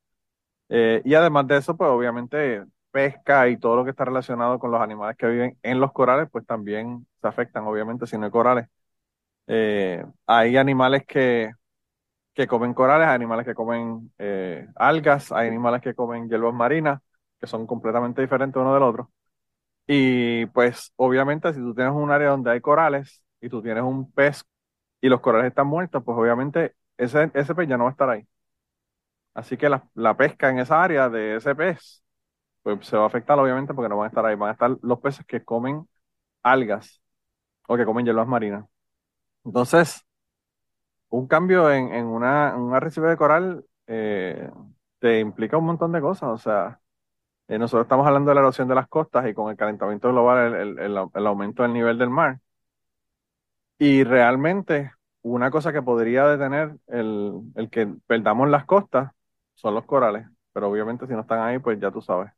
Eh, 0.74 1.02
y 1.04 1.14
además 1.14 1.46
de 1.48 1.58
eso, 1.58 1.76
pues 1.76 1.90
obviamente 1.90 2.64
pesca 2.90 3.48
y 3.48 3.58
todo 3.58 3.76
lo 3.76 3.84
que 3.84 3.90
está 3.90 4.04
relacionado 4.06 4.58
con 4.58 4.70
los 4.70 4.80
animales 4.80 5.16
que 5.18 5.26
viven 5.28 5.58
en 5.62 5.80
los 5.80 5.92
corales, 5.92 6.28
pues 6.30 6.46
también 6.46 7.06
se 7.20 7.28
afectan, 7.28 7.64
obviamente, 7.66 8.06
si 8.06 8.16
no 8.18 8.24
hay 8.26 8.30
corales. 8.32 8.68
Eh, 9.48 10.04
hay 10.26 10.56
animales 10.58 11.04
que, 11.06 11.52
que 12.34 12.46
comen 12.46 12.74
corales, 12.74 13.08
hay 13.08 13.14
animales 13.16 13.46
que 13.46 13.54
comen 13.54 14.12
eh, 14.18 14.68
algas, 14.76 15.32
hay 15.32 15.48
animales 15.48 15.82
que 15.82 15.94
comen 15.94 16.28
hierbas 16.28 16.54
marinas, 16.54 17.00
que 17.40 17.46
son 17.46 17.66
completamente 17.66 18.22
diferentes 18.22 18.60
uno 18.60 18.74
del 18.74 18.82
otro. 18.84 19.12
Y 19.86 20.46
pues 20.46 20.92
obviamente 20.96 21.52
si 21.54 21.60
tú 21.60 21.74
tienes 21.74 21.94
un 21.94 22.10
área 22.10 22.30
donde 22.30 22.50
hay 22.52 22.60
corales 22.60 23.24
y 23.40 23.48
tú 23.48 23.62
tienes 23.62 23.82
un 23.84 24.12
pez 24.12 24.44
y 25.00 25.08
los 25.08 25.20
corales 25.20 25.48
están 25.48 25.66
muertos, 25.68 26.02
pues 26.04 26.18
obviamente 26.18 26.74
ese, 26.98 27.30
ese 27.34 27.54
pez 27.54 27.68
ya 27.68 27.76
no 27.78 27.84
va 27.84 27.90
a 27.90 27.92
estar 27.92 28.10
ahí. 28.10 28.26
Así 29.34 29.56
que 29.56 29.68
la, 29.68 29.88
la 29.94 30.16
pesca 30.16 30.50
en 30.50 30.58
esa 30.58 30.82
área 30.82 31.08
de 31.08 31.36
ese 31.36 31.54
pez, 31.54 32.04
pues 32.62 32.86
se 32.86 32.96
va 32.96 33.04
a 33.04 33.06
afectar 33.08 33.38
obviamente 33.38 33.74
porque 33.74 33.88
no 33.90 33.98
van 33.98 34.06
a 34.06 34.08
estar 34.10 34.26
ahí. 34.26 34.36
Van 34.36 34.50
a 34.50 34.52
estar 34.52 34.76
los 34.82 35.00
peces 35.00 35.26
que 35.26 35.44
comen 35.44 35.88
algas 36.42 37.02
o 37.68 37.76
que 37.76 37.86
comen 37.86 38.06
hierbas 38.06 38.28
marinas. 38.28 38.66
Entonces, 39.44 40.04
un 41.10 41.26
cambio 41.26 41.70
en, 41.72 41.92
en 41.94 42.06
una, 42.06 42.56
un 42.56 42.74
arrecife 42.74 43.06
de 43.06 43.16
coral 43.16 43.64
eh, 43.86 44.50
te 44.98 45.20
implica 45.20 45.56
un 45.58 45.66
montón 45.66 45.92
de 45.92 46.00
cosas. 46.00 46.30
O 46.30 46.38
sea, 46.38 46.80
eh, 47.48 47.58
nosotros 47.58 47.84
estamos 47.86 48.06
hablando 48.06 48.30
de 48.30 48.34
la 48.36 48.40
erosión 48.42 48.68
de 48.68 48.76
las 48.76 48.88
costas 48.88 49.28
y 49.28 49.34
con 49.34 49.50
el 49.50 49.56
calentamiento 49.56 50.10
global, 50.10 50.54
el, 50.54 50.78
el- 50.80 50.80
el- 50.98 51.08
el 51.14 51.28
aumento 51.28 51.62
del 51.64 51.72
nivel 51.74 51.98
del 51.98 52.10
mar. 52.10 52.40
Y 53.78 54.04
realmente, 54.04 54.92
una 55.22 55.50
cosa 55.50 55.72
que 55.72 55.82
podría 55.82 56.26
detener 56.26 56.76
el, 56.88 57.32
el 57.56 57.70
que 57.70 57.86
perdamos 58.06 58.48
las 58.48 58.64
costas 58.64 59.12
son 59.54 59.74
los 59.74 59.84
corales. 59.86 60.26
Pero 60.52 60.70
obviamente, 60.70 61.06
si 61.06 61.12
no 61.14 61.20
están 61.22 61.40
ahí, 61.40 61.58
pues 61.58 61.80
ya 61.80 61.90
tú 61.90 62.00
sabes. 62.02 62.32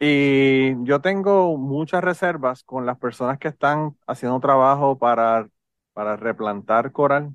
Y 0.00 0.74
yo 0.84 1.00
tengo 1.00 1.56
muchas 1.58 2.04
reservas 2.04 2.64
con 2.64 2.86
las 2.86 2.98
personas 2.98 3.38
que 3.38 3.48
están 3.48 3.96
haciendo 4.06 4.40
trabajo 4.40 4.98
para, 4.98 5.48
para 5.94 6.16
replantar 6.16 6.92
coral 6.92 7.34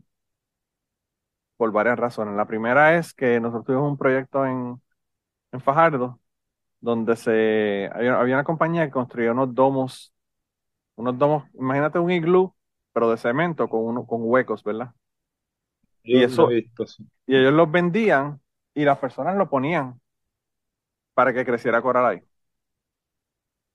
por 1.57 1.71
varias 1.71 1.97
razones. 1.99 2.35
La 2.35 2.45
primera 2.47 2.97
es 2.97 3.13
que 3.13 3.39
nosotros 3.39 3.65
tuvimos 3.65 3.89
un 3.91 3.97
proyecto 3.97 4.45
en, 4.45 4.81
en 5.51 5.61
Fajardo 5.61 6.19
donde 6.81 7.15
se 7.17 7.89
había, 7.93 8.19
había 8.19 8.35
una 8.35 8.43
compañía 8.45 8.85
que 8.85 8.91
construía 8.91 9.31
unos 9.33 9.55
domos, 9.55 10.13
unos 10.95 11.17
domos, 11.19 11.45
imagínate 11.55 11.99
un 11.99 12.11
iglú, 12.11 12.55
pero 12.93 13.11
de 13.11 13.17
cemento 13.17 13.69
con 13.69 13.81
uno, 13.85 14.05
con 14.07 14.21
huecos, 14.23 14.63
¿verdad? 14.63 14.93
Yo 16.11 16.19
Y 16.19 16.23
eso- 16.23 16.47
visto, 16.47 16.85
sí. 16.87 17.07
Y 17.27 17.37
ellos 17.37 17.53
los 17.53 17.71
vendían 17.71 18.41
y 18.77 18.85
las 18.85 18.99
personas 18.99 19.35
lo 19.37 19.49
ponían 19.49 19.99
para 21.13 21.33
que 21.33 21.45
creciera 21.45 21.81
coral 21.81 22.05
ahí. 22.05 22.21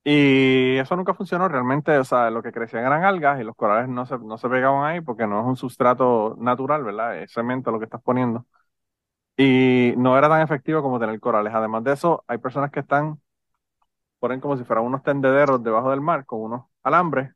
Y 0.05 0.79
eso 0.79 0.97
nunca 0.97 1.15
funcionó 1.15 1.47
realmente, 1.49 1.97
o 1.97 2.03
sea, 2.05 2.29
lo 2.31 2.43
que 2.43 2.51
crecían 2.53 2.85
eran 2.85 3.05
algas 3.05 3.41
y 3.41 3.45
los 3.45 3.55
corales 3.55 3.89
no 3.89 4.05
se, 4.05 4.19
no 4.19 4.37
se 4.37 4.49
pegaban 4.49 4.85
ahí 4.85 5.01
porque 5.01 5.27
no 5.29 5.41
es 5.41 5.47
un 5.47 5.57
sustrato 5.57 6.35
natural, 6.41 6.83
¿verdad? 6.83 7.19
Es 7.23 7.33
cemento 7.33 7.71
lo 7.71 7.79
que 7.79 7.85
estás 7.85 8.03
poniendo. 8.03 8.45
Y 9.37 9.95
no 9.99 10.19
era 10.19 10.29
tan 10.29 10.43
efectivo 10.43 10.83
como 10.83 11.01
tener 11.01 11.21
corales. 11.21 11.55
Además 11.55 11.85
de 11.85 11.93
eso, 11.95 12.25
hay 12.29 12.39
personas 12.39 12.71
que 12.73 12.81
están, 12.81 13.21
ponen 14.21 14.41
como 14.41 14.57
si 14.57 14.65
fueran 14.65 14.85
unos 14.85 15.03
tendederos 15.03 15.63
debajo 15.63 15.91
del 15.91 16.01
mar 16.01 16.27
con 16.27 16.41
unos 16.43 16.67
alambres 16.83 17.33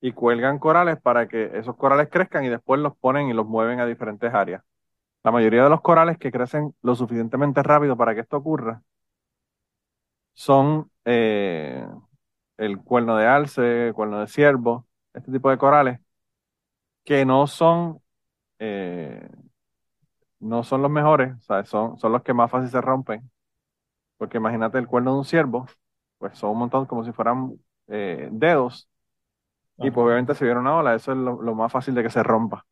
y 0.00 0.12
cuelgan 0.12 0.58
corales 0.60 1.00
para 1.02 1.28
que 1.28 1.50
esos 1.58 1.76
corales 1.76 2.08
crezcan 2.10 2.44
y 2.44 2.50
después 2.50 2.80
los 2.80 2.96
ponen 2.98 3.28
y 3.28 3.34
los 3.34 3.46
mueven 3.46 3.80
a 3.80 3.86
diferentes 3.86 4.34
áreas. 4.34 4.62
La 5.24 5.32
mayoría 5.32 5.64
de 5.64 5.70
los 5.70 5.80
corales 5.80 6.16
que 6.18 6.30
crecen 6.30 6.76
lo 6.82 6.94
suficientemente 6.94 7.60
rápido 7.64 7.96
para 7.96 8.14
que 8.14 8.20
esto 8.20 8.36
ocurra 8.36 8.82
son 10.34 10.90
eh, 11.04 11.86
el 12.56 12.78
cuerno 12.78 13.16
de 13.16 13.26
alce, 13.26 13.92
cuerno 13.94 14.20
de 14.20 14.26
ciervo, 14.28 14.86
este 15.14 15.32
tipo 15.32 15.50
de 15.50 15.58
corales 15.58 16.00
que 17.04 17.24
no 17.24 17.46
son 17.46 18.00
eh, 18.58 19.28
no 20.40 20.64
son 20.64 20.82
los 20.82 20.90
mejores, 20.90 21.34
son, 21.66 21.96
son 21.98 22.12
los 22.12 22.22
que 22.22 22.34
más 22.34 22.50
fácil 22.50 22.70
se 22.70 22.80
rompen. 22.80 23.30
Porque 24.18 24.38
imagínate 24.38 24.78
el 24.78 24.86
cuerno 24.88 25.12
de 25.14 25.18
un 25.20 25.24
ciervo, 25.24 25.66
pues 26.18 26.38
son 26.38 26.50
un 26.52 26.58
montón 26.60 26.86
como 26.86 27.04
si 27.04 27.12
fueran 27.12 27.54
eh, 27.88 28.28
dedos. 28.32 28.88
Y 29.78 29.90
pues 29.90 30.04
obviamente 30.06 30.34
si 30.34 30.44
viene 30.44 30.60
una 30.60 30.76
ola, 30.76 30.94
eso 30.94 31.12
es 31.12 31.18
lo, 31.18 31.42
lo 31.42 31.54
más 31.54 31.72
fácil 31.72 31.94
de 31.94 32.02
que 32.04 32.10
se 32.10 32.22
rompa. 32.22 32.66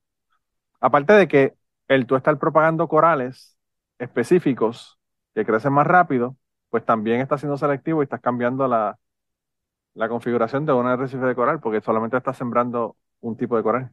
Aparte 0.80 1.14
de 1.14 1.28
que 1.28 1.56
el 1.90 2.06
tú 2.08 2.16
estar 2.16 2.38
propagando 2.40 2.88
corales 2.88 3.58
específicos 4.00 5.00
que 5.36 5.46
crecen 5.46 5.74
más 5.74 5.88
rápido, 5.88 6.38
pues 6.70 6.86
también 6.86 7.20
está 7.22 7.38
siendo 7.38 7.58
selectivo 7.58 8.02
y 8.02 8.04
estás 8.04 8.22
cambiando 8.22 8.68
la, 8.68 8.98
la 9.94 10.08
configuración 10.08 10.66
de 10.66 10.72
un 10.72 10.86
arrecife 10.86 11.24
de 11.26 11.34
coral, 11.36 11.60
porque 11.60 11.80
solamente 11.80 12.16
estás 12.16 12.36
sembrando 12.38 12.96
un 13.20 13.36
tipo 13.36 13.56
de 13.56 13.62
coral. 13.62 13.92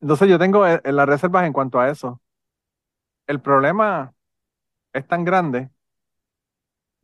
Entonces 0.00 0.28
yo 0.28 0.38
tengo 0.38 0.66
eh, 0.66 0.80
las 0.84 1.06
reservas 1.08 1.46
en 1.46 1.52
cuanto 1.52 1.80
a 1.80 1.88
eso. 1.90 2.20
El 3.28 3.40
problema 3.40 4.12
es 4.94 5.06
tan 5.08 5.24
grande 5.24 5.70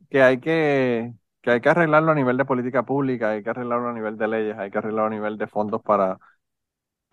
que 0.09 0.21
hay 0.21 0.39
que, 0.39 1.13
que 1.41 1.51
hay 1.51 1.61
que 1.61 1.69
arreglarlo 1.69 2.11
a 2.11 2.15
nivel 2.15 2.37
de 2.37 2.45
política 2.45 2.83
pública, 2.83 3.31
hay 3.31 3.43
que 3.43 3.49
arreglarlo 3.49 3.89
a 3.89 3.93
nivel 3.93 4.17
de 4.17 4.27
leyes, 4.27 4.57
hay 4.57 4.71
que 4.71 4.77
arreglarlo 4.77 5.07
a 5.07 5.09
nivel 5.09 5.37
de 5.37 5.47
fondos 5.47 5.81
para, 5.81 6.19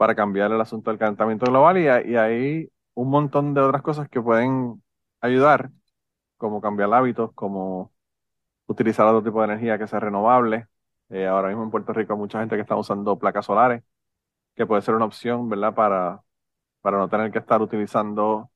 para 0.00 0.16
cambiar 0.16 0.50
el 0.52 0.62
asunto 0.62 0.90
del 0.90 0.98
calentamiento 0.98 1.44
global 1.46 1.76
y, 1.78 1.82
y 2.12 2.16
hay 2.16 2.72
un 2.94 3.10
montón 3.10 3.52
de 3.54 3.60
otras 3.60 3.82
cosas 3.82 4.08
que 4.08 4.22
pueden 4.22 4.82
ayudar, 5.20 5.70
como 6.38 6.60
cambiar 6.60 6.92
hábitos, 6.94 7.32
como 7.34 7.92
utilizar 8.66 9.06
otro 9.06 9.22
tipo 9.24 9.40
de 9.40 9.46
energía 9.46 9.78
que 9.78 9.86
sea 9.88 10.00
renovable. 10.00 10.68
Eh, 11.10 11.26
ahora 11.26 11.48
mismo 11.48 11.64
en 11.64 11.70
Puerto 11.70 11.92
Rico 11.92 12.14
hay 12.14 12.18
mucha 12.20 12.40
gente 12.40 12.56
que 12.56 12.62
está 12.62 12.76
usando 12.76 13.18
placas 13.18 13.46
solares, 13.46 13.82
que 14.56 14.66
puede 14.66 14.82
ser 14.82 14.94
una 14.96 15.06
opción, 15.06 15.48
¿verdad? 15.48 15.74
Para, 15.74 16.22
para 16.82 16.98
no 16.98 17.08
tener 17.10 17.32
que 17.32 17.38
estar 17.40 17.62
utilizando 17.62 18.50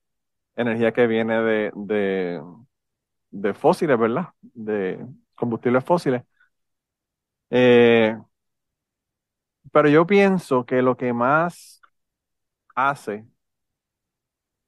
energía 0.57 0.93
que 0.93 1.07
viene 1.09 1.41
de, 1.43 1.73
de, 1.77 2.43
de 3.31 3.55
fósiles, 3.55 3.99
¿verdad? 3.99 4.29
De 4.43 5.07
combustibles 5.37 5.85
fósiles. 5.85 6.23
Eh, 7.51 8.17
pero 9.73 9.89
yo 9.89 10.07
pienso 10.07 10.65
que 10.67 10.83
lo 10.83 10.97
que 10.97 11.13
más 11.13 11.81
hace 12.75 13.27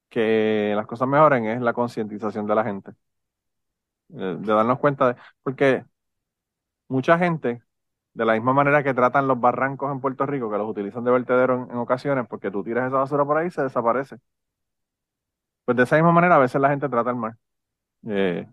que 0.08 0.72
las 0.76 0.86
cosas 0.86 1.08
mejoren 1.08 1.46
es 1.46 1.60
la 1.60 1.72
concientización 1.72 2.46
de 2.46 2.54
la 2.54 2.64
gente. 2.64 2.92
Eh, 4.10 4.36
de 4.38 4.52
darnos 4.52 4.78
cuenta 4.78 5.08
de, 5.14 5.16
porque 5.42 5.84
mucha 6.88 7.18
gente, 7.18 7.62
de 8.14 8.24
la 8.24 8.34
misma 8.34 8.52
manera 8.52 8.82
que 8.82 8.94
tratan 8.94 9.28
los 9.28 9.40
barrancos 9.40 9.92
en 9.92 10.00
Puerto 10.00 10.26
Rico, 10.26 10.50
que 10.50 10.58
los 10.58 10.68
utilizan 10.70 11.04
de 11.04 11.10
vertedero 11.10 11.68
en, 11.70 11.76
ocasiones, 11.76 12.26
porque 12.28 12.50
tú 12.50 12.62
tiras 12.64 12.88
esa 12.88 12.98
basura 12.98 13.24
por 13.24 13.38
ahí 13.38 13.48
y 13.48 13.50
se 13.50 13.62
desaparece. 13.62 14.18
Pues 15.64 15.76
de 15.76 15.82
esa 15.84 15.96
misma 15.96 16.12
manera 16.12 16.36
a 16.36 16.38
veces 16.38 16.60
la 16.60 16.70
gente 16.70 16.88
trata 16.88 17.10
el 17.10 17.16
mar. 17.16 17.36
Eh, 18.08 18.48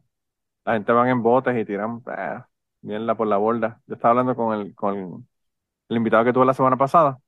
la 0.66 0.74
gente 0.74 0.92
van 0.94 1.10
en 1.10 1.24
botes 1.24 1.58
y 1.58 1.66
tiran 1.66 2.04
eh, 2.08 2.42
mierda 2.82 3.16
por 3.16 3.28
la 3.28 3.38
borda. 3.38 3.82
Yo 3.88 3.96
estaba 3.96 4.12
hablando 4.12 4.36
con 4.36 4.60
el, 4.60 4.76
con 4.76 5.28
el 5.90 5.98
invitado 5.98 6.24
que 6.26 6.34
tuve 6.34 6.46
la 6.46 6.54
semana 6.54 6.78
pasada, 6.78 7.20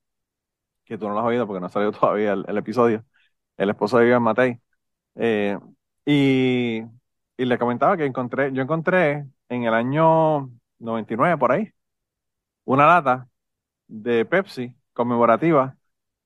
que 0.86 0.98
tú 0.98 1.08
no 1.08 1.14
lo 1.14 1.20
has 1.22 1.26
oído 1.28 1.48
porque 1.48 1.60
no 1.62 1.68
ha 1.68 1.70
salido 1.70 1.92
todavía 1.94 2.34
el, 2.34 2.58
episodio, 2.58 3.06
el 3.58 3.70
esposo 3.70 3.98
de 3.98 4.06
Vivian 4.06 4.24
Matei. 4.24 4.60
Eh, 5.16 5.58
Y, 6.06 6.82
y 7.38 7.46
le 7.46 7.58
comentaba 7.60 7.98
que 7.98 8.06
encontré, 8.06 8.52
yo 8.54 8.62
encontré 8.64 9.28
en 9.50 9.64
el 9.66 9.74
año 9.74 10.52
99 10.80 11.38
por 11.38 11.52
ahí 11.52 11.72
una 12.66 12.88
lata 12.88 13.30
de 13.88 14.26
Pepsi 14.26 14.76
conmemorativa 14.94 15.78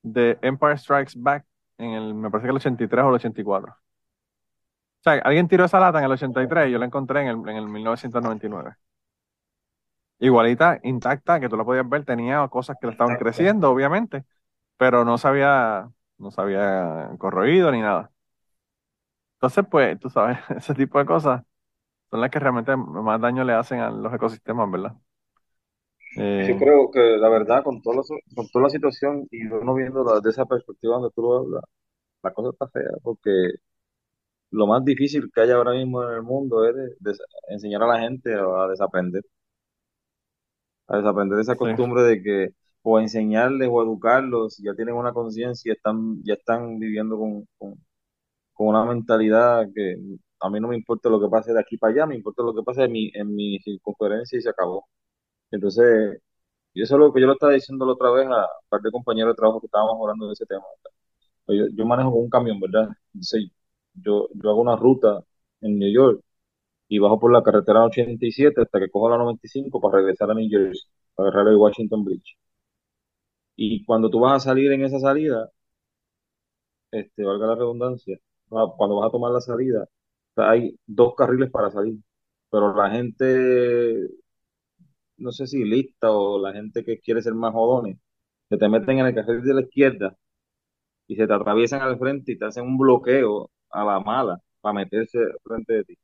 de 0.03 0.39
Empire 0.41 0.77
Strikes 0.77 1.13
Back 1.17 1.45
en 1.77 1.91
el, 1.93 2.13
me 2.15 2.29
parece 2.31 2.47
que 2.47 2.51
el 2.51 2.57
83 2.57 3.05
o 3.05 3.09
el 3.09 3.15
84. 3.15 3.73
O 3.73 5.03
sea, 5.03 5.13
alguien 5.23 5.47
tiró 5.47 5.65
esa 5.65 5.79
lata 5.79 5.99
en 5.99 6.05
el 6.05 6.11
83 6.11 6.69
y 6.69 6.71
yo 6.71 6.79
la 6.79 6.85
encontré 6.85 7.21
en 7.21 7.27
el, 7.27 7.49
en 7.49 7.55
el 7.57 7.67
1999. 7.67 8.75
Igualita, 10.21 10.79
intacta, 10.83 11.39
que 11.39 11.47
tú 11.49 11.55
la 11.57 11.63
podías 11.63 11.87
ver, 11.87 12.03
tenía 12.05 12.45
cosas 12.49 12.77
que 12.79 12.87
le 12.87 12.91
estaban 12.91 13.15
creciendo, 13.15 13.71
obviamente, 13.71 14.25
pero 14.77 15.05
no 15.05 15.17
se 15.19 15.27
había, 15.27 15.91
no 16.19 16.31
se 16.31 16.41
había 16.41 17.11
corroído 17.19 17.71
ni 17.71 17.81
nada. 17.81 18.11
Entonces, 19.35 19.65
pues, 19.69 19.99
tú 19.99 20.09
sabes, 20.09 20.37
ese 20.57 20.73
tipo 20.75 20.99
de 20.99 21.05
cosas 21.05 21.43
son 22.11 22.21
las 22.21 22.31
que 22.31 22.39
realmente 22.39 22.75
más 22.77 23.21
daño 23.21 23.43
le 23.45 23.53
hacen 23.53 23.79
a 23.81 23.91
los 23.91 24.13
ecosistemas, 24.13 24.71
¿verdad? 24.71 24.95
Yo 26.37 26.55
Eh, 26.55 26.57
creo 26.57 26.89
que 26.91 26.99
la 27.17 27.29
verdad, 27.29 27.63
con 27.63 27.81
toda 27.81 27.97
la, 27.97 28.03
con 28.35 28.47
toda 28.49 28.63
la 28.63 28.69
situación 28.69 29.27
y 29.31 29.45
uno 29.47 29.73
viendo 29.75 30.03
desde 30.15 30.29
esa 30.31 30.45
perspectiva 30.45 30.95
donde 30.95 31.11
tú 31.15 31.21
lo 31.21 31.37
hablas, 31.37 31.63
la 32.23 32.33
cosa 32.33 32.51
está 32.51 32.67
fea 32.69 32.91
porque 33.03 33.31
lo 34.51 34.67
más 34.67 34.83
difícil 34.85 35.29
que 35.33 35.41
hay 35.41 35.51
ahora 35.51 35.71
mismo 35.73 36.03
en 36.03 36.15
el 36.15 36.23
mundo 36.23 36.65
es 36.67 36.75
de- 36.75 36.95
de 36.99 37.17
enseñar 37.49 37.83
a 37.83 37.87
la 37.87 37.99
gente 37.99 38.33
a 38.33 38.67
desaprender, 38.67 39.23
a 40.89 40.97
desaprender 40.97 41.39
esa 41.39 41.55
sí, 41.57 41.57
costumbre 41.57 42.03
de 42.03 42.23
que 42.23 42.49
o 42.83 42.99
enseñarles 42.99 43.69
o 43.71 43.83
educarlos, 43.83 44.57
ya 44.59 44.73
tienen 44.75 44.95
una 44.95 45.13
conciencia, 45.13 45.73
están, 45.73 46.23
ya 46.23 46.35
están 46.35 46.79
viviendo 46.79 47.17
con, 47.17 47.47
con, 47.57 47.75
con 48.53 48.67
una 48.69 48.85
mentalidad 48.85 49.67
que 49.75 49.97
a 50.41 50.49
mí 50.49 50.59
no 50.59 50.69
me 50.69 50.75
importa 50.77 51.09
lo 51.09 51.19
que 51.21 51.29
pase 51.29 51.53
de 51.53 51.59
aquí 51.59 51.77
para 51.77 51.93
allá, 51.93 52.05
me 52.07 52.15
importa 52.15 52.43
lo 52.43 52.53
que 52.55 52.63
pase 52.63 52.83
en 52.85 52.91
mi, 52.91 53.11
en 53.13 53.35
mi 53.35 53.59
circunferencia 53.59 54.37
y 54.39 54.41
se 54.41 54.49
acabó. 54.49 54.87
Entonces, 55.51 56.19
y 56.73 56.83
eso 56.83 56.95
es 56.95 56.99
lo 56.99 57.13
que 57.13 57.21
yo 57.21 57.27
lo 57.27 57.33
estaba 57.33 57.53
diciendo 57.53 57.85
la 57.85 57.93
otra 57.93 58.11
vez 58.11 58.27
a 58.27 58.41
un 58.43 58.69
par 58.69 58.81
de 58.81 58.91
compañeros 58.91 59.33
de 59.33 59.37
trabajo 59.37 59.61
que 59.61 59.67
estábamos 59.67 59.97
hablando 60.01 60.27
de 60.27 60.33
ese 60.33 60.45
tema. 60.45 60.63
Yo, 61.47 61.65
yo 61.75 61.85
manejo 61.85 62.11
con 62.11 62.21
un 62.21 62.29
camión, 62.29 62.59
¿verdad? 62.59 62.89
Entonces, 63.13 63.49
yo, 63.93 64.27
yo 64.33 64.49
hago 64.49 64.61
una 64.61 64.75
ruta 64.75 65.23
en 65.61 65.79
New 65.79 65.91
York 65.91 66.21
y 66.89 66.99
bajo 66.99 67.19
por 67.19 67.31
la 67.33 67.43
carretera 67.43 67.85
87 67.85 68.61
hasta 68.61 68.79
que 68.79 68.89
cojo 68.91 69.09
la 69.09 69.17
95 69.17 69.81
para 69.81 69.99
regresar 69.99 70.31
a 70.31 70.35
New 70.35 70.49
Jersey, 70.49 70.89
para 71.15 71.29
agarrar 71.29 71.49
el 71.53 71.57
Washington 71.57 72.03
Bridge. 72.05 72.37
Y 73.55 73.85
cuando 73.85 74.09
tú 74.09 74.21
vas 74.21 74.37
a 74.37 74.49
salir 74.49 74.71
en 74.71 74.83
esa 74.85 74.99
salida, 74.99 75.51
este, 76.91 77.23
valga 77.25 77.47
la 77.47 77.55
redundancia, 77.55 78.19
cuando 78.49 78.97
vas 78.97 79.07
a 79.09 79.11
tomar 79.11 79.31
la 79.31 79.41
salida, 79.41 79.87
hay 80.35 80.77
dos 80.87 81.15
carriles 81.15 81.51
para 81.51 81.71
salir, 81.71 81.99
pero 82.49 82.75
la 82.75 82.91
gente, 82.91 84.09
no 85.17 85.31
sé 85.31 85.47
si 85.47 85.63
lista 85.65 86.11
o 86.11 86.39
la 86.41 86.53
gente 86.53 86.83
que 86.83 86.99
quiere 86.99 87.21
ser 87.21 87.33
más 87.33 87.53
jodones, 87.53 87.97
se 88.49 88.57
te 88.57 88.69
meten 88.69 88.99
en 88.99 89.07
el 89.07 89.15
carril 89.15 89.43
de 89.43 89.53
la 89.53 89.61
izquierda 89.61 90.17
y 91.07 91.15
se 91.15 91.27
te 91.27 91.33
atraviesan 91.33 91.81
al 91.81 91.99
frente 91.99 92.33
y 92.33 92.37
te 92.37 92.45
hacen 92.45 92.65
un 92.65 92.77
bloqueo 92.77 93.51
a 93.71 93.85
la 93.85 93.99
mala 94.01 94.39
para 94.61 94.73
meterse 94.73 95.19
frente 95.43 95.73
de 95.73 95.83
ti. 95.85 95.97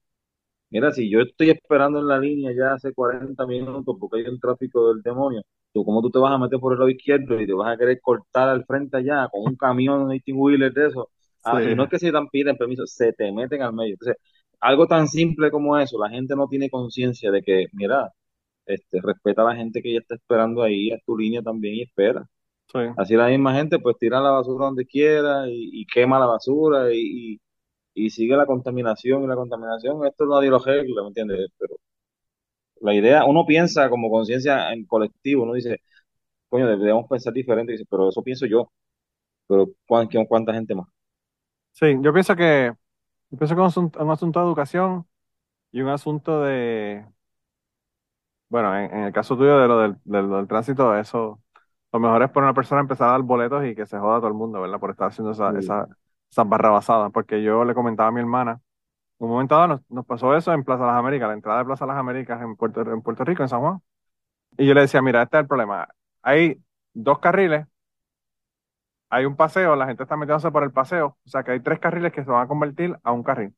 Mira, 0.69 0.91
si 0.91 1.09
yo 1.09 1.21
estoy 1.21 1.51
esperando 1.51 1.99
en 1.99 2.07
la 2.07 2.19
línea 2.19 2.51
ya 2.55 2.73
hace 2.73 2.93
40 2.93 3.45
minutos 3.47 3.95
porque 3.99 4.19
hay 4.21 4.27
un 4.27 4.39
tráfico 4.39 4.89
del 4.93 5.01
demonio, 5.01 5.41
¿tú 5.73 5.85
cómo 5.85 6.01
tú 6.01 6.09
te 6.11 6.19
vas 6.19 6.33
a 6.33 6.37
meter 6.37 6.59
por 6.59 6.73
el 6.73 6.79
lado 6.79 6.89
izquierdo 6.89 7.39
y 7.39 7.47
te 7.47 7.53
vas 7.53 7.73
a 7.73 7.77
querer 7.77 7.99
cortar 8.01 8.49
al 8.49 8.65
frente 8.65 8.97
allá 8.97 9.27
con 9.31 9.41
un 9.47 9.55
camión 9.55 10.09
18 10.09 10.37
wheeler 10.39 10.73
de 10.73 10.87
eso? 10.87 11.09
sí, 11.49 11.57
Ah, 11.57 11.61
y 11.63 11.75
no 11.75 11.83
es 11.83 11.89
que 11.89 11.99
se 11.99 12.11
te 12.11 12.17
piden 12.31 12.57
permiso, 12.57 12.85
se 12.87 13.13
te 13.13 13.31
meten 13.31 13.61
al 13.61 13.73
medio. 13.73 13.93
Entonces, 13.93 14.17
algo 14.59 14.87
tan 14.87 15.07
simple 15.07 15.51
como 15.51 15.77
eso, 15.77 15.97
la 15.99 16.09
gente 16.09 16.35
no 16.35 16.47
tiene 16.47 16.69
conciencia 16.69 17.31
de 17.31 17.41
que, 17.43 17.67
mira, 17.73 18.11
este, 18.65 19.01
respeta 19.01 19.43
a 19.43 19.45
la 19.45 19.55
gente 19.57 19.81
que 19.81 19.93
ya 19.93 19.99
está 19.99 20.15
esperando 20.15 20.63
ahí 20.63 20.91
a 20.91 20.99
tu 21.05 21.17
línea 21.17 21.41
también 21.43 21.75
y 21.75 21.81
espera. 21.83 22.27
sí. 22.71 22.79
Así 22.95 23.15
la 23.15 23.27
misma 23.27 23.53
gente 23.55 23.79
pues 23.79 23.97
tira 23.99 24.21
la 24.21 24.31
basura 24.31 24.65
donde 24.65 24.85
quiera 24.85 25.47
y, 25.49 25.69
y 25.81 25.85
quema 25.85 26.19
la 26.19 26.27
basura 26.27 26.93
y, 26.93 27.39
y- 27.95 28.11
sigue 28.11 28.37
la 28.37 28.47
contaminación 28.47 29.23
y 29.25 29.27
la 29.27 29.35
contaminación. 29.37 30.05
Esto 30.07 30.27
nadie 30.27 30.51
lo 30.51 30.57
arregla, 30.57 31.03
¿me 31.03 31.09
entiendes? 31.09 31.49
Pero 31.59 31.77
la 32.81 32.93
idea, 32.93 33.25
uno 33.25 33.45
piensa 33.45 33.89
como 33.89 34.09
conciencia 34.09 34.71
en 34.73 34.85
colectivo, 34.85 35.43
uno 35.43 35.53
dice, 35.53 35.81
coño, 36.49 36.67
debemos 36.69 37.07
pensar 37.09 37.33
diferente, 37.33 37.73
dice, 37.73 37.85
pero 37.89 38.09
eso 38.09 38.23
pienso 38.23 38.45
yo, 38.47 38.71
pero 39.47 39.69
¿cuán- 39.87 40.09
qué- 40.09 40.25
¿cuánta 40.29 40.53
gente 40.55 40.75
más? 40.75 40.87
Sí, 41.73 41.97
yo 42.01 42.13
pienso 42.13 42.35
que, 42.37 42.71
yo 43.31 43.37
pienso 43.37 43.55
que 43.55 43.61
es 43.61 43.63
un 43.63 43.67
asunto, 43.67 44.03
un 44.03 44.11
asunto 44.11 44.39
de 44.39 44.45
educación 44.47 45.07
y 45.71 45.81
un 45.81 45.89
asunto 45.89 46.43
de, 46.43 47.05
bueno, 48.49 48.75
en, 48.77 48.93
en 48.93 49.03
el 49.05 49.13
caso 49.13 49.35
tuyo 49.37 49.57
de 49.59 49.67
lo 49.67 49.79
del, 49.79 49.95
del, 50.03 50.29
del 50.29 50.47
tránsito, 50.47 50.95
eso, 50.97 51.41
lo 51.91 51.99
mejor 51.99 52.23
es 52.23 52.29
poner 52.31 52.47
a 52.47 52.51
una 52.51 52.53
persona 52.55 52.79
a 52.81 52.83
empezar 52.83 53.09
a 53.09 53.11
dar 53.13 53.21
boletos 53.23 53.65
y 53.65 53.75
que 53.75 53.85
se 53.85 53.97
joda 53.99 54.17
todo 54.19 54.27
el 54.27 54.33
mundo, 54.33 54.61
¿verdad? 54.61 54.79
Por 54.79 54.91
estar 54.91 55.07
haciendo 55.09 55.31
esa, 55.31 55.51
Sí, 55.51 55.55
esa, 55.57 55.89
esas 56.35 56.49
barrabasadas, 56.49 57.11
porque 57.13 57.41
yo 57.43 57.63
le 57.65 57.73
comentaba 57.73 58.09
a 58.09 58.11
mi 58.11 58.19
hermana, 58.19 58.61
en 59.19 59.27
un 59.27 59.31
momento 59.31 59.55
dado 59.55 59.67
nos, 59.69 59.81
nos 59.91 60.05
pasó 60.05 60.35
eso 60.37 60.53
en 60.53 60.63
Plaza 60.65 60.85
Las 60.87 60.97
Américas, 60.97 61.27
la 61.29 61.35
entrada 61.35 61.59
de 61.59 61.65
Plaza 61.65 61.85
Las 61.87 61.97
Américas 61.97 62.41
en 62.41 62.55
Puerto, 62.57 62.81
en 62.81 63.01
Puerto 63.03 63.23
Rico, 63.25 63.43
en 63.43 63.49
San 63.49 63.61
Juan, 63.61 63.81
y 64.57 64.67
yo 64.67 64.73
le 64.75 64.81
decía, 64.81 65.01
mira, 65.01 65.23
este 65.23 65.37
es 65.37 65.41
el 65.43 65.47
problema, 65.49 65.87
hay 66.23 66.61
dos 66.93 67.19
carriles, 67.19 67.67
hay 69.09 69.25
un 69.25 69.35
paseo, 69.35 69.75
la 69.75 69.87
gente 69.87 70.03
está 70.03 70.15
metiéndose 70.17 70.51
por 70.51 70.63
el 70.63 70.71
paseo, 70.71 71.17
o 71.25 71.29
sea 71.29 71.43
que 71.43 71.51
hay 71.51 71.59
tres 71.61 71.79
carriles 71.79 72.11
que 72.13 72.23
se 72.23 72.29
van 72.31 72.43
a 72.43 72.47
convertir 72.47 72.97
a 73.03 73.11
un 73.11 73.23
carril, 73.23 73.55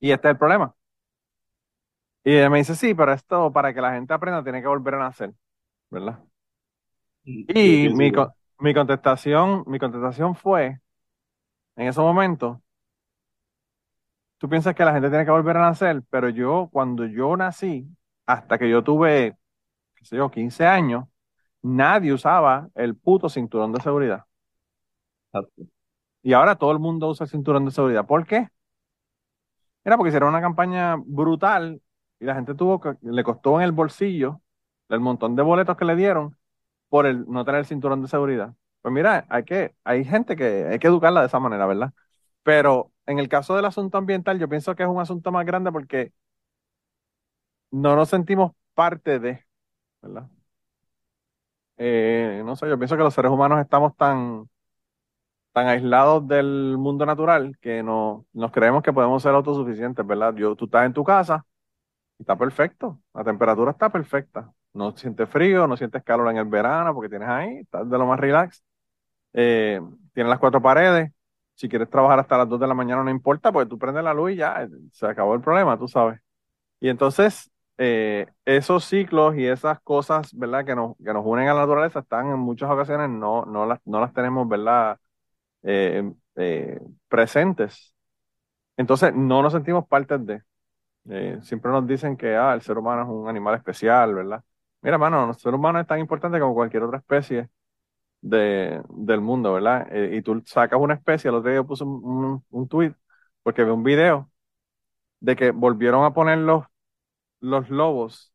y 0.00 0.10
este 0.12 0.28
es 0.28 0.32
el 0.32 0.38
problema. 0.38 0.74
Y 2.24 2.32
ella 2.36 2.50
me 2.50 2.58
dice, 2.58 2.74
sí, 2.76 2.94
pero 2.94 3.12
esto 3.12 3.52
para 3.52 3.74
que 3.74 3.80
la 3.80 3.92
gente 3.94 4.14
aprenda 4.14 4.42
tiene 4.44 4.60
que 4.62 4.68
volver 4.68 4.94
a 4.94 4.98
nacer, 5.00 5.32
¿verdad? 5.90 6.20
yo 7.56 7.78
Y 7.78 7.88
pienso 7.88 7.96
mi, 7.96 8.12
mi 8.58 8.74
contestación, 8.74 9.64
mi 9.66 9.78
contestación 9.78 10.34
fue, 10.34 10.80
en 11.76 11.88
ese 11.88 12.00
momento, 12.00 12.62
tú 14.38 14.48
piensas 14.48 14.74
que 14.74 14.84
la 14.84 14.92
gente 14.92 15.08
tiene 15.08 15.24
que 15.24 15.30
volver 15.30 15.56
a 15.56 15.62
nacer, 15.62 16.02
pero 16.10 16.28
yo, 16.28 16.68
cuando 16.72 17.06
yo 17.06 17.36
nací, 17.36 17.86
hasta 18.26 18.58
que 18.58 18.68
yo 18.70 18.82
tuve, 18.84 19.36
qué 19.96 20.04
sé 20.04 20.16
yo, 20.16 20.30
15 20.30 20.66
años, 20.66 21.06
nadie 21.62 22.12
usaba 22.12 22.68
el 22.74 22.96
puto 22.96 23.28
cinturón 23.28 23.72
de 23.72 23.80
seguridad. 23.80 24.24
Exacto. 25.32 25.62
Y 26.22 26.32
ahora 26.34 26.56
todo 26.56 26.72
el 26.72 26.78
mundo 26.80 27.08
usa 27.08 27.24
el 27.24 27.30
cinturón 27.30 27.64
de 27.66 27.72
seguridad. 27.72 28.06
¿Por 28.06 28.26
qué? 28.26 28.48
Era 29.84 29.96
porque 29.96 30.08
hicieron 30.10 30.28
una 30.30 30.40
campaña 30.40 30.96
brutal 30.96 31.80
y 32.20 32.24
la 32.24 32.34
gente 32.34 32.54
tuvo 32.54 32.80
que, 32.80 32.96
le 33.02 33.24
costó 33.24 33.56
en 33.60 33.64
el 33.64 33.72
bolsillo 33.72 34.40
el 34.88 35.00
montón 35.00 35.34
de 35.36 35.42
boletos 35.42 35.76
que 35.76 35.84
le 35.84 35.96
dieron 35.96 36.36
por 36.88 37.06
el 37.06 37.26
no 37.28 37.44
tener 37.44 37.60
el 37.60 37.66
cinturón 37.66 38.02
de 38.02 38.08
seguridad. 38.08 38.54
Pues 38.82 38.92
mira, 38.92 39.26
hay 39.30 39.44
que, 39.44 39.74
hay 39.84 40.04
gente 40.04 40.34
que 40.36 40.66
hay 40.70 40.78
que 40.78 40.88
educarla 40.88 41.20
de 41.20 41.26
esa 41.28 41.38
manera, 41.40 41.66
¿verdad? 41.66 41.92
Pero 42.42 42.92
en 43.06 43.18
el 43.20 43.28
caso 43.28 43.54
del 43.56 43.64
asunto 43.66 43.98
ambiental, 43.98 44.38
yo 44.40 44.48
pienso 44.48 44.74
que 44.74 44.82
es 44.82 44.88
un 44.88 45.00
asunto 45.00 45.30
más 45.32 45.46
grande 45.46 45.70
porque 45.72 46.12
no 47.70 47.96
nos 47.96 48.08
sentimos 48.10 48.52
parte 48.74 49.18
de, 49.18 49.44
¿verdad? 50.02 50.30
Eh, 51.78 52.42
no 52.44 52.54
sé, 52.56 52.68
yo 52.68 52.78
pienso 52.78 52.96
que 52.96 53.02
los 53.02 53.14
seres 53.14 53.30
humanos 53.32 53.60
estamos 53.60 53.96
tan, 53.96 54.48
tan 55.52 55.68
aislados 55.68 56.26
del 56.28 56.76
mundo 56.78 57.04
natural 57.06 57.56
que 57.60 57.82
no, 57.82 58.26
nos 58.32 58.52
creemos 58.52 58.82
que 58.82 58.92
podemos 58.92 59.22
ser 59.22 59.34
autosuficientes, 59.34 60.06
¿verdad? 60.06 60.34
Yo, 60.34 60.56
tú 60.56 60.64
estás 60.66 60.86
en 60.86 60.92
tu 60.94 61.04
casa 61.04 61.44
y 62.18 62.24
está 62.24 62.36
perfecto, 62.38 63.00
la 63.14 63.24
temperatura 63.24 63.72
está 63.72 63.90
perfecta. 63.90 64.52
No 64.74 64.96
sientes 64.96 65.28
frío, 65.30 65.66
no 65.68 65.76
sientes 65.76 66.02
calor 66.04 66.30
en 66.30 66.38
el 66.38 66.46
verano 66.46 66.94
porque 66.94 67.10
tienes 67.10 67.28
ahí, 67.28 67.58
estás 67.58 67.88
de 67.90 67.98
lo 67.98 68.06
más 68.06 68.20
relax. 68.20 68.62
Eh, 69.32 69.80
tienes 70.12 70.30
las 70.30 70.38
cuatro 70.38 70.60
paredes. 70.62 71.10
Si 71.54 71.68
quieres 71.68 71.88
trabajar 71.90 72.18
hasta 72.18 72.38
las 72.38 72.48
2 72.48 72.60
de 72.60 72.66
la 72.66 72.74
mañana 72.74 73.04
no 73.04 73.10
importa, 73.10 73.52
porque 73.52 73.68
tú 73.68 73.78
prendes 73.78 74.02
la 74.04 74.14
luz 74.14 74.32
y 74.32 74.36
ya, 74.36 74.62
eh, 74.62 74.68
se 74.92 75.06
acabó 75.06 75.34
el 75.34 75.40
problema, 75.40 75.78
tú 75.78 75.88
sabes. 75.88 76.20
Y 76.80 76.88
entonces, 76.88 77.50
eh, 77.78 78.26
esos 78.44 78.84
ciclos 78.84 79.36
y 79.36 79.46
esas 79.46 79.80
cosas, 79.82 80.34
¿verdad? 80.34 80.64
Que 80.64 80.74
nos, 80.76 80.96
que 80.98 81.12
nos 81.12 81.24
unen 81.26 81.48
a 81.48 81.54
la 81.54 81.62
naturaleza 81.62 82.00
están 82.00 82.30
en 82.30 82.38
muchas 82.38 82.70
ocasiones, 82.70 83.10
no, 83.10 83.44
no 83.46 83.66
las, 83.66 83.80
no 83.86 84.00
las 84.00 84.12
tenemos, 84.12 84.48
¿verdad? 84.48 84.98
Presentes. 87.08 87.94
Entonces, 88.76 89.14
no 89.14 89.42
nos 89.42 89.52
sentimos 89.52 89.86
parte 89.88 90.18
de. 90.18 90.42
Siempre 91.42 91.70
nos 91.70 91.86
dicen 91.86 92.16
que 92.16 92.36
ah, 92.36 92.54
el 92.54 92.62
ser 92.62 92.78
humano 92.78 93.02
es 93.02 93.08
un 93.08 93.28
animal 93.28 93.56
especial, 93.56 94.14
¿verdad? 94.14 94.42
Mira, 94.82 94.98
mano, 94.98 95.30
el 95.30 95.34
ser 95.36 95.54
humano 95.54 95.80
es 95.80 95.86
tan 95.86 95.98
importante 96.00 96.40
como 96.40 96.54
cualquier 96.54 96.84
otra 96.84 96.98
especie 96.98 97.48
de, 98.22 98.82
del 98.90 99.20
mundo, 99.20 99.54
¿verdad? 99.54 99.88
Eh, 99.92 100.16
y 100.16 100.22
tú 100.22 100.42
sacas 100.46 100.80
una 100.80 100.94
especie, 100.94 101.28
el 101.28 101.36
otro 101.36 101.50
día 101.50 101.58
yo 101.60 101.66
puse 101.66 101.84
un, 101.84 102.68
tweet, 102.68 102.94
porque 103.42 103.64
vi 103.64 103.70
un 103.70 103.82
video 103.84 104.30
de 105.20 105.36
que 105.36 105.50
volvieron 105.52 106.04
a 106.04 106.14
poner 106.14 106.38
los, 106.38 106.64
los 107.40 107.70
lobos 107.70 108.32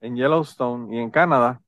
en 0.00 0.16
Yellowstone 0.16 0.96
y 0.96 1.00
en 1.00 1.10
Canadá, 1.10 1.62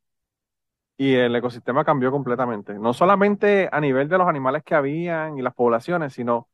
y 0.96 1.14
el 1.14 1.34
ecosistema 1.36 1.84
cambió 1.84 2.10
completamente. 2.10 2.74
No 2.78 2.94
solamente 2.94 3.68
a 3.72 3.80
nivel 3.80 4.08
de 4.08 4.18
los 4.18 4.28
animales 4.28 4.62
que 4.64 4.74
habían 4.74 5.38
y 5.38 5.42
las 5.42 5.54
poblaciones, 5.54 6.14
sino 6.14 6.48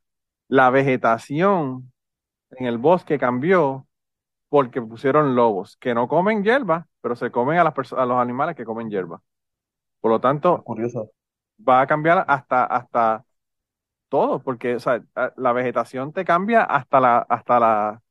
la 0.48 0.70
vegetación 0.70 1.92
en 2.52 2.66
el 2.66 2.78
bosque 2.78 3.18
cambió 3.18 3.86
porque 4.48 4.82
pusieron 4.82 5.34
lobos 5.36 5.76
que 5.78 5.94
no 5.94 6.08
comen 6.08 6.44
hierba, 6.44 6.88
pero 7.00 7.16
se 7.16 7.30
comen 7.30 7.58
a, 7.58 7.64
las 7.64 7.92
a 7.94 8.06
los 8.06 8.18
animales 8.18 8.56
que 8.56 8.64
comen 8.64 8.90
hierba. 8.90 9.22
Por 10.02 10.12
lo 10.12 10.20
tanto, 10.20 10.64
Curioso. 10.64 11.12
va 11.68 11.82
a 11.82 11.88
cambiar 11.88 12.26
hasta, 12.28 12.64
hasta 12.66 13.24
todo, 14.08 14.42
porque 14.42 14.76
o 14.76 14.80
sea, 14.80 15.02
la 15.36 15.52
vegetación 15.52 16.12
te 16.12 16.24
cambia 16.24 16.64
hasta 16.64 17.00
la, 17.00 17.18
hasta 17.20 17.60
la, 17.60 18.02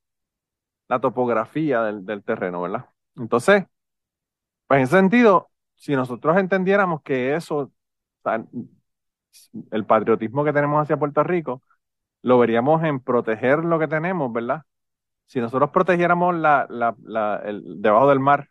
la 0.90 1.00
topografía 1.02 1.84
del, 1.84 2.06
del 2.06 2.24
terreno, 2.24 2.62
¿verdad? 2.62 2.88
Entonces, 3.18 3.66
pues 4.68 4.78
en 4.80 4.84
ese 4.86 4.98
sentido, 4.98 5.50
si 5.76 5.96
nosotros 5.96 6.38
entendiéramos 6.38 7.02
que 7.04 7.36
eso, 7.36 7.58
o 7.58 7.72
sea, 8.24 8.46
el 9.72 9.86
patriotismo 9.86 10.44
que 10.44 10.54
tenemos 10.54 10.82
hacia 10.82 10.98
Puerto 10.98 11.24
Rico, 11.24 11.62
lo 12.24 12.40
veríamos 12.40 12.84
en 12.84 13.00
proteger 13.02 13.66
lo 13.66 13.80
que 13.80 13.88
tenemos, 13.90 14.32
¿verdad? 14.34 14.64
Si 15.28 15.42
nosotros 15.42 15.72
protegiéramos 15.72 16.36
la, 16.36 16.68
la, 16.70 16.96
la- 17.04 17.38
el, 17.46 17.82
debajo 17.82 18.10
del 18.10 18.20
mar, 18.22 18.50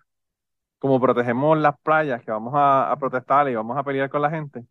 como 0.81 1.01
protegemos 1.01 1.59
las 1.59 1.79
playas, 1.81 2.23
que 2.25 2.33
vamos 2.33 2.55
a, 2.57 2.97
protestar 3.01 3.49
y 3.51 3.57
vamos 3.57 3.79
a 3.79 3.85
pelear 3.85 4.11
con 4.11 4.23
la 4.23 4.31
gente, 4.31 4.67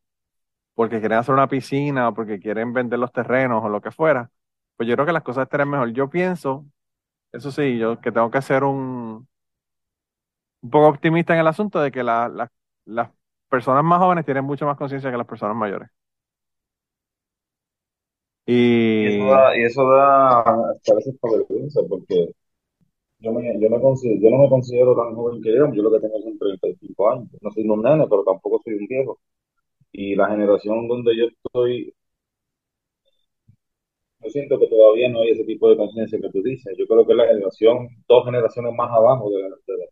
porque 0.75 0.99
quieren 0.99 1.19
hacer 1.19 1.33
una 1.35 1.47
piscina 1.49 2.09
o 2.09 2.13
porque 2.13 2.39
quieren 2.39 2.73
vender 2.73 2.99
los 2.99 3.11
terrenos 3.13 3.63
o 3.63 3.69
lo 3.69 3.81
que 3.81 3.91
fuera, 3.91 4.31
pues 4.77 4.89
yo 4.89 4.95
creo 4.95 5.05
que 5.07 5.13
las 5.13 5.23
cosas 5.23 5.43
estarían 5.45 5.69
mejor. 5.69 5.91
Yo 5.93 6.09
pienso, 6.09 6.65
eso 7.33 7.51
sí, 7.51 7.77
yo 7.79 7.99
que 8.01 8.11
tengo 8.11 8.31
que 8.31 8.41
ser 8.43 8.63
un, 8.65 9.27
un 10.61 10.69
poco 10.69 10.87
optimista 10.89 11.33
en 11.33 11.39
el 11.39 11.47
asunto 11.47 11.79
de 11.81 11.91
que 11.91 12.03
la- 12.03 12.27
la- 12.29 12.51
las 12.85 13.09
personas 13.49 13.83
más 13.83 13.99
jóvenes 13.99 14.25
tienen 14.25 14.45
mucho 14.45 14.65
más 14.65 14.77
conciencia 14.77 15.11
que 15.11 15.17
las 15.17 15.27
personas 15.27 15.55
mayores. 15.55 15.89
Y 18.45 19.19
Y 19.55 19.63
eso 19.63 19.87
da, 19.89 20.41
a 20.41 20.93
veces 20.95 21.15
para 21.21 21.37
vergüenza, 21.37 21.81
porque 21.87 22.33
yo, 23.19 23.31
me, 23.33 23.59
yo, 23.59 23.69
me 23.69 23.81
considero, 23.81 24.21
yo 24.21 24.29
no 24.29 24.37
me 24.43 24.49
considero 24.49 24.95
tan 24.95 25.15
joven 25.15 25.41
que 25.41 25.49
ellos, 25.51 25.69
yo 25.73 25.83
lo 25.83 25.91
que 25.91 25.99
tengo 25.99 26.21
son 26.21 26.37
35 26.37 27.09
años. 27.11 27.27
No 27.41 27.51
soy 27.51 27.67
un 27.67 27.81
nene, 27.81 28.07
pero 28.09 28.23
tampoco 28.23 28.61
soy 28.63 28.75
un 28.75 28.87
viejo. 28.87 29.19
Y 29.93 30.15
la 30.15 30.29
generación 30.29 30.87
donde 30.87 31.17
yo 31.17 31.25
estoy, 31.27 31.93
yo 34.21 34.29
siento 34.29 34.57
que 34.57 34.67
todavía 34.67 35.09
no 35.09 35.19
hay 35.21 35.31
ese 35.31 35.43
tipo 35.43 35.69
de 35.69 35.75
conciencia 35.75 36.19
que 36.21 36.29
tú 36.29 36.41
dices. 36.41 36.73
Yo 36.77 36.87
creo 36.87 37.05
que 37.05 37.13
la 37.13 37.27
generación, 37.27 37.89
dos 38.07 38.23
generaciones 38.25 38.73
más 38.73 38.89
abajo 38.91 39.29
de, 39.29 39.43
de 39.43 39.89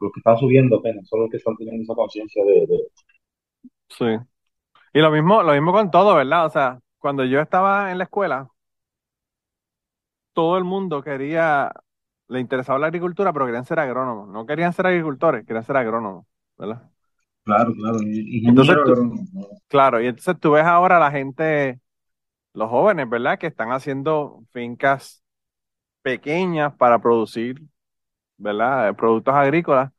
los 0.00 0.12
que 0.12 0.20
están 0.20 0.36
subiendo 0.36 0.76
apenas, 0.76 1.08
son 1.08 1.20
los 1.20 1.30
que 1.30 1.38
están 1.38 1.56
teniendo 1.56 1.82
esa 1.84 1.94
conciencia 1.94 2.44
de, 2.44 2.66
de- 2.66 2.88
sí. 3.88 4.04
Y 4.94 5.00
lo 5.00 5.10
mismo, 5.12 5.42
lo 5.42 5.52
mismo 5.54 5.72
con 5.72 5.90
todo, 5.90 6.14
¿verdad? 6.16 6.46
O 6.46 6.50
sea, 6.50 6.80
cuando 6.98 7.24
yo 7.24 7.40
estaba 7.40 7.92
en 7.92 7.98
la 7.98 8.04
escuela, 8.06 8.48
todo 10.32 10.56
el 10.58 10.64
mundo 10.64 11.02
quería, 11.02 11.72
le 12.32 12.40
interesaba 12.40 12.78
la 12.78 12.86
agricultura, 12.88 13.32
pero 13.32 13.46
querían 13.46 13.64
ser 13.66 13.78
agrónomos. 13.80 14.28
No 14.28 14.46
querían 14.46 14.72
ser 14.72 14.86
agricultores, 14.88 15.46
querían 15.46 15.64
ser 15.64 15.76
agrónomos, 15.76 16.26
¿verdad? 16.58 16.90
Claro, 17.44 17.72
claro. 17.74 17.98
y- 18.02 18.48
Entonces 18.48 18.76
tú-. 18.84 19.24
Claro, 19.68 20.00
y 20.00 20.06
entonces 20.06 20.38
tú 20.40 20.52
ves 20.52 20.64
ahora 20.64 20.98
la 21.00 21.10
gente, 21.10 21.80
los 22.54 22.70
jóvenes, 22.70 23.08
¿verdad? 23.10 23.38
Que 23.38 23.48
están 23.48 23.72
haciendo 23.72 24.44
fincas 24.52 25.24
pequeñas 26.02 26.74
para 26.76 27.00
producir, 27.00 27.62
¿verdad? 28.38 28.90
Eh, 28.90 28.94
Productos 28.94 29.34
agrícolas. 29.34 29.92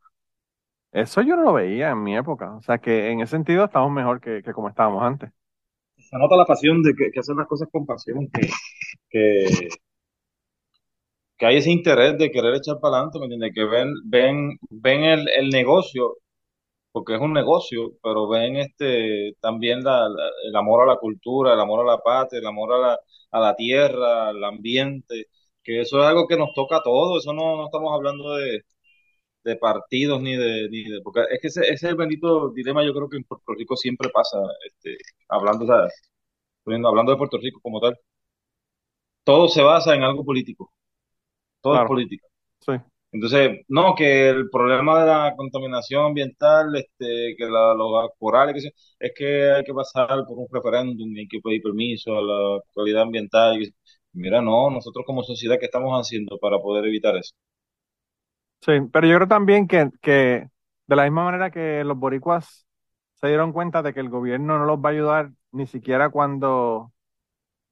Eso 0.94 1.22
yo 1.22 1.36
no 1.36 1.44
lo 1.44 1.54
veía 1.54 1.90
en 1.92 2.04
mi 2.04 2.16
época. 2.16 2.56
O 2.56 2.62
sea 2.62 2.78
que 2.78 3.10
en 3.12 3.20
ese 3.22 3.32
sentido 3.32 3.66
estamos 3.66 3.92
mejor 3.92 4.22
que, 4.22 4.42
que 4.44 4.54
como 4.54 4.70
estábamos 4.70 5.04
antes. 5.04 5.32
se 5.98 6.18
nota 6.18 6.36
la 6.36 6.46
pasión 6.46 6.82
de 6.84 6.94
que, 6.96 7.12
que 7.12 7.20
hacer 7.20 7.36
las 7.36 7.48
cosas 7.48 7.68
con 7.72 7.86
pasión, 7.86 8.28
que, 8.32 8.50
que, 9.10 9.70
que 11.44 11.48
hay 11.48 11.58
ese 11.58 11.72
interés 11.72 12.18
de 12.18 12.32
querer 12.32 12.56
echar 12.56 12.80
para 12.80 12.96
adelante, 12.98 13.20
¿me 13.20 13.26
entiendes? 13.26 13.52
Que 13.54 13.66
ven, 13.66 13.94
ven, 14.06 14.58
ven 14.70 15.04
el, 15.04 15.30
el 15.30 15.50
negocio, 15.50 16.18
porque 16.92 17.16
es 17.16 17.22
un 17.22 17.34
negocio, 17.34 17.92
pero 18.04 18.28
ven 18.30 18.58
este 18.58 19.34
también 19.42 19.84
la, 19.84 20.10
la- 20.10 20.30
el 20.48 20.56
amor 20.56 20.84
a 20.84 20.88
la 20.94 20.98
cultura, 21.00 21.54
el 21.54 21.60
amor 21.62 21.82
a 21.82 21.92
la 21.94 22.00
patria, 22.00 22.40
el 22.40 22.48
amor 22.48 22.74
a 22.74 22.78
la, 22.80 23.00
a 23.32 23.40
la 23.40 23.56
tierra, 23.56 24.30
al 24.30 24.44
ambiente, 24.44 25.28
que 25.64 25.82
eso 25.82 26.00
es 26.02 26.06
algo 26.08 26.28
que 26.28 26.38
nos 26.38 26.54
toca 26.56 26.78
a 26.78 26.84
todos, 26.84 27.24
eso 27.24 27.34
no, 27.34 27.58
no 27.58 27.66
estamos 27.66 27.94
hablando 27.96 28.36
de, 28.36 28.62
de 29.46 29.56
partidos 29.58 30.22
ni 30.22 30.36
de, 30.38 30.70
ni 30.72 30.84
de, 30.86 31.02
porque 31.04 31.22
es 31.32 31.40
que 31.42 31.48
ese, 31.50 31.62
ese 31.64 31.74
es 31.74 31.84
el 31.86 31.96
bendito 31.98 32.52
dilema, 32.52 32.84
yo 32.86 32.94
creo 32.94 33.10
que 33.10 33.18
en 33.18 33.24
Puerto 33.26 33.54
Rico 33.58 33.76
siempre 33.78 34.10
pasa, 34.12 34.40
este, 34.68 34.98
hablando, 35.30 35.66
hablando 36.66 37.12
de 37.14 37.18
Puerto 37.18 37.38
Rico 37.38 37.60
como 37.62 37.80
tal, 37.80 37.98
todo 39.26 39.48
se 39.50 39.62
basa 39.62 39.96
en 39.96 40.04
algo 40.04 40.24
político, 40.24 40.72
todo 41.64 41.78
es 41.78 41.84
Claro. 41.84 41.88
política. 41.88 42.28
Sí, 42.62 42.74
Entonces, 43.12 43.60
no, 43.70 43.96
que 43.96 44.30
el 44.30 44.50
problema 44.50 45.02
de 45.02 45.08
la 45.08 45.36
contaminación 45.38 46.06
ambiental, 46.08 46.76
este, 46.76 47.36
que 47.38 47.46
la, 47.46 47.74
los 47.76 48.10
corales, 48.20 48.56
que 48.56 48.62
se- 48.62 48.74
es 49.00 49.14
que 49.16 49.52
hay 49.52 49.64
que 49.64 49.74
pasar 49.74 50.08
por 50.28 50.38
un 50.40 50.48
referéndum 50.52 51.10
y 51.16 51.22
hay 51.22 51.28
que 51.28 51.40
pedir 51.42 51.62
permiso 51.62 52.18
a 52.18 52.22
la 52.24 52.62
calidad 52.76 53.04
ambiental. 53.04 53.62
y 53.62 53.74
Mira, 54.14 54.42
no, 54.42 54.70
nosotros 54.72 55.06
como 55.06 55.24
sociedad, 55.24 55.58
¿qué 55.60 55.66
estamos 55.68 55.94
haciendo 56.00 56.40
para 56.40 56.60
poder 56.60 56.86
evitar 56.86 57.16
eso? 57.18 57.34
sí. 58.62 58.72
Pero 58.92 59.08
yo 59.08 59.16
creo 59.18 59.28
también 59.28 59.68
que, 59.68 59.90
que 60.02 60.50
de 60.88 60.96
la 60.96 61.04
misma 61.04 61.26
manera 61.26 61.52
que 61.52 61.84
los 61.84 61.98
boricuas 61.98 62.68
se 63.16 63.28
dieron 63.28 63.54
cuenta 63.54 63.82
de 63.84 63.94
que 63.94 64.00
el 64.00 64.10
gobierno 64.10 64.58
no 64.60 64.66
los 64.66 64.80
va 64.80 64.90
a 64.90 64.92
ayudar 64.94 65.32
ni 65.52 65.68
siquiera 65.68 66.10
cuando, 66.10 66.93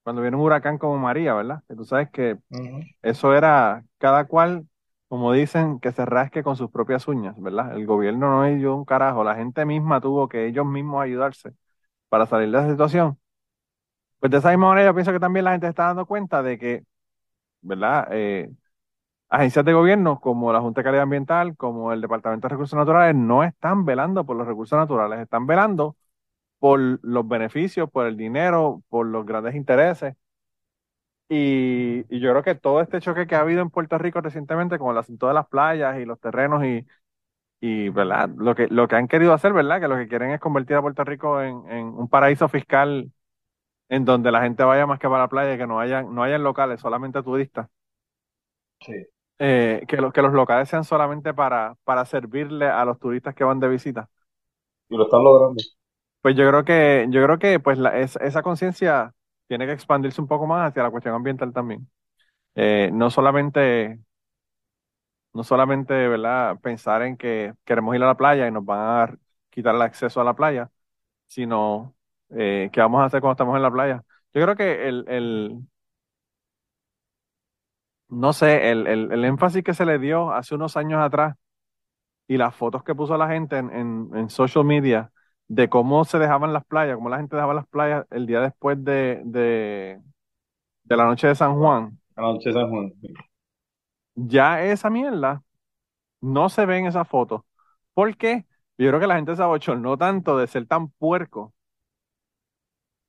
cuando 0.03 0.21
viene 0.21 0.37
un 0.37 0.43
huracán 0.43 0.77
como 0.77 0.97
María, 0.97 1.33
¿verdad? 1.33 1.63
Que 1.67 1.75
tú 1.75 1.85
sabes 1.85 2.09
que 2.11 2.37
Eso 3.03 3.35
era 3.35 3.85
cada 3.99 4.25
cual, 4.27 4.67
como 5.09 5.33
dicen, 5.33 5.79
que 5.79 5.91
se 5.93 6.05
rasque 6.05 6.43
con 6.43 6.55
sus 6.57 6.71
propias 6.71 7.07
uñas, 7.07 7.35
¿verdad? 7.41 7.75
El 7.77 7.85
gobierno 7.87 8.29
no 8.31 8.41
ayudó 8.43 8.75
un 8.77 8.85
carajo, 8.85 9.23
la 9.23 9.35
gente 9.35 9.65
misma 9.65 10.01
tuvo 10.01 10.29
que 10.29 10.47
ellos 10.47 10.65
mismos 10.65 11.03
ayudarse 11.03 11.53
para 12.09 12.25
salir 12.27 12.51
de 12.51 12.59
esa 12.59 12.71
situación. 12.71 13.19
Pues 14.19 14.31
de 14.31 14.37
esa 14.37 14.49
misma 14.49 14.69
manera 14.69 14.89
yo 14.89 14.93
pienso 14.95 15.11
que 15.11 15.19
también 15.19 15.45
la 15.45 15.51
gente 15.51 15.67
está 15.67 15.85
dando 15.87 16.05
cuenta 16.05 16.43
de 16.43 16.57
que, 16.59 16.83
¿verdad? 17.61 18.07
Eh, 18.11 18.51
agencias 19.29 19.65
de 19.65 19.73
gobierno 19.73 20.19
como 20.21 20.53
la 20.53 20.61
Junta 20.61 20.81
de 20.81 20.85
Calidad 20.85 21.03
Ambiental, 21.03 21.57
como 21.57 21.93
el 21.93 22.01
Departamento 22.01 22.47
de 22.47 22.53
Recursos 22.53 22.77
Naturales, 22.77 23.15
no 23.15 23.43
están 23.43 23.85
velando 23.85 24.25
por 24.25 24.37
los 24.37 24.47
recursos 24.47 24.77
naturales, 24.77 25.19
están 25.21 25.47
velando 25.47 25.97
por 26.61 26.79
los 27.03 27.27
beneficios, 27.29 27.91
por 27.91 28.07
el 28.07 28.17
dinero, 28.17 28.83
por 28.89 29.07
los 29.07 29.25
grandes 29.27 29.55
intereses. 29.55 30.15
Y, 31.29 32.03
y 32.13 32.19
yo 32.19 32.31
creo 32.31 32.43
que 32.43 32.55
todo 32.55 32.81
este 32.81 32.99
choque 32.99 33.25
que 33.25 33.35
ha 33.35 33.39
habido 33.41 33.61
en 33.61 33.69
Puerto 33.69 33.97
Rico 33.97 34.19
recientemente 34.21 34.77
con 34.77 34.91
el 34.91 34.97
asunto 34.97 35.27
de 35.27 35.33
las 35.33 35.47
playas 35.47 35.97
y 35.99 36.05
los 36.05 36.19
terrenos 36.19 36.63
y, 36.65 36.85
y 37.61 37.89
¿verdad? 37.89 38.29
Lo 38.37 38.55
que, 38.55 38.67
lo 38.69 38.87
que 38.87 38.95
han 38.97 39.07
querido 39.07 39.33
hacer, 39.33 39.53
¿verdad? 39.53 39.81
Que 39.81 39.87
lo 39.89 39.97
que 39.97 40.07
quieren 40.07 40.31
es 40.31 40.39
convertir 40.41 40.77
a 40.77 40.81
Puerto 40.83 41.03
Rico 41.05 41.41
en, 41.41 41.69
en 41.71 41.87
un 41.87 42.09
paraíso 42.09 42.49
fiscal 42.49 43.11
en 43.89 44.05
donde 44.05 44.31
la 44.31 44.41
gente 44.43 44.63
vaya 44.63 44.87
más 44.87 44.99
que 44.99 45.07
para 45.09 45.23
la 45.23 45.29
playa 45.29 45.55
y 45.55 45.57
que 45.59 45.67
no 45.67 45.79
hayan, 45.79 46.13
no 46.15 46.23
hayan 46.23 46.43
locales, 46.43 46.81
solamente 46.81 47.23
turistas. 47.23 47.67
Sí. 48.85 48.93
Eh, 49.39 49.83
que, 49.87 49.97
lo- 49.97 50.11
que 50.11 50.21
los 50.21 50.33
locales 50.33 50.69
sean 50.69 50.83
solamente 50.83 51.33
para, 51.33 51.75
para 51.83 52.05
servirle 52.05 52.67
a 52.67 52.85
los 52.85 52.99
turistas 52.99 53.33
que 53.35 53.43
van 53.43 53.59
de 53.59 53.67
visita. 53.69 54.09
Y 54.89 54.95
lo 54.95 55.05
están 55.05 55.23
logrando. 55.23 55.59
Pues 56.21 56.35
yo 56.35 56.47
creo 56.47 56.63
que, 56.65 57.07
yo 57.09 57.23
creo 57.23 57.39
que 57.39 57.59
pues 57.59 57.77
la- 57.79 57.97
es- 57.99 58.15
esa 58.17 58.43
conciencia 58.43 59.13
tiene 59.47 59.65
que 59.65 59.71
expandirse 59.73 60.21
un 60.21 60.27
poco 60.27 60.45
más 60.47 60.69
hacia 60.69 60.83
la 60.83 60.91
cuestión 60.91 61.15
ambiental 61.15 61.51
también. 61.53 61.89
Eh, 62.55 62.91
no 62.93 63.11
solamente, 63.11 63.99
no 65.33 65.43
solamente, 65.43 65.93
¿verdad? 66.07 66.59
Pensar 66.59 67.01
en 67.03 67.17
que 67.17 67.53
queremos 67.65 67.95
ir 67.95 68.03
a 68.03 68.07
la 68.07 68.17
playa 68.17 68.47
y 68.47 68.51
nos 68.51 68.65
van 68.65 69.09
a 69.11 69.17
quitar 69.49 69.75
el 69.75 69.81
acceso 69.81 70.19
a 70.21 70.23
la 70.23 70.35
playa, 70.35 70.69
sino 71.27 71.95
eh, 72.31 72.69
qué 72.73 72.81
vamos 72.81 73.01
a 73.01 73.05
hacer 73.05 73.21
cuando 73.21 73.33
estamos 73.33 73.55
en 73.57 73.63
la 73.63 73.71
playa. 73.71 74.03
Yo 74.33 74.43
creo 74.43 74.55
que 74.55 74.89
el, 74.89 75.05
el 75.09 75.59
no 78.09 78.33
sé, 78.33 78.71
el, 78.71 78.87
el, 78.87 79.11
el 79.11 79.25
énfasis 79.25 79.63
que 79.63 79.73
se 79.73 79.85
le 79.85 79.97
dio 79.99 80.31
hace 80.31 80.55
unos 80.55 80.75
años 80.77 81.01
atrás 81.01 81.35
y 82.27 82.37
las 82.37 82.55
fotos 82.55 82.83
que 82.83 82.95
puso 82.95 83.17
la 83.17 83.29
gente 83.29 83.57
en, 83.57 83.71
en, 83.71 84.11
en 84.15 84.29
social 84.31 84.65
media 84.65 85.11
de 85.55 85.69
cómo 85.69 86.05
se 86.05 86.19
dejaban 86.19 86.53
las 86.53 86.65
playas, 86.65 86.95
cómo 86.95 87.09
la 87.09 87.17
gente 87.17 87.35
dejaba 87.35 87.53
las 87.53 87.67
playas 87.67 88.05
el 88.11 88.25
día 88.27 88.41
después 88.41 88.83
de, 88.83 89.21
de, 89.25 90.01
de 90.85 90.97
la 90.97 91.05
noche 91.05 91.27
de 91.27 91.35
San 91.35 91.57
Juan, 91.59 91.99
Anoche 92.15 92.49
de 92.49 92.53
San 92.53 92.69
Juan. 92.69 92.93
ya 94.15 94.63
esa 94.63 94.89
mierda 94.89 95.43
no 96.21 96.49
se 96.49 96.65
ve 96.67 96.79
en 96.79 96.87
esa 96.87 97.05
foto. 97.05 97.45
¿Por 97.95 98.17
qué? 98.17 98.45
Yo 98.79 98.89
creo 98.89 98.99
que 98.99 99.07
la 99.07 99.15
gente 99.17 99.35
se 99.35 99.43
abochornó 99.43 99.97
tanto 99.97 100.37
de 100.37 100.47
ser 100.47 100.67
tan 100.67 100.89
puerco 100.91 101.53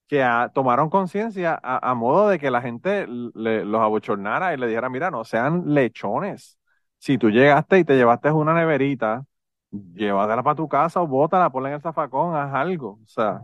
que 0.09 0.23
ah, 0.23 0.51
tomaron 0.55 0.91
conciencia 0.91 1.59
a, 1.63 1.91
a 1.91 1.95
modo 1.95 2.29
de 2.29 2.39
que 2.39 2.51
la 2.51 2.61
gente 2.63 3.07
le- 3.35 3.65
los 3.65 3.81
abochornara 3.81 4.53
y 4.55 4.57
le 4.59 4.67
dijera, 4.67 4.89
mira, 4.91 5.11
no 5.11 5.25
sean 5.25 5.65
lechones. 5.75 6.59
Si 6.99 7.19
tú 7.19 7.31
llegaste 7.31 7.79
y 7.79 7.85
te 7.85 7.97
llevaste 7.97 8.31
una 8.31 8.55
neverita, 8.55 9.25
llévatela 9.73 10.43
para 10.43 10.57
tu 10.57 10.69
casa 10.69 11.01
o 11.03 11.07
bótala, 11.09 11.51
ponla 11.51 11.71
en 11.71 11.75
el 11.77 11.83
zafacón, 11.83 12.37
haz 12.37 12.55
algo. 12.55 13.01
O 13.05 13.09
sea, 13.09 13.43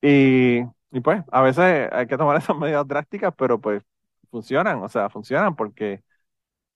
y 0.00 0.60
Y 0.90 1.00
pues, 1.02 1.22
a 1.32 1.42
veces 1.42 1.88
hay 1.92 2.06
que 2.06 2.16
tomar 2.16 2.36
esas 2.38 2.56
medidas 2.56 2.86
drásticas, 2.88 3.34
pero 3.36 3.60
pues 3.60 3.82
funcionan, 4.30 4.82
o 4.82 4.88
sea, 4.88 5.10
funcionan 5.10 5.54
porque, 5.56 6.02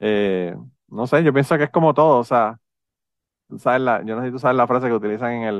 eh, 0.01 0.57
no 0.89 1.07
sé, 1.09 1.25
yo 1.25 1.33
pienso 1.33 1.59
que 1.59 1.65
es 1.67 1.71
como 1.71 1.95
todo, 1.95 2.19
o 2.21 2.25
sea, 2.25 2.61
tú 3.49 3.59
sabes 3.59 3.81
la, 3.83 4.05
yo 4.05 4.17
no 4.17 4.23
sé 4.23 4.29
si 4.29 4.33
tú 4.33 4.39
sabes 4.41 4.57
la 4.57 4.67
frase 4.69 4.89
que 4.89 4.95
utilizan 4.95 5.33
en 5.35 5.43
el, 5.45 5.59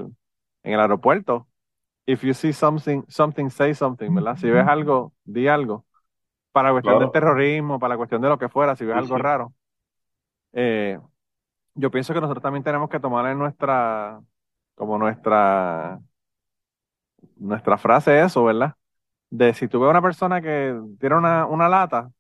en 0.65 0.75
el 0.75 0.81
aeropuerto. 0.81 1.49
If 2.07 2.23
you 2.25 2.35
see 2.35 2.53
something, 2.55 3.05
something, 3.09 3.51
say 3.51 3.75
something, 3.75 4.15
¿verdad? 4.15 4.37
Si 4.39 4.51
ves 4.51 4.67
algo, 4.67 5.15
di 5.25 5.49
algo. 5.49 5.87
Para 6.53 6.69
la 6.71 6.75
cuestión 6.75 6.99
del 6.99 7.11
terrorismo, 7.13 7.79
para 7.81 7.95
la 7.95 7.99
cuestión 7.99 8.23
de 8.23 8.29
lo 8.31 8.39
que 8.39 8.49
fuera, 8.51 8.77
si 8.77 8.85
ves 8.87 8.95
Sí, 8.95 9.03
algo 9.03 9.19
sí. 9.19 9.19
raro. 9.19 9.55
Eh, 10.53 10.99
yo 11.75 11.91
pienso 11.91 12.15
que 12.15 12.21
nosotros 12.21 12.43
también 12.43 12.65
tenemos 12.65 12.89
que 12.91 13.01
tomar 13.01 13.27
en 13.31 13.39
nuestra, 13.39 14.21
como 14.75 14.99
nuestra, 14.99 16.01
nuestra 17.37 17.79
frase 17.79 18.21
eso, 18.23 18.45
¿verdad? 18.45 18.75
De 19.31 19.55
si 19.55 19.69
tú 19.69 19.81
ves 19.81 19.91
una 19.91 20.03
persona 20.03 20.43
que 20.43 20.79
tiene 21.01 21.17
una, 21.17 21.47
una 21.47 21.69
lata 21.71 22.11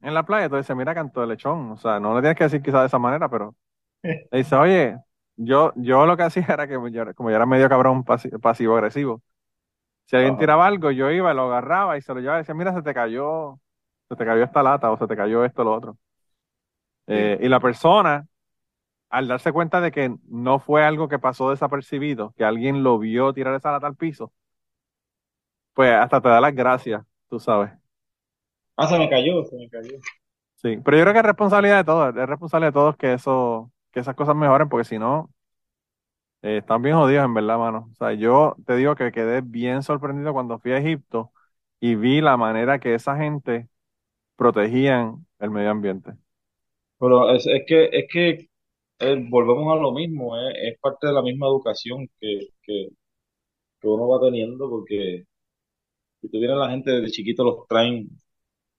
en 0.00 0.14
la 0.14 0.24
playa, 0.24 0.48
tú 0.48 0.56
dices, 0.56 0.76
mira, 0.76 0.94
canto 0.94 1.20
de 1.20 1.26
lechón. 1.26 1.72
O 1.72 1.76
sea, 1.76 1.98
no 2.00 2.14
le 2.14 2.20
tienes 2.20 2.36
que 2.38 2.44
decir 2.44 2.62
quizás 2.62 2.80
de 2.82 2.86
esa 2.86 2.98
manera, 2.98 3.28
pero 3.28 3.54
le 4.30 4.38
dices, 4.40 4.54
oye, 4.54 4.98
yo, 5.36 5.72
yo 5.76 6.06
lo 6.06 6.16
que 6.18 6.24
hacía 6.24 6.46
era 6.48 6.66
que 6.68 6.74
yo- 6.92 7.14
como 7.14 7.30
yo 7.30 7.36
era 7.36 7.46
medio 7.46 7.68
cabrón 7.68 8.04
pasi- 8.04 8.30
pasivo-agresivo, 8.40 9.22
si 10.06 10.16
alguien 10.16 10.36
Ajá. 10.36 10.38
tiraba 10.38 10.66
algo, 10.66 10.90
yo 10.90 11.10
iba, 11.10 11.34
lo 11.34 11.44
agarraba 11.44 11.98
y 11.98 12.02
se 12.02 12.14
lo 12.14 12.20
llevaba 12.20 12.38
y 12.40 12.42
decía, 12.42 12.54
mira, 12.56 12.74
se 12.74 12.82
te 12.82 12.94
cayó, 12.94 13.60
se 14.08 14.16
te 14.16 14.24
cayó 14.26 14.44
esta 14.44 14.62
lata 14.62 14.90
o 14.92 14.98
se 14.98 15.06
te 15.08 15.16
cayó 15.16 15.44
esto 15.44 15.62
o 15.62 15.66
lo 15.66 15.74
otro. 15.74 15.98
Eh, 17.06 17.38
y 17.42 17.48
la 17.48 17.60
persona, 17.60 18.26
al 19.10 19.28
darse 19.28 19.52
cuenta 19.52 19.80
de 19.80 19.92
que 19.92 20.16
no 20.28 20.58
fue 20.60 20.84
algo 20.84 21.08
que 21.08 21.18
pasó 21.18 21.50
desapercibido, 21.50 22.34
que 22.36 22.44
alguien 22.44 22.82
lo 22.84 22.98
vio 22.98 23.32
tirar 23.34 23.54
esa 23.56 23.72
lata 23.72 23.86
al 23.88 23.96
piso, 23.96 24.32
pues 25.74 25.92
hasta 25.92 26.20
te 26.20 26.28
da 26.28 26.40
las 26.40 26.54
gracias, 26.54 27.02
tú 27.28 27.38
sabes. 27.38 27.70
Ah, 28.76 28.86
se 28.88 28.98
me 28.98 29.08
cayó, 29.10 29.44
se 29.44 29.56
me 29.56 29.68
cayó. 29.68 29.98
Sí, 30.56 30.78
pero 30.84 30.96
yo 30.96 31.02
creo 31.04 31.12
que 31.12 31.18
es 31.20 31.24
responsabilidad 31.26 31.76
de 31.78 31.84
todos, 31.84 32.16
es 32.16 32.26
responsabilidad 32.28 32.70
de 32.70 32.74
todos 32.74 32.96
que 32.96 33.12
eso, 33.12 33.70
que 33.92 34.00
esas 34.00 34.14
cosas 34.14 34.34
mejoren, 34.34 34.68
porque 34.68 34.84
si 34.84 34.98
no, 34.98 35.30
eh, 36.42 36.58
están 36.58 36.82
bien 36.82 36.96
jodidos 36.96 37.24
en 37.24 37.34
verdad, 37.34 37.58
mano. 37.58 37.88
O 37.92 37.94
sea, 37.96 38.12
yo 38.12 38.56
te 38.66 38.76
digo 38.76 38.94
que 38.96 39.12
quedé 39.12 39.40
bien 39.42 39.82
sorprendido 39.82 40.32
cuando 40.32 40.58
fui 40.58 40.72
a 40.72 40.78
Egipto 40.78 41.32
y 41.80 41.94
vi 41.96 42.20
la 42.20 42.36
manera 42.36 42.78
que 42.78 42.94
esa 42.94 43.16
gente 43.16 43.68
protegían 44.36 45.26
el 45.38 45.50
medio 45.50 45.70
ambiente. 45.72 46.12
Pero 46.98 47.30
es, 47.34 47.46
es 47.46 47.62
que, 47.66 47.84
es 47.92 48.06
que 48.12 48.48
eh, 49.00 49.26
volvemos 49.30 49.72
a 49.76 49.80
lo 49.80 49.92
mismo, 49.92 50.36
eh, 50.38 50.70
es 50.70 50.78
parte 50.80 51.06
de 51.08 51.12
la 51.14 51.22
misma 51.22 51.46
educación 51.48 52.08
que, 52.20 52.48
que, 52.62 52.88
que 53.80 53.88
uno 53.88 54.08
va 54.08 54.20
teniendo, 54.20 54.68
porque 54.70 55.24
si 56.20 56.28
tú 56.30 56.38
vienes 56.40 56.58
la 56.58 56.70
gente 56.70 56.90
desde 56.92 57.10
chiquito 57.12 57.44
los 57.44 57.66
traen 57.68 58.08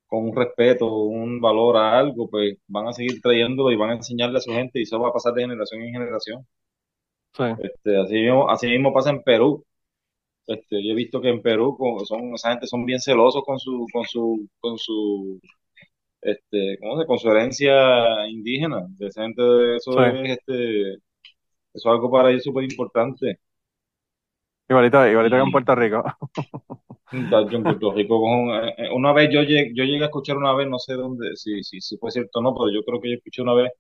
con 0.07 0.25
un 0.29 0.35
respeto, 0.35 0.87
un 0.93 1.41
valor 1.41 1.77
a 1.77 1.99
algo, 1.99 2.29
pues 2.29 2.57
van 2.67 2.87
a 2.89 2.93
seguir 2.93 3.21
trayéndolo 3.21 3.71
y 3.71 3.77
van 3.77 3.91
a 3.91 3.95
enseñarle 3.95 4.37
a 4.39 4.41
su 4.41 4.51
gente 4.53 4.79
y 4.79 4.83
eso 4.83 4.99
va 5.01 5.09
a 5.09 5.13
pasar 5.13 5.33
de 5.33 5.41
generación 5.43 5.81
en 5.83 5.93
generación. 5.93 6.47
Sí, 7.33 7.43
Este, 7.57 7.97
así 7.99 8.13
mismo, 8.15 8.49
así 8.49 8.67
mismo 8.67 8.93
pasa 8.93 9.09
en 9.11 9.23
Perú. 9.23 9.65
Este, 10.47 10.83
yo 10.85 10.91
he 10.93 10.95
visto 10.95 11.21
que 11.21 11.29
en 11.29 11.41
Perú 11.43 11.77
con- 11.77 12.05
son, 12.05 12.33
esa 12.35 12.51
gente 12.51 12.67
son 12.67 12.85
bien 12.85 12.99
celosos 13.01 13.43
con 13.45 13.59
su, 13.59 13.85
con 13.93 14.05
su, 14.07 14.49
con 14.61 14.77
su, 14.79 15.41
este, 16.21 16.77
¿cómo 16.79 16.99
se? 17.01 17.07
Con 17.07 17.19
su 17.19 17.29
herencia 17.31 18.27
indígena. 18.29 18.85
De 18.89 19.07
esa 19.07 19.23
gente, 19.23 19.77
sí. 19.89 20.01
eso 20.01 20.05
es, 20.05 20.31
este, 20.39 20.93
eso 20.95 20.99
es 21.75 21.85
algo 21.87 22.11
para 22.11 22.31
ellos 22.31 22.43
súper 22.43 22.65
importante. 22.65 23.39
Igualito, 24.69 25.05
igualito 25.07 25.35
que 25.35 25.41
en 25.41 25.51
Puerto 25.51 25.75
Rico. 25.75 26.03
yo 27.11 27.57
en 27.57 27.65
Puerto 27.65 27.93
Rico, 27.93 28.19
con- 28.21 28.49
eh, 28.77 28.89
una 28.93 29.13
vez 29.13 29.29
yo 29.31 29.41
llegué, 29.41 29.71
yo 29.73 29.83
llegué 29.83 30.03
a 30.03 30.07
escuchar 30.07 30.37
una 30.37 30.53
vez, 30.53 30.67
no 30.67 30.79
sé 30.79 30.93
dónde, 30.95 31.35
si, 31.35 31.63
si, 31.63 31.79
si 31.81 31.97
fue 31.97 32.11
cierto 32.11 32.39
o 32.39 32.41
no, 32.41 32.53
pero 32.53 32.69
yo 32.71 32.83
creo 32.83 32.99
que 33.01 33.09
yo 33.11 33.15
escuché 33.17 33.41
una 33.41 33.53
vez 33.53 33.71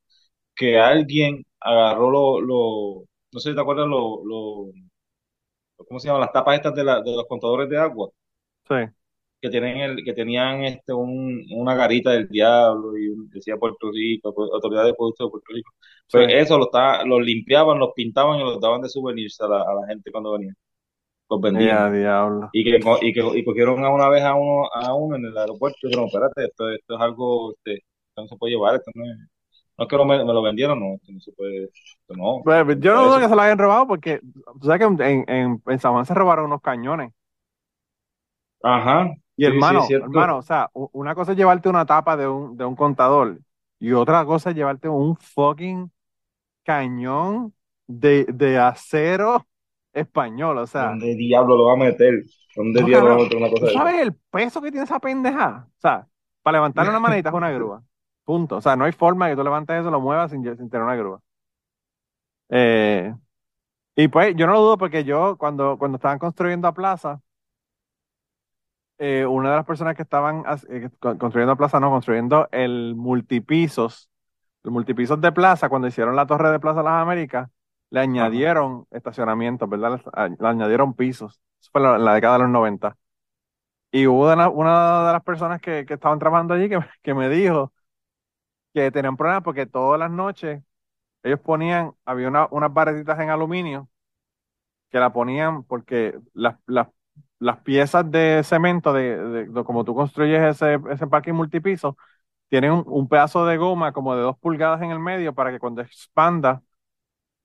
que 0.55 0.77
alguien 0.79 1.43
agarró 1.61 2.11
lo, 2.11 2.41
lo, 2.41 3.05
no 3.33 3.39
sé 3.39 3.49
si 3.51 3.55
te 3.55 3.61
acuerdas, 3.61 3.87
lo, 3.87 4.23
lo, 4.25 4.71
¿cómo 5.87 5.99
se 5.99 6.07
llaman? 6.07 6.21
Las 6.21 6.31
tapas 6.33 6.55
estas 6.57 6.75
de, 6.75 6.83
la, 6.83 7.01
de 7.01 7.11
los 7.15 7.25
contadores 7.27 7.67
de 7.69 7.77
agua. 7.79 8.09
Sí, 8.67 8.75
que 9.41 9.49
tienen 9.49 9.77
el, 9.77 10.03
que 10.03 10.13
tenían 10.13 10.63
este 10.63 10.93
un, 10.93 11.45
una 11.55 11.75
garita 11.75 12.11
del 12.11 12.27
diablo 12.29 12.97
y 12.97 13.13
decía 13.29 13.57
Puerto 13.57 13.91
Rico, 13.91 14.33
pues, 14.33 14.49
Autoridad 14.53 14.85
de 14.85 14.93
Productos 14.93 15.27
de 15.27 15.31
Puerto 15.31 15.53
Rico. 15.53 15.71
sí. 16.07 16.17
Pues 16.17 16.33
eso 16.33 16.57
lo 16.57 16.65
está, 16.65 17.05
los 17.05 17.21
limpiaban, 17.21 17.79
los 17.79 17.91
pintaban 17.95 18.39
y 18.39 18.43
los 18.43 18.59
daban 18.61 18.81
de 18.81 18.89
souvenirs 18.89 19.39
a 19.41 19.47
la, 19.47 19.61
a 19.61 19.73
la 19.75 19.87
gente 19.87 20.11
cuando 20.11 20.33
venía. 20.33 20.53
Los 21.29 21.41
vendían. 21.41 21.93
diablo. 21.93 22.49
Y 22.53 22.63
que, 22.63 22.79
y 23.01 23.13
que 23.13 23.21
y 23.39 23.43
cogieron 23.45 23.83
a 23.83 23.89
una 23.89 24.09
vez 24.09 24.23
a 24.23 24.33
uno, 24.35 24.67
a 24.73 24.93
uno 24.95 25.15
en 25.17 25.25
el 25.25 25.37
aeropuerto 25.37 25.77
y 25.83 25.87
dijeron, 25.87 26.07
espérate, 26.07 26.45
esto, 26.45 26.69
esto 26.71 26.95
es 26.95 27.01
algo, 27.01 27.53
este, 27.53 27.75
esto 27.75 28.21
no 28.21 28.27
se 28.27 28.37
puede 28.37 28.53
llevar, 28.53 28.75
esto 28.75 28.91
no 28.95 29.03
es, 29.05 29.17
no 29.77 29.83
es 29.85 29.89
que 29.89 29.97
lo 29.97 30.05
me, 30.05 30.17
me 30.23 30.33
lo 30.33 30.41
vendieron, 30.41 30.79
no, 30.79 30.95
esto 30.95 31.11
no 31.11 31.19
se 31.19 31.31
puede, 31.33 31.65
esto 31.65 32.15
no, 32.15 32.41
Pues, 32.43 32.65
no 32.65 32.73
yo 32.79 32.93
no 32.95 33.05
dudo 33.05 33.19
que 33.19 33.27
se 33.29 33.35
lo 33.35 33.41
hayan 33.41 33.57
robado 33.57 33.87
porque 33.87 34.21
tú 34.21 34.65
sabes 34.67 34.79
que 34.79 35.03
en, 35.05 35.25
en, 35.29 35.61
en 35.65 35.79
San 35.79 35.91
Juan 35.93 36.05
se 36.05 36.13
robaron 36.13 36.45
unos 36.45 36.61
cañones. 36.61 37.11
Ajá, 38.63 39.09
Y 39.37 39.45
sí, 39.45 39.45
hermano, 39.45 39.87
hermano, 40.01 40.37
o 40.39 40.41
sea, 40.41 40.69
una 40.73 41.13
cosa 41.15 41.31
es 41.33 41.37
llevarte 41.37 41.69
una 41.69 41.85
tapa 41.85 42.17
de 42.17 42.27
un, 42.27 42.57
de 42.57 42.65
un 42.65 42.75
contador 42.75 43.39
y 43.79 43.91
otra 43.93 44.25
cosa 44.25 44.49
es 44.49 44.55
llevarte 44.55 44.89
un 44.89 45.15
fucking 45.15 45.91
cañón 46.63 47.53
de, 47.87 48.25
de 48.25 48.57
acero 48.59 49.47
español. 49.93 50.57
O 50.59 50.67
sea, 50.67 50.99
¿Dónde 50.99 51.15
diablo 51.15 51.55
lo 51.57 51.65
va 51.65 51.73
a 51.73 51.75
meter? 51.77 52.23
¿Dónde 52.55 52.81
no, 52.81 52.87
diablo 52.87 53.09
va 53.09 53.15
a 53.15 53.19
meter 53.19 53.37
una 53.37 53.49
¿tú 53.59 53.59
cosa 53.59 53.71
esa? 53.71 53.85
sabes 53.85 54.01
el 54.01 54.13
peso 54.15 54.61
que 54.61 54.71
tiene 54.71 54.85
esa 54.85 54.99
pendeja? 54.99 55.67
O 55.77 55.79
sea, 55.81 56.07
para 56.43 56.57
levantarle 56.57 56.91
una 56.91 56.99
manita 56.99 57.29
es 57.29 57.35
una 57.35 57.51
grúa. 57.51 57.83
Punto. 58.23 58.57
O 58.57 58.61
sea, 58.61 58.75
no 58.75 58.85
hay 58.85 58.91
forma 58.91 59.29
que 59.29 59.35
tú 59.35 59.43
levantes 59.43 59.79
eso, 59.81 59.91
lo 59.91 60.01
muevas 60.01 60.31
sin, 60.31 60.43
sin 60.57 60.69
tener 60.69 60.83
una 60.85 60.95
grúa. 60.95 61.21
Eh, 62.49 63.13
y 63.95 64.07
pues 64.09 64.35
yo 64.37 64.47
no 64.47 64.53
lo 64.53 64.61
dudo 64.61 64.77
porque 64.77 65.03
yo, 65.03 65.37
cuando, 65.37 65.77
cuando 65.77 65.97
estaban 65.97 66.19
construyendo 66.19 66.67
a 66.67 66.73
Plaza, 66.73 67.21
eh, 68.97 69.25
una 69.25 69.51
de 69.51 69.55
las 69.57 69.65
personas 69.65 69.95
que 69.95 70.01
estaban 70.03 70.43
eh, 70.69 70.89
con- 70.99 71.17
construyendo 71.17 71.57
Plaza, 71.57 71.79
no, 71.79 71.89
construyendo 71.91 72.47
el 72.51 72.95
multipisos, 72.95 74.09
el 74.63 74.71
multipisos 74.71 75.21
de 75.21 75.31
Plaza, 75.31 75.69
cuando 75.69 75.87
hicieron 75.87 76.15
la 76.15 76.27
torre 76.27 76.51
de 76.51 76.59
Plaza 76.59 76.83
Las 76.83 77.01
Américas, 77.03 77.49
le 77.91 78.01
Ajá. 78.01 78.03
añadieron 78.03 78.87
estacionamientos, 78.91 79.69
¿verdad? 79.69 80.01
Le, 80.39 80.47
añadieron 80.47 80.93
pisos. 80.95 81.41
Eso 81.61 81.69
fue 81.71 81.81
en 81.81 81.87
la, 81.91 81.95
en 81.97 82.05
la 82.05 82.13
década 82.15 82.35
de 82.37 82.43
los 82.43 82.49
90. 82.51 82.97
Y 83.91 84.07
hubo 84.07 84.31
una, 84.33 84.49
una 84.49 85.07
de 85.07 85.13
las 85.13 85.23
personas 85.23 85.61
que, 85.61 85.85
que 85.87 85.95
estaban 85.95 86.19
trabajando 86.19 86.53
allí 86.55 86.69
que, 86.69 86.79
que 87.03 87.13
me 87.15 87.29
dijo 87.29 87.73
que 88.73 88.91
tenían 88.91 89.17
problemas 89.17 89.43
porque 89.43 89.65
todas 89.65 89.99
las 89.99 90.11
noches 90.11 90.63
ellos 91.23 91.39
ponían, 91.41 91.93
había 92.05 92.27
una- 92.29 92.47
unas 92.51 92.73
barretitas 92.73 93.19
en 93.19 93.29
aluminio 93.29 93.89
que 94.89 94.99
la 94.99 95.13
ponían 95.13 95.63
porque 95.63 96.17
las, 96.33 96.57
las, 96.65 96.87
las 97.39 97.59
piezas 97.61 98.09
de 98.11 98.41
cemento 98.43 98.93
de, 98.93 99.17
de- 99.17 99.45
de 99.47 99.63
como 99.63 99.83
tú 99.85 99.95
construyes 99.95 100.41
ese, 100.43 100.79
ese 100.91 101.07
parking 101.07 101.33
multipiso, 101.33 101.97
tienen 102.49 102.71
un, 102.73 102.83
un 102.87 103.07
pedazo 103.09 103.45
de 103.47 103.57
goma 103.57 103.93
como 103.93 104.15
de 104.15 104.23
dos 104.23 104.37
pulgadas 104.39 104.81
en 104.83 104.91
el 104.91 104.99
medio 104.99 105.33
para 105.35 105.51
que 105.51 105.59
cuando 105.59 105.81
expanda, 105.81 106.63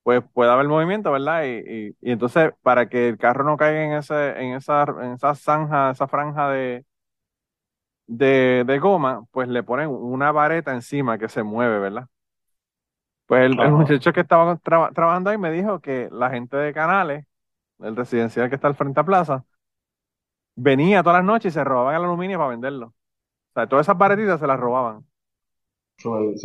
pues 0.03 0.23
pueda 0.35 0.55
haber 0.55 0.69
movimiento, 0.69 1.13
¿verdad? 1.13 1.45
Y, 1.45 1.89
y, 1.91 1.97
y 2.03 2.13
entonces, 2.13 2.53
para 2.63 2.89
que 2.89 3.09
el 3.11 3.19
carro 3.19 3.45
no 3.45 3.57
caiga 3.59 3.85
en 3.85 3.93
ese, 3.95 4.31
en 4.43 4.55
esa, 4.55 4.85
en 5.03 5.13
esa 5.15 5.35
zanja, 5.37 5.91
esa 5.93 6.09
franja 6.09 6.51
de, 6.51 6.85
de, 8.07 8.65
de 8.67 8.79
goma, 8.79 9.25
pues 9.31 9.49
le 9.49 9.63
ponen 9.63 9.89
una 9.89 10.33
vareta 10.33 10.73
encima 10.75 11.19
que 11.19 11.29
se 11.29 11.43
mueve, 11.43 11.79
¿verdad? 11.79 12.09
Pues 13.27 13.43
el, 13.47 13.61
muchacho 13.73 14.13
que 14.13 14.21
estaba 14.21 14.57
tra- 14.61 14.93
trabajando 14.95 15.31
ahí 15.31 15.39
me 15.39 15.51
dijo 15.53 15.81
que 15.81 16.09
la 16.13 16.31
gente 16.31 16.57
de 16.57 16.73
Canales, 16.75 17.25
el 17.81 17.97
residencial 17.97 18.49
que 18.49 18.57
está 18.57 18.69
al 18.69 18.77
frente 18.77 19.01
a 19.01 19.05
Plaza, 19.05 19.45
venía 20.57 21.03
todas 21.03 21.19
las 21.19 21.27
noches 21.27 21.53
y 21.53 21.55
se 21.55 21.65
robaban 21.65 21.97
el 21.97 22.05
aluminio 22.05 22.39
para 22.39 22.51
venderlo. 22.51 22.87
O 22.89 22.95
sea, 23.55 23.69
todas 23.69 23.87
esas 23.87 23.99
barretitas 23.99 24.41
se 24.41 24.47
las 24.47 24.61
robaban. 24.61 25.07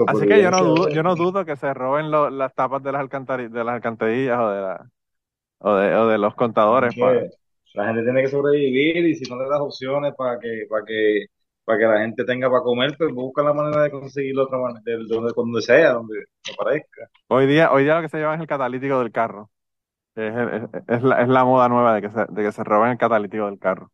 Así 0.05 0.27
que 0.27 0.41
yo 0.41 0.51
no 0.51 0.63
dudo, 0.63 0.89
yo 0.89 1.03
no 1.03 1.15
dudo 1.15 1.45
que 1.45 1.55
se 1.55 1.73
roben 1.73 2.11
lo- 2.11 2.29
las 2.29 2.53
tapas 2.53 2.83
de 2.83 2.91
las 2.91 3.01
alcantari- 3.01 3.49
de 3.49 3.63
las 3.63 3.75
alcantarillas 3.75 4.39
o 4.39 4.49
de 4.49 4.61
la, 4.61 4.89
o 5.59 5.75
de, 5.75 5.95
o 5.95 6.07
de 6.07 6.17
los 6.17 6.35
contadores. 6.35 6.93
que 6.95 7.01
pa- 7.01 7.13
la 7.73 7.87
gente 7.87 8.03
tiene 8.03 8.21
que 8.23 8.27
sobrevivir 8.29 8.97
y 9.05 9.15
si 9.15 9.29
no 9.29 9.41
le 9.41 9.49
das 9.49 9.59
opciones 9.61 10.13
para 10.15 10.39
que, 10.39 10.65
para 10.69 10.85
que, 10.85 11.27
para 11.65 11.79
que 11.79 11.85
la 11.85 11.99
gente 12.01 12.25
tenga 12.25 12.49
para 12.49 12.63
comer, 12.63 12.95
pues 12.97 13.13
busca 13.13 13.43
la 13.43 13.53
manera 13.53 13.83
de 13.83 13.91
conseguirlo 13.91 14.43
otra 14.45 14.57
manera, 14.59 14.81
de 14.85 14.97
donde, 15.07 15.33
donde 15.35 15.61
sea, 15.61 15.93
donde 15.93 16.15
me 16.17 16.55
parezca. 16.57 17.09
Hoy 17.27 17.45
día, 17.47 17.71
hoy 17.71 17.83
día 17.83 17.95
lo 17.97 18.01
que 18.01 18.09
se 18.09 18.17
lleva 18.17 18.35
es 18.35 18.41
el 18.41 18.47
catalítico 18.47 18.99
del 18.99 19.11
carro. 19.11 19.51
Es, 20.15 20.35
el- 20.35 20.49
es, 20.73 20.83
es 20.87 21.03
la, 21.03 21.21
es 21.21 21.27
la 21.29 21.45
moda 21.45 21.69
nueva 21.69 21.95
de 21.95 22.01
que 22.01 22.09
se, 22.11 22.25
de 22.29 22.43
que 22.43 22.51
se 22.51 22.63
roben 22.63 22.91
el 22.91 22.97
catalítico 22.97 23.45
del 23.47 23.59
carro. 23.59 23.91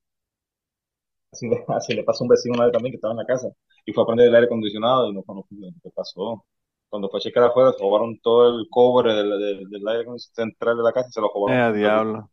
Así 1.33 1.47
le, 1.49 1.65
así 1.69 1.93
le 1.95 2.03
pasó 2.03 2.23
a 2.23 2.25
un 2.25 2.29
vecino 2.29 2.55
una 2.55 2.65
vez 2.65 2.73
también 2.73 2.91
que 2.93 2.97
estaba 2.97 3.13
en 3.13 3.19
la 3.19 3.25
casa 3.25 3.49
y 3.85 3.93
fue 3.93 4.03
a 4.03 4.07
prender 4.07 4.27
el 4.29 4.35
aire 4.35 4.47
acondicionado 4.47 5.09
y 5.09 5.13
no 5.13 5.23
conozco 5.23 5.49
qué 5.83 5.89
pasó. 5.95 6.45
Cuando 6.89 7.09
fue 7.09 7.19
a 7.19 7.23
checar 7.23 7.43
afuera, 7.45 7.73
se 7.73 7.79
robaron 7.83 8.19
todo 8.21 8.59
el 8.59 8.67
cobre 8.69 9.13
del, 9.15 9.29
del, 9.39 9.69
del 9.69 9.87
aire 9.87 10.05
central 10.19 10.77
de 10.77 10.83
la 10.83 10.93
casa 10.93 11.09
y 11.09 11.13
se 11.13 11.21
lo 11.21 11.31
Eh, 11.45 11.51
robaron. 11.51 11.61
a 11.61 11.71
diablo, 11.71 12.29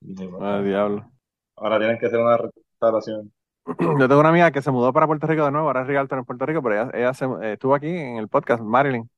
dije, 0.00 0.28
a 0.38 0.60
diablo. 0.62 1.12
Ahora 1.56 1.78
tienen 1.78 1.98
que 1.98 2.06
hacer 2.06 2.18
una 2.18 2.38
restauración. 2.38 3.30
Yo 3.98 4.08
tengo 4.08 4.20
una 4.20 4.28
amiga 4.30 4.50
que 4.52 4.62
se 4.62 4.70
mudó 4.70 4.92
para 4.92 5.06
Puerto 5.06 5.26
Rico 5.26 5.44
de 5.44 5.50
nuevo, 5.50 5.66
ahora 5.66 5.82
es 5.82 5.86
realtor 5.88 6.18
en 6.18 6.24
Puerto 6.24 6.46
Rico, 6.46 6.62
pero 6.62 6.74
ella, 6.82 6.90
ella 6.94 7.14
se- 7.14 7.24
eh, 7.42 7.52
estuvo 7.54 7.74
aquí 7.74 7.88
en 7.88 8.16
el 8.18 8.28
podcast, 8.28 8.62
Marilyn, 8.62 9.10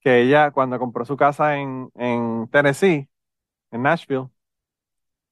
que 0.00 0.22
ella 0.22 0.50
cuando 0.52 0.78
compró 0.78 1.04
su 1.06 1.16
casa 1.16 1.58
en, 1.58 1.90
en 1.96 2.48
Tennessee, 2.50 3.08
en 3.72 3.82
Nashville, 3.82 4.28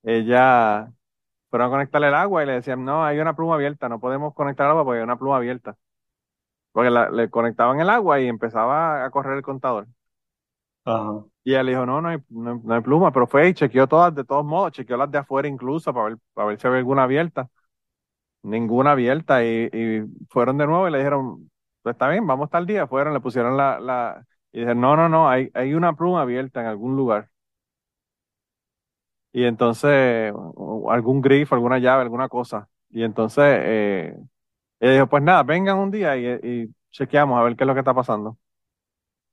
ella 0.03 0.93
fueron 1.51 1.69
a 1.69 1.71
conectarle 1.71 2.09
el 2.09 2.15
agua 2.15 2.43
y 2.43 2.47
le 2.47 2.53
decían, 2.55 2.85
no, 2.85 3.05
hay 3.05 3.19
una 3.21 3.37
pluma 3.37 3.55
abierta, 3.57 3.89
no 3.89 4.01
podemos 4.01 4.35
conectar 4.35 4.67
el 4.67 4.71
agua 4.73 4.85
porque 4.85 4.99
hay 4.99 5.05
una 5.05 5.19
pluma 5.19 5.37
abierta. 5.37 5.77
Porque 6.73 6.91
la- 6.91 7.11
le 7.11 7.31
conectaban 7.31 7.81
el 7.81 7.91
agua 7.91 8.21
y 8.21 8.29
empezaba 8.29 9.05
a 9.05 9.11
correr 9.11 9.37
el 9.39 9.43
contador. 9.43 9.89
Ajá. 10.85 11.25
Y 11.43 11.53
le 11.53 11.71
dijo, 11.73 11.87
no, 11.87 12.01
no 12.03 12.09
hay, 12.09 12.19
no, 12.29 12.51
hay- 12.53 12.61
no 12.63 12.75
hay 12.75 12.81
pluma, 12.83 13.13
pero 13.13 13.27
fue 13.27 13.49
y 13.49 13.55
chequeó 13.55 13.87
todas, 13.89 14.15
de 14.15 14.25
todos 14.25 14.45
modos, 14.45 14.73
chequeó 14.73 14.97
las 14.97 15.11
de 15.11 15.19
afuera 15.19 15.49
incluso 15.49 15.93
para 15.95 16.07
ver, 16.11 16.19
para 16.35 16.49
ver 16.49 16.61
si 16.61 16.67
había 16.67 16.79
alguna 16.79 17.05
abierta. 17.05 17.49
Ninguna 18.43 18.93
abierta 18.93 19.45
y, 19.45 19.69
y 19.73 20.03
fueron 20.31 20.59
de 20.59 20.67
nuevo 20.67 20.89
y 20.89 20.93
le 20.93 20.99
dijeron, 20.99 21.51
pues 21.83 21.95
está 21.95 22.09
bien, 22.09 22.27
vamos 22.27 22.51
tal 22.51 22.67
día. 22.67 22.87
Fueron, 22.87 23.15
le 23.15 23.21
pusieron 23.21 23.57
la, 23.57 23.81
la, 23.81 24.27
y 24.53 24.61
dijeron, 24.61 24.81
no, 24.81 24.97
no, 24.97 25.09
no, 25.11 25.29
hay, 25.31 25.51
hay 25.55 25.75
una 25.75 25.95
pluma 25.95 26.23
abierta 26.23 26.61
en 26.63 26.67
algún 26.69 26.97
lugar. 26.97 27.31
Y 29.33 29.45
entonces, 29.45 30.33
algún 30.91 31.21
grifo, 31.21 31.55
alguna 31.55 31.79
llave, 31.79 32.03
alguna 32.03 32.29
cosa. 32.29 32.69
Y 32.91 33.05
entonces, 33.05 33.45
eh, 33.47 34.17
ella 34.81 34.93
dijo, 34.95 35.09
pues 35.09 35.23
nada, 35.23 35.43
vengan 35.45 35.79
un 35.79 35.91
día 35.91 36.17
y, 36.17 36.71
chequeamos 36.93 37.39
a 37.41 37.43
ver 37.45 37.57
qué 37.57 37.65
es 37.65 37.69
lo 37.69 37.75
que 37.75 37.81
está 37.81 37.95
pasando. 37.95 38.39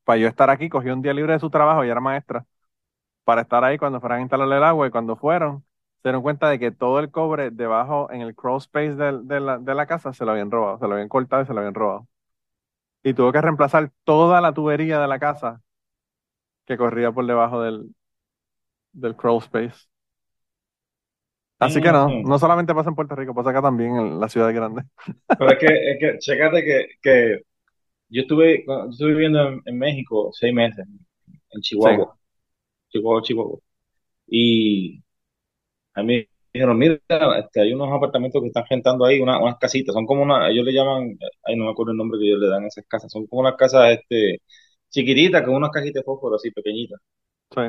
Para 0.03 0.19
yo 0.19 0.27
estar 0.27 0.49
aquí, 0.49 0.69
cogí 0.69 0.89
un 0.89 1.01
día 1.01 1.13
libre 1.13 1.33
de 1.33 1.39
su 1.39 1.49
trabajo 1.49 1.83
y 1.83 1.89
era 1.89 1.99
maestra, 1.99 2.45
para 3.25 3.41
estar 3.43 3.63
ahí 3.63 3.77
cuando 3.77 3.99
fueran 4.01 4.19
a 4.19 4.21
instalarle 4.23 4.57
el 4.57 4.63
agua 4.65 4.87
y 4.87 4.91
cuando 4.91 5.15
fueron, 5.17 5.65
se 5.97 6.09
dieron 6.09 6.21
cuenta 6.23 6.49
de 6.49 6.59
que 6.59 6.71
todo 6.71 6.99
el 6.99 7.11
cobre 7.11 7.51
debajo 7.51 8.11
en 8.11 8.21
el 8.21 8.35
crawl 8.35 8.59
space 8.59 8.95
del- 8.95 9.27
de, 9.27 9.39
la, 9.41 9.59
de 9.59 9.75
la 9.75 9.87
casa 9.87 10.13
se 10.13 10.25
lo 10.25 10.31
habían 10.31 10.51
robado, 10.51 10.79
se 10.79 10.87
lo 10.87 10.93
habían 10.93 11.09
cortado 11.09 11.43
y 11.43 11.45
se 11.47 11.53
lo 11.53 11.59
habían 11.61 11.75
robado. 11.75 12.07
Y 13.03 13.13
tuvo 13.13 13.31
que 13.31 13.41
reemplazar 13.41 13.91
toda 14.05 14.41
la 14.41 14.53
tubería 14.53 14.99
de 14.99 15.07
la 15.07 15.19
casa 15.19 15.61
que 16.65 16.77
corría 16.77 17.11
por 17.11 17.25
debajo 17.25 17.61
del, 17.61 17.95
del 18.93 19.15
crawl 19.15 19.41
space. 19.43 19.87
Así 21.59 21.81
que 21.81 21.91
no, 21.91 22.13
Ujú. 22.13 22.23
no 22.23 22.37
solamente 22.39 22.73
pasa 22.75 22.89
en 22.89 22.95
Puerto 22.95 23.15
Rico, 23.15 23.33
pasa 23.33 23.49
acá 23.49 23.61
también 23.63 23.95
en 23.95 24.19
la 24.19 24.29
ciudad 24.29 24.53
grande. 24.53 24.83
Pero 25.37 25.51
es 25.51 25.59
que, 25.59 25.67
es 25.91 25.97
que, 25.99 26.17
chécate 26.19 26.63
que, 26.63 26.85
que 27.01 27.39
yo 28.09 28.21
estuve, 28.23 28.65
yo 28.67 28.89
estuve 28.91 29.11
viviendo 29.13 29.47
en, 29.49 29.61
en 29.65 29.79
México 29.79 30.31
seis 30.33 30.53
meses, 30.53 30.85
en 31.51 31.61
Chihuahua, 31.61 32.17
Chihuahua, 32.89 33.21
Chihuahua. 33.23 33.59
Y 34.27 35.03
a 35.95 36.03
mí 36.03 36.07
me 36.19 36.29
dijeron, 36.53 36.77
mira, 36.77 36.99
este, 37.39 37.61
hay 37.61 37.73
unos 37.73 37.91
apartamentos 37.93 38.41
que 38.41 38.47
están 38.49 38.65
rentando 38.69 39.05
ahí, 39.05 39.19
una- 39.21 39.39
unas 39.41 39.57
casitas, 39.59 39.93
son 39.95 40.05
como 40.05 40.23
una, 40.23 40.49
ellos 40.49 40.65
le 40.65 40.73
llaman, 40.73 41.17
ay, 41.45 41.55
no 41.57 41.65
me 41.65 41.71
acuerdo 41.71 41.91
el 41.93 41.97
nombre 41.97 42.19
que 42.19 42.27
ellos 42.27 42.39
le 42.41 42.47
dan 42.49 42.65
a 42.65 42.67
esas 42.67 42.85
casas, 42.87 43.11
son 43.11 43.27
como 43.27 43.41
unas 43.41 43.55
casas, 43.57 43.91
este, 43.99 44.41
chiquititas, 44.89 45.43
con 45.43 45.55
unas 45.55 45.71
cajitas 45.71 46.01
de 46.01 46.05
fósforo 46.05 46.35
así, 46.37 46.51
pequeñitas. 46.51 46.99
Sí, 47.51 47.61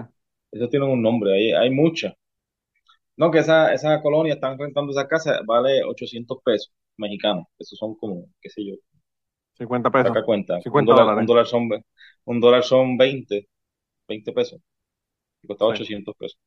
Eso 0.52 0.68
tienen 0.68 0.90
un 0.90 1.00
nombre, 1.02 1.32
hay, 1.32 1.52
hay 1.52 1.70
muchas. 1.70 2.12
No, 3.16 3.30
que 3.30 3.40
esa, 3.40 3.74
esa 3.74 4.00
colonia 4.00 4.34
están 4.34 4.58
rentando 4.58 4.92
esa 4.92 5.06
casa, 5.08 5.40
vale 5.46 5.82
800 5.84 6.38
pesos 6.44 6.72
mexicanos. 6.96 7.44
Esos 7.58 7.78
son 7.78 7.94
como, 7.96 8.26
qué 8.40 8.48
sé 8.50 8.64
yo, 8.66 8.74
50 9.58 9.90
pesos, 9.90 10.12
saca 10.12 10.24
cuenta. 10.24 10.56
Un 10.56 10.62
50 10.62 10.92
dólar, 10.92 10.94
dólares. 10.94 11.20
un 11.20 11.26
dólar 11.26 11.46
son, 11.46 11.68
un 12.24 12.40
dólar 12.40 12.64
son 12.64 12.96
20, 12.96 13.48
20 14.08 14.32
pesos. 14.32 14.60
Y 15.42 15.48
costaba 15.48 15.70
Sí. 15.70 15.72
800 15.72 16.14
pesos. 16.18 16.38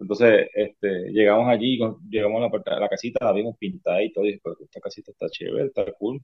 Entonces, 0.00 0.48
este, 0.54 1.10
llegamos 1.12 1.48
allí, 1.48 1.78
llegamos 2.10 2.38
a 2.42 2.50
la, 2.70 2.76
a 2.78 2.80
la 2.80 2.88
casita, 2.90 3.24
la 3.24 3.32
vimos 3.32 3.56
pintada 3.58 4.02
y 4.04 4.12
todo, 4.12 4.24
y 4.24 4.28
dije, 4.30 4.40
pero 4.44 4.56
esta 4.62 4.80
casita 4.80 5.12
está 5.12 5.28
chévere, 5.30 5.66
está 5.68 5.86
cool. 5.98 6.22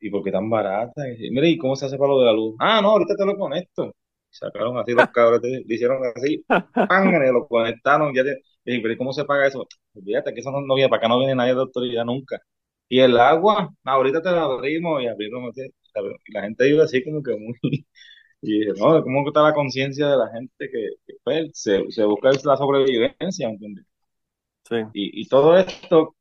¿Y 0.00 0.10
por 0.10 0.22
qué 0.24 0.30
tan 0.32 0.48
barata? 0.50 1.02
Y 1.18 1.30
Mira, 1.30 1.48
¿y 1.48 1.58
cómo 1.58 1.76
se 1.76 1.86
hace 1.86 1.98
para 1.98 2.10
lo 2.12 2.20
de 2.20 2.26
la 2.26 2.32
luz? 2.32 2.56
Ah, 2.58 2.80
no, 2.82 2.90
ahorita 2.90 3.14
te 3.16 3.24
lo 3.26 3.36
conecto. 3.36 3.94
Sacaron 4.30 4.78
así 4.78 4.92
los 4.92 5.10
cabros, 5.10 5.40
le 5.42 5.62
hicieron 5.74 6.00
así, 6.16 6.44
y 6.90 7.32
lo 7.32 7.46
conectaron. 7.48 8.14
Ya 8.14 8.24
te- 8.24 8.42
y 8.64 8.80
pero 8.80 8.94
¿y 8.94 8.96
cómo 8.98 9.12
se 9.12 9.24
paga 9.24 9.46
eso? 9.46 9.66
Olvídate 9.94 10.34
que 10.34 10.40
eso 10.40 10.50
no, 10.52 10.60
no 10.62 10.74
viene, 10.74 10.88
para 10.90 10.98
acá 11.00 11.08
no 11.08 11.18
viene 11.18 11.34
nadie 11.34 11.54
de 11.54 11.60
autoridad 11.60 12.04
nunca. 12.04 12.40
Y 12.88 13.00
el 13.00 13.18
agua, 13.18 13.70
"Ah, 13.84 13.92
ahorita 13.92 14.22
te 14.22 14.30
la 14.30 14.42
abrimos 14.44 15.02
y 15.02 15.06
abrimos. 15.08 15.54
Y 15.56 16.32
la 16.32 16.42
gente 16.42 16.68
iba 16.68 16.84
así 16.84 17.02
como 17.04 17.22
que 17.22 17.36
muy... 17.36 17.54
Y 18.42 18.60
dije, 18.60 18.72
no, 18.78 19.02
¿cómo 19.02 19.26
está 19.28 19.42
la 19.42 19.54
conciencia 19.54 20.08
de 20.08 20.16
la 20.16 20.28
gente 20.30 20.70
que, 20.70 20.90
que, 21.06 21.14
pues, 21.24 21.50
se, 21.54 21.90
se 21.90 22.04
busca 22.04 22.30
la 22.44 22.56
sobrevivencia, 22.56 23.48
¿entiendes? 23.48 23.84
Sí, 24.68 24.76
Y, 24.92 25.22
y 25.22 25.28
todo 25.28 25.56
esto, 25.58 26.16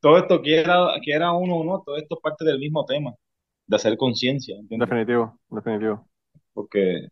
todo 0.00 0.18
esto 0.18 0.42
quiera, 0.42 0.88
quiera 1.04 1.32
uno 1.32 1.56
o 1.58 1.64
no, 1.64 1.82
todo 1.84 1.96
esto 1.98 2.16
es 2.16 2.22
parte 2.22 2.44
del 2.44 2.58
mismo 2.60 2.84
tema, 2.86 3.14
de 3.66 3.76
hacer 3.76 3.96
conciencia, 3.98 4.56
¿entiendes? 4.58 4.92
definitivo, 4.92 5.38
definitivo. 5.50 6.08
Porque, 6.52 7.08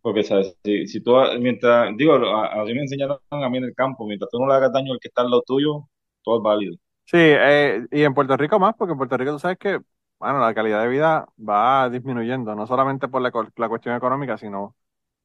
porque 0.00 0.22
¿sabes? 0.24 0.56
Si, 0.64 0.86
si 0.86 1.00
tú, 1.00 1.14
mientras, 1.40 1.96
digo, 1.96 2.14
a, 2.14 2.60
a 2.60 2.64
mí 2.64 2.74
me 2.74 2.82
enseñaron 2.82 3.18
a 3.30 3.48
mí 3.48 3.58
en 3.58 3.64
el 3.64 3.74
campo, 3.74 4.06
mientras 4.06 4.30
tú 4.30 4.38
no 4.38 4.46
le 4.46 4.54
hagas 4.54 4.72
daño 4.72 4.92
al 4.92 5.00
que 5.00 5.08
está 5.08 5.22
al 5.22 5.30
lado 5.30 5.42
tuyo, 5.46 5.88
todo 6.22 6.38
es 6.38 6.42
válido. 6.42 6.76
Sí, 7.04 7.16
eh, 7.18 7.86
y 7.90 8.02
en 8.02 8.14
Puerto 8.14 8.36
Rico 8.36 8.58
más, 8.58 8.74
porque 8.76 8.92
en 8.92 8.98
Puerto 8.98 9.16
Rico 9.16 9.32
tú 9.32 9.38
sabes 9.38 9.58
que, 9.58 9.80
bueno, 10.18 10.40
la 10.40 10.54
calidad 10.54 10.82
de 10.82 10.88
vida 10.88 11.26
va 11.38 11.88
disminuyendo, 11.88 12.54
no 12.54 12.66
solamente 12.66 13.08
por 13.08 13.22
la, 13.22 13.30
cuestión 13.68 13.96
económica, 13.96 14.36
sino 14.36 14.76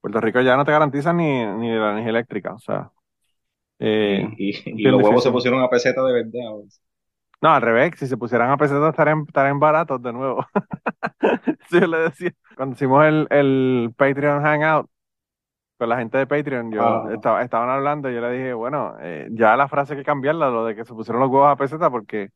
Puerto 0.02 0.22
Rico 0.22 0.42
ya 0.42 0.56
no 0.56 0.66
te 0.66 0.72
garantiza 0.72 1.14
ni, 1.14 1.46
ni 1.46 1.72
la 1.72 1.92
energía 1.92 2.12
eléctrica, 2.12 2.54
o 2.54 2.60
sea, 2.60 2.92
eh, 3.80 4.30
Y, 4.38 4.52
y, 4.66 4.84
los 4.84 5.02
huevos 5.02 5.24
se 5.24 5.32
pusieron 5.32 5.62
a 5.62 5.70
peseta 5.70 6.04
de 6.04 6.14
verdad. 6.14 6.64
No, 7.44 7.52
al 7.54 7.62
revés, 7.62 7.94
si 8.00 8.08
se 8.08 8.18
pusieran 8.18 8.52
a 8.52 8.58
pesetas 8.58 8.92
estarían, 8.92 9.26
estarían 9.28 9.60
baratos 9.60 10.02
de 10.04 10.14
nuevo. 10.14 10.46
Sí, 11.70 11.80
yo 11.80 11.88
le 11.88 11.98
decía. 12.00 12.32
Cuando 12.56 12.76
hicimos 12.76 13.06
el, 13.06 13.28
el 13.32 13.94
Patreon 13.98 14.44
Hangout 14.44 14.90
con 15.78 15.90
la 15.90 15.98
gente 15.98 16.18
de 16.20 16.28
Patreon, 16.28 16.72
yo 16.72 17.04
Ah. 17.06 17.12
estaba, 17.12 17.44
estaban 17.44 17.70
hablando 17.70 18.10
y 18.12 18.16
yo 18.16 18.22
le 18.22 18.32
dije, 18.32 18.54
bueno, 18.54 18.96
eh, 19.02 19.28
ya 19.32 19.58
la 19.58 19.68
frase 19.70 19.94
hay 19.94 20.00
que 20.00 20.06
cambiarla, 20.06 20.50
lo 20.50 20.66
de 20.66 20.76
que 20.76 20.86
se 20.86 20.94
pusieron 20.94 21.22
los 21.22 21.30
huevos 21.32 21.50
a 21.52 21.58
peseta, 21.58 21.90
porque 21.92 22.30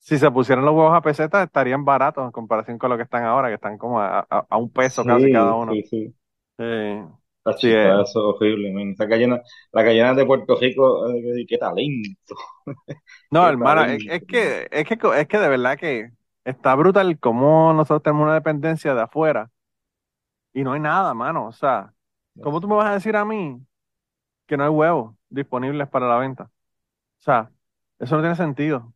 si 0.00 0.18
se 0.18 0.30
pusieran 0.30 0.64
los 0.64 0.74
huevos 0.74 0.94
a 0.96 1.02
peseta 1.02 1.42
estarían 1.44 1.84
baratos 1.84 2.24
en 2.26 2.32
comparación 2.32 2.78
con 2.78 2.90
lo 2.90 2.96
que 2.98 3.04
están 3.04 3.24
ahora, 3.24 3.48
que 3.48 3.54
están 3.56 3.78
como 3.78 4.00
a, 4.00 4.20
a- 4.30 4.46
a 4.50 4.58
un 4.58 4.72
peso 4.72 5.04
casi 5.06 5.30
Sí, 5.30 5.30
cada 5.30 5.54
uno. 5.54 5.80
sí, 5.80 5.82
sí. 5.84 6.14
Eh, 6.58 7.06
Tacho, 7.52 7.68
Sí, 7.68 7.72
está 7.72 8.00
eh. 8.00 8.02
eso 8.02 8.28
horrible, 8.30 8.72
man. 8.72 8.90
Esa 8.92 9.06
gallina, 9.06 9.42
la 9.72 9.82
gallina 9.82 10.14
de 10.14 10.26
Puerto 10.26 10.56
Rico, 10.56 11.08
eh, 11.10 11.46
qué, 11.48 11.58
talento. 11.58 12.34
no, 13.30 13.44
Qué 13.44 13.48
hermano, 13.48 13.84
es, 13.84 14.06
talento. 14.06 14.12
es 14.14 14.22
que, 14.26 14.68
es 14.70 14.86
que, 14.86 14.98
es 15.20 15.28
que 15.28 15.38
de 15.38 15.48
verdad 15.48 15.78
que 15.78 16.10
está 16.44 16.74
brutal 16.74 17.18
cómo 17.18 17.72
nosotros 17.74 18.02
tenemos 18.02 18.24
una 18.24 18.34
dependencia 18.34 18.94
de 18.94 19.02
afuera 19.02 19.50
y 20.52 20.64
no 20.64 20.72
hay 20.72 20.80
nada, 20.80 21.14
mano. 21.14 21.46
O 21.46 21.52
sea, 21.52 21.92
¿cómo 22.40 22.60
tú 22.60 22.68
me 22.68 22.76
vas 22.76 22.86
a 22.86 22.94
decir 22.94 23.16
a 23.16 23.24
mí 23.24 23.60
que 24.46 24.56
no 24.56 24.64
hay 24.64 24.70
huevos 24.70 25.16
disponibles 25.30 25.88
para 25.88 26.08
la 26.08 26.18
venta? 26.18 26.44
O 26.44 27.22
sea, 27.22 27.50
eso 27.98 28.16
no 28.16 28.22
tiene 28.22 28.36
sentido. 28.36 28.92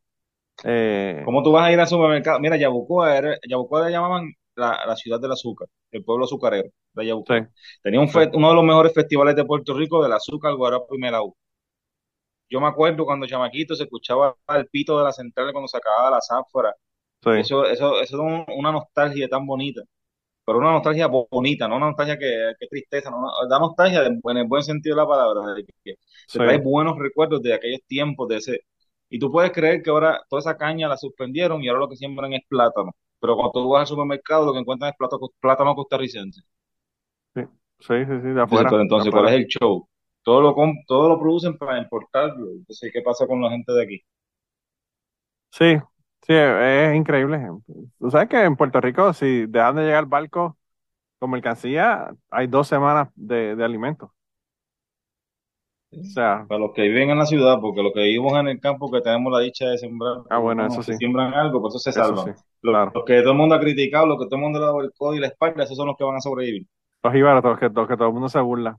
Eh, 0.64 1.22
¿Cómo 1.24 1.42
tú 1.42 1.52
vas 1.52 1.66
a 1.66 1.72
ir 1.72 1.80
al 1.80 1.88
supermercado? 1.88 2.40
Mira, 2.40 2.56
Yabucoa, 2.56 3.16
era, 3.16 3.36
Yabucoa 3.48 3.86
le 3.86 3.92
llamaban 3.92 4.32
la, 4.56 4.80
la 4.86 4.96
ciudad 4.96 5.20
del 5.20 5.32
azúcar, 5.32 5.68
el 5.90 6.04
pueblo 6.04 6.24
azucarero 6.24 6.70
de 6.94 7.06
Yabucoa. 7.06 7.28
sí, 7.28 7.46
Tenía 7.82 8.00
un 8.00 8.08
fe- 8.08 8.30
uno 8.34 8.48
de 8.50 8.54
los 8.54 8.64
mejores 8.64 8.92
festivales 8.94 9.36
de 9.36 9.44
Puerto 9.44 9.74
Rico 9.74 10.02
del 10.02 10.12
azúcar, 10.12 10.54
guarapo 10.56 10.94
y 10.94 10.98
melaú. 10.98 11.34
Yo 12.50 12.60
me 12.60 12.66
acuerdo 12.66 13.04
cuando 13.04 13.26
chamaquito 13.26 13.74
se 13.74 13.84
escuchaba 13.84 14.36
el 14.48 14.66
pito 14.68 14.98
de 14.98 15.04
la 15.04 15.12
central 15.12 15.52
cuando 15.52 15.68
se 15.68 15.78
acababa 15.78 16.10
la 16.10 16.20
záfora. 16.20 16.74
sí. 17.22 17.30
Eso, 17.32 17.66
eso, 17.66 18.00
eso 18.02 18.16
es 18.16 18.20
un- 18.22 18.46
una 18.58 18.72
nostalgia 18.72 19.28
tan 19.28 19.46
bonita. 19.46 19.82
Pero 20.46 20.58
una 20.58 20.72
nostalgia 20.72 21.06
bo- 21.08 21.28
bonita, 21.30 21.68
no 21.68 21.76
una 21.76 21.86
nostalgia 21.88 22.18
que, 22.18 22.52
que 22.60 22.68
tristeza, 22.68 23.10
no, 23.10 23.18
da 23.50 23.58
nostalgia 23.60 24.02
de- 24.02 24.08
en 24.24 24.36
el 24.38 24.46
buen 24.48 24.62
sentido 24.64 24.96
de 24.96 25.02
la 25.02 25.08
palabra, 25.08 25.54
de 25.54 25.64
que 25.84 25.96
te 26.32 26.40
Sí. 26.40 26.40
trae 26.40 26.58
buenos 26.58 26.98
recuerdos 26.98 27.42
de 27.42 27.54
aquellos 27.54 27.80
tiempos, 27.88 28.28
de 28.28 28.36
ese. 28.38 28.60
Y 29.10 29.18
tú 29.20 29.30
puedes 29.32 29.52
creer 29.52 29.82
que 29.82 29.90
ahora 29.90 30.20
toda 30.30 30.40
esa 30.40 30.56
caña 30.58 30.88
la 30.88 30.96
suspendieron 30.98 31.62
y 31.62 31.68
ahora 31.68 31.80
lo 31.82 31.88
que 31.90 31.96
siembran 31.96 32.32
es 32.34 32.42
plátano. 32.48 32.92
Pero 33.22 33.36
cuando 33.36 33.52
tú 33.54 33.70
vas 33.70 33.82
al 33.82 33.88
supermercado 33.88 34.46
lo 34.46 34.54
que 34.54 34.60
encuentras 34.60 34.92
es 34.92 34.98
plátano, 34.98 35.30
plátano 35.40 35.76
costarricense. 35.76 36.42
Sí, 37.34 37.42
sí, 37.80 37.94
sí, 38.06 38.20
sí, 38.22 38.28
de 38.28 38.40
Entonces, 38.44 38.66
afuera, 38.66 38.72
de 38.72 38.82
entonces, 38.82 39.12
¿cuál 39.12 39.28
es 39.28 39.34
el 39.34 39.46
show? 39.48 39.88
Todo 40.22 40.40
lo, 40.42 40.54
todo 40.86 41.08
lo 41.08 41.18
producen 41.18 41.58
para 41.58 41.78
importarlo. 41.78 42.50
Entonces, 42.52 42.90
¿qué 42.92 43.02
pasa 43.02 43.26
con 43.26 43.42
la 43.42 43.50
gente 43.50 43.72
de 43.72 43.82
aquí? 43.82 44.00
Sí, 45.50 45.76
sí, 46.26 46.32
es 46.34 46.94
increíble. 46.96 47.38
Tú 47.98 48.10
sabes 48.10 48.28
que 48.28 48.42
en 48.42 48.56
Puerto 48.56 48.80
Rico, 48.80 49.12
si 49.12 49.46
dejan 49.46 49.76
de 49.76 49.82
llegar 49.84 50.06
barcos 50.06 50.54
con 51.18 51.30
mercancía, 51.30 52.14
hay 52.30 52.48
dos 52.48 52.68
semanas 52.68 53.10
de, 53.16 53.56
de 53.56 53.64
alimentos. 53.64 54.10
O 55.92 56.04
sea, 56.04 56.46
Para 56.46 56.60
los 56.60 56.72
que 56.72 56.82
viven 56.82 57.10
en 57.10 57.18
la 57.18 57.26
ciudad, 57.26 57.60
porque 57.60 57.82
los 57.82 57.92
que 57.92 58.00
vivimos 58.02 58.34
en 58.38 58.46
el 58.48 58.60
campo, 58.60 58.90
que 58.90 59.00
tenemos 59.00 59.32
la 59.32 59.40
dicha 59.40 59.66
de 59.68 59.78
sembrar, 59.78 60.18
ah, 60.28 60.38
bueno, 60.38 60.66
eso 60.66 60.82
sí, 60.82 60.92
siembran 60.98 61.34
algo, 61.34 61.60
por 61.60 61.70
eso 61.70 61.78
se 61.78 61.92
eso 61.94 62.02
salvan. 62.04 62.16
sí, 62.16 62.30
Los, 62.30 62.44
claro. 62.60 62.92
los 62.94 63.04
que 63.04 63.20
todo 63.22 63.32
el 63.32 63.38
mundo 63.38 63.54
ha 63.56 63.60
criticado, 63.60 64.06
los 64.06 64.18
que 64.18 64.26
todo 64.26 64.36
el 64.36 64.42
mundo 64.42 64.58
le 64.58 64.64
ha 64.64 64.68
dado 64.68 64.80
el 64.82 64.92
codo 64.92 65.14
y 65.14 65.20
la 65.20 65.28
espalda, 65.28 65.64
esos 65.64 65.76
son 65.76 65.88
los 65.88 65.96
que 65.96 66.04
van 66.04 66.16
a 66.16 66.20
sobrevivir. 66.20 66.66
Los 67.02 67.12
jíbaros, 67.12 67.42
los 67.44 67.58
que, 67.58 67.68
los 67.68 67.88
que 67.88 67.96
todo 67.96 68.08
el 68.08 68.12
mundo 68.14 68.28
se 68.28 68.40
burla. 68.40 68.78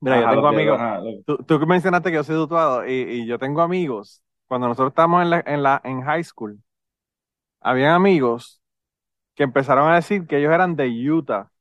Mira, 0.00 0.20
yo 0.22 0.28
tengo 0.30 0.48
que- 0.48 0.48
amigos. 0.48 0.76
ajá, 0.76 1.00
lo- 1.00 1.24
Tú, 1.26 1.38
tú 1.38 1.60
mencionaste 1.66 2.10
que 2.10 2.16
yo 2.16 2.24
soy 2.24 2.36
de 2.36 2.42
Utuado 2.42 2.86
y, 2.86 2.92
y 2.92 3.26
yo 3.26 3.38
tengo 3.38 3.62
amigos. 3.62 4.22
Cuando 4.48 4.68
nosotros 4.68 4.90
estábamos 4.92 5.22
en 5.24 5.30
la, 5.30 5.44
en 5.46 5.62
la, 5.62 5.80
en 5.84 6.02
high 6.02 6.24
school, 6.24 6.60
habían 7.60 7.92
amigos 7.92 8.62
que 9.34 9.44
empezaron 9.44 9.90
a 9.90 9.96
decir 9.96 10.26
que 10.28 10.38
ellos 10.38 10.52
eran 10.52 10.76
de 10.76 10.88
Utah. 11.10 11.52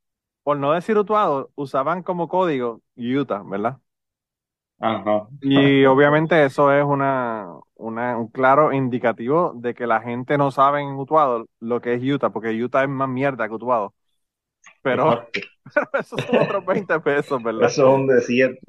Por 0.44 0.58
no 0.60 0.74
decir 0.74 0.98
Utuado, 0.98 1.52
usaban 1.56 2.04
como 2.04 2.28
código 2.30 2.82
Utah, 2.98 3.44
¿verdad? 3.46 3.80
Ajá. 4.80 5.28
Y 5.42 5.86
obviamente 5.86 6.46
eso 6.46 6.72
es 6.72 6.84
una, 6.84 7.48
una, 7.76 8.18
un 8.18 8.28
claro 8.28 8.74
indicativo 8.74 9.54
de 9.56 9.74
que 9.74 9.88
la 9.88 10.02
gente 10.02 10.38
no 10.38 10.52
sabe 10.52 10.82
en 10.82 10.96
Utuado 10.96 11.48
lo 11.60 11.82
que 11.82 11.94
es 11.94 12.04
Utah, 12.04 12.30
porque 12.30 12.50
Utah 12.50 12.84
es 12.84 12.90
más 12.90 13.10
mierda 13.10 13.48
que 13.48 13.54
Utuado. 13.56 13.94
Pero, 14.82 15.28
pero 15.74 15.90
esos 15.94 16.22
son 16.22 16.38
otros 16.38 16.66
20 16.66 17.00
pesos, 17.00 17.42
¿verdad? 17.42 17.68
Eso 17.68 17.88
es 17.90 17.96
un 17.96 18.08
desierto. 18.08 18.60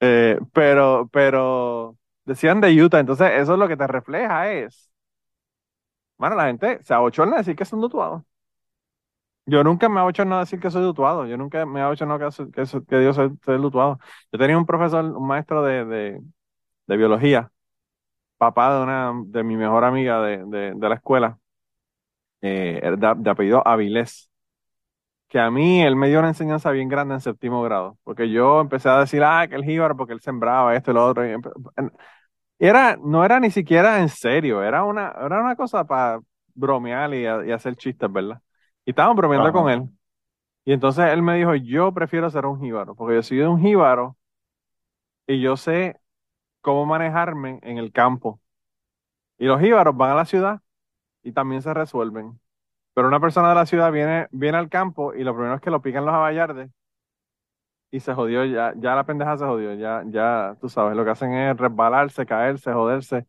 Eh, 0.00 0.38
pero, 0.52 1.08
pero 1.12 1.96
decían 2.24 2.60
de 2.60 2.82
Utah, 2.82 3.00
entonces 3.00 3.30
eso 3.34 3.54
es 3.54 3.58
lo 3.58 3.68
que 3.68 3.76
te 3.76 3.86
refleja 3.86 4.52
es, 4.52 4.90
bueno, 6.18 6.36
la 6.36 6.46
gente 6.46 6.82
se 6.82 6.94
abochorna 6.94 7.32
de 7.32 7.38
decir 7.38 7.56
que 7.56 7.64
son 7.64 7.80
de 7.80 7.86
Utuado. 7.86 8.24
Yo 9.48 9.62
nunca 9.62 9.88
me 9.88 10.00
abochornado 10.00 10.40
de 10.40 10.44
decir 10.46 10.58
que 10.60 10.70
soy 10.70 10.82
de 10.82 10.88
Utuado, 10.88 11.24
yo 11.26 11.36
nunca 11.36 11.64
me 11.66 11.80
abochornado 11.80 12.18
que, 12.18 12.32
soy- 12.32 12.50
que, 12.84 13.04
yo 13.04 13.12
soy, 13.12 13.30
soy 13.44 13.58
de 13.60 13.66
Utuado. 13.66 13.98
Yo 14.32 14.38
tenía 14.38 14.58
un 14.58 14.66
profesor, 14.66 15.04
un 15.04 15.26
maestro 15.26 15.62
de, 15.62 15.84
de, 15.84 16.20
biología, 16.96 17.52
papá 18.38 18.76
de 18.78 18.82
una, 18.84 19.12
de 19.26 19.44
mi 19.44 19.56
mejor 19.56 19.84
amiga 19.84 20.20
de, 20.22 20.44
de, 20.46 20.88
la 20.88 20.96
escuela, 20.96 21.38
eh, 22.42 22.80
de, 22.98 23.30
apellido 23.30 23.66
Avilés, 23.66 24.30
que 25.28 25.38
a 25.40 25.50
mí 25.50 25.82
él 25.82 25.96
me 25.96 26.08
dio 26.08 26.18
una 26.20 26.28
enseñanza 26.28 26.70
bien 26.70 26.88
grande 26.88 27.14
en 27.14 27.20
séptimo 27.20 27.62
grado, 27.62 27.98
porque 28.04 28.30
yo 28.30 28.60
empecé 28.60 28.88
a 28.88 29.00
decir, 29.00 29.22
ah, 29.24 29.46
que 29.48 29.56
el 29.56 29.64
jíbaro, 29.64 29.96
porque 29.96 30.12
él 30.14 30.20
sembraba 30.20 30.76
esto 30.76 30.90
y 30.92 30.94
lo 30.94 31.06
otro. 31.06 31.26
y 31.26 31.34
era, 32.58 32.96
no 32.96 33.24
era 33.24 33.40
ni 33.40 33.50
siquiera 33.50 34.00
en 34.00 34.08
serio, 34.08 34.62
era 34.62 34.84
una, 34.84 35.10
era 35.10 35.40
una 35.40 35.56
cosa 35.56 35.84
para 35.84 36.20
bromear 36.54 37.12
y 37.14 37.26
hacer 37.52 37.76
chistes, 37.76 38.10
¿verdad? 38.12 38.40
Y 38.86 38.90
estábamos 38.90 39.16
bromeando 39.16 39.48
Ajá. 39.50 39.52
con 39.52 39.70
él. 39.70 39.88
Y 40.64 40.72
entonces 40.72 41.06
él 41.12 41.22
me 41.22 41.36
dijo, 41.38 41.54
yo 41.56 41.92
prefiero 41.94 42.30
ser 42.30 42.46
un 42.46 42.60
jíbaro, 42.60 42.94
porque 42.96 43.16
yo 43.16 43.22
soy 43.22 43.40
un 43.42 43.60
jíbaro 43.60 44.16
y 45.26 45.40
yo 45.40 45.56
sé 45.56 46.00
cómo 46.62 46.86
manejarme 46.86 47.60
en 47.62 47.78
el 47.78 47.92
campo. 47.92 48.40
Y 49.38 49.46
los 49.46 49.60
jíbaros 49.60 49.96
van 49.96 50.12
a 50.12 50.14
la 50.16 50.24
ciudad 50.26 50.62
y 51.22 51.32
también 51.32 51.62
se 51.62 51.74
resuelven. 51.74 52.40
Pero 52.94 53.08
una 53.08 53.20
persona 53.20 53.50
de 53.50 53.54
la 53.56 53.66
ciudad 53.66 53.92
viene, 53.92 54.28
viene 54.32 54.58
al 54.58 54.70
campo 54.70 55.14
y 55.14 55.24
lo 55.24 55.34
primero 55.34 55.56
es 55.56 55.60
que 55.62 55.70
lo 55.70 55.82
pican 55.82 56.06
los 56.06 56.14
abayardes 56.14 56.70
y 57.90 58.00
se 58.00 58.14
jodió, 58.14 58.44
ya, 58.44 58.72
ya 58.76 58.94
la 58.94 59.04
pendeja 59.06 59.36
se 59.38 59.44
jodió, 59.44 59.74
ya, 59.74 60.02
ya, 60.08 60.56
tú 60.60 60.68
sabes, 60.68 60.96
lo 60.96 61.04
que 61.04 61.10
hacen 61.10 61.32
es 61.34 61.56
resbalarse, 61.56 62.26
caerse, 62.26 62.72
joderse. 62.72 63.26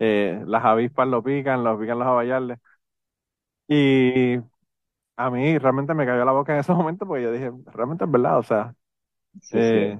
Eh, 0.00 0.42
las 0.46 0.64
avispas 0.64 1.08
lo 1.08 1.22
pican, 1.22 1.64
lo 1.64 1.78
pican 1.80 1.98
los 1.98 2.08
abayardes. 2.08 2.58
Y 3.68 4.38
a 5.26 5.30
mí 5.30 5.58
realmente 5.58 5.94
me 5.94 6.06
cayó 6.06 6.24
la 6.24 6.32
boca 6.32 6.52
en 6.54 6.60
ese 6.60 6.72
momento 6.74 7.06
porque 7.06 7.22
yo 7.24 7.32
dije, 7.32 7.50
realmente 7.66 8.04
es 8.04 8.10
verdad, 8.10 8.38
o 8.38 8.42
sea, 8.42 8.74
Sí, 9.40 9.58
Eh, 9.58 9.98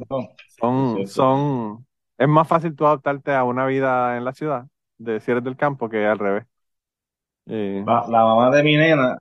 son, 0.61 1.07
son, 1.07 1.87
es 2.19 2.29
más 2.29 2.49
fácil 2.49 2.77
tú 2.77 2.87
adaptarte 2.87 3.35
a 3.35 3.45
una 3.45 3.67
vida 3.67 4.17
en 4.19 4.25
la 4.25 4.35
ciudad, 4.35 4.67
de 4.99 5.21
si 5.21 5.31
eres 5.33 5.45
del 5.45 5.57
campo, 5.57 5.89
que 5.91 6.07
al 6.07 6.19
revés. 6.19 6.47
Eh, 7.47 7.85
La, 7.89 7.97
la 8.15 8.23
mamá 8.29 8.47
de 8.55 8.63
mi 8.63 8.75
nena 8.77 9.19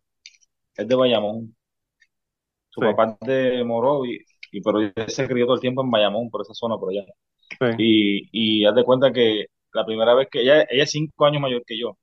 es 0.78 0.88
de 0.88 0.96
Bayamón. 0.96 1.56
Su 2.70 2.82
papá 2.84 3.18
es 3.22 3.28
de 3.28 3.64
Morovi, 3.64 4.20
y, 4.52 4.62
pero 4.62 4.80
él 4.80 4.94
se 5.08 5.28
crió 5.28 5.46
todo 5.46 5.56
el 5.56 5.62
tiempo 5.62 5.84
en 5.84 5.92
Bayamón, 5.92 6.30
por 6.30 6.42
esa 6.42 6.54
zona, 6.54 6.78
por 6.78 6.92
allá. 6.92 7.04
Y, 7.78 8.30
y 8.34 8.66
haz 8.66 8.76
de 8.76 8.84
cuenta 8.86 9.14
que 9.14 9.48
la 9.74 9.86
primera 9.86 10.14
vez 10.16 10.30
que 10.32 10.42
ella, 10.42 10.64
ella 10.70 10.84
es 10.84 10.92
cinco 10.92 11.26
años 11.26 11.42
mayor 11.42 11.64
que 11.66 11.80
yo. 11.80 11.98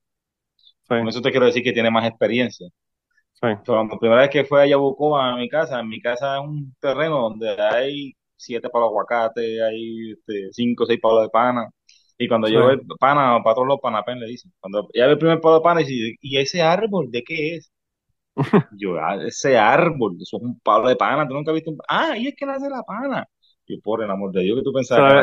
Con 0.95 1.07
eso 1.07 1.21
te 1.21 1.31
quiero 1.31 1.45
decir 1.47 1.63
que 1.63 1.73
tiene 1.73 1.91
más 1.91 2.05
experiencia. 2.07 2.67
Sí, 3.41 3.47
Pero 3.65 3.83
la 3.83 3.97
primera 3.99 4.21
vez 4.21 4.29
que 4.29 4.45
fue 4.45 4.63
a 4.63 4.67
Yabucoa, 4.67 5.33
a 5.33 5.35
mi 5.37 5.49
casa, 5.49 5.79
en 5.79 5.89
mi 5.89 5.99
casa 6.01 6.37
es 6.37 6.43
un 6.43 6.75
terreno 6.79 7.19
donde 7.21 7.49
hay 7.61 8.13
siete 8.35 8.69
palos 8.69 8.87
de 8.89 8.91
aguacate, 8.91 9.63
hay 9.63 10.11
este, 10.13 10.49
cinco 10.53 10.83
o 10.83 10.87
seis 10.87 10.99
palos 11.01 11.23
de 11.23 11.29
pana. 11.29 11.69
Y 12.17 12.27
cuando 12.27 12.47
Sí. 12.49 12.49
yo 12.49 12.59
veo 12.61 12.71
el 12.71 12.81
pana, 12.99 13.41
para 13.43 13.55
todos 13.55 13.67
los 13.67 13.79
panapén 13.81 14.19
le 14.19 14.27
dicen. 14.27 14.51
Cuando 14.59 14.87
ella 14.93 15.07
ve 15.07 15.11
el 15.13 15.17
primer 15.19 15.41
palo 15.41 15.55
de 15.55 15.61
pana, 15.61 15.79
dice, 15.81 16.15
¿y 16.21 16.37
ese 16.37 16.61
árbol 16.61 17.11
de 17.11 17.23
qué 17.23 17.55
es? 17.57 17.71
Yo, 18.69 18.97
"Ah, 18.99 19.15
ese 19.25 19.57
árbol, 19.57 20.17
eso 20.21 20.37
es 20.37 20.43
un 20.43 20.59
palo 20.59 20.89
de 20.89 20.95
pana, 20.97 21.27
tú 21.27 21.33
nunca 21.33 21.51
has 21.51 21.55
visto 21.55 21.71
un... 21.71 21.77
Ah, 21.87 22.17
y 22.17 22.27
es 22.27 22.35
que 22.35 22.45
nace 22.45 22.69
la 22.69 22.83
pana. 22.83 23.25
Y 23.67 23.79
por 23.81 24.03
el 24.03 24.09
amor 24.11 24.31
de 24.31 24.41
Dios, 24.41 24.57
que 24.57 24.63
tú 24.63 24.73
pensabas 24.73 25.05
que 25.05 25.13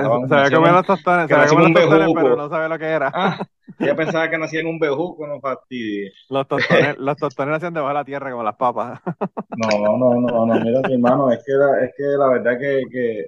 comido 0.52 0.74
un- 0.74 0.76
los 0.76 0.86
tostones, 0.86 1.28
que 1.28 1.36
nacían 1.36 1.48
comido 1.48 1.66
un 1.66 1.72
los 1.72 1.74
tostones, 1.74 2.08
bejuco. 2.08 2.12
pero 2.12 2.36
no 2.36 2.48
sabía 2.48 2.68
lo 2.68 2.78
que 2.78 2.86
era. 2.86 3.12
Ah, 3.12 3.46
ella 3.80 3.96
pensaba 3.96 4.30
que 4.30 4.38
nacía 4.38 4.60
en 4.60 4.66
un 4.68 4.78
bejuco, 4.78 5.26
no 5.26 5.40
fastidie. 5.40 6.12
Los 6.28 6.48
tostones, 6.48 6.96
los 6.98 7.18
tostones 7.18 7.52
nacían 7.52 7.74
debajo 7.74 7.88
de 7.90 7.94
la 7.94 8.04
tierra 8.04 8.30
como 8.30 8.42
las 8.42 8.56
papas. 8.56 9.00
No, 9.52 9.96
no, 9.98 10.20
no, 10.20 10.46
no, 10.46 10.60
mira, 10.60 10.82
mi 10.82 10.94
hermano, 10.94 11.30
es 11.30 11.38
que 11.44 11.52
la, 11.52 11.84
es 11.84 11.92
que 11.96 12.02
la 12.04 12.28
verdad 12.28 12.58
que, 12.58 12.82
que, 12.90 13.26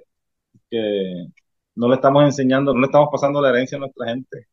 que 0.69 1.27
no 1.75 1.89
le 1.89 1.95
estamos 1.95 2.23
enseñando, 2.25 2.73
no 2.73 2.81
le 2.81 2.87
estamos 2.87 3.09
pasando 3.11 3.41
la 3.41 3.49
herencia 3.49 3.77
a 3.77 3.81
nuestra 3.81 4.07
gente. 4.07 4.47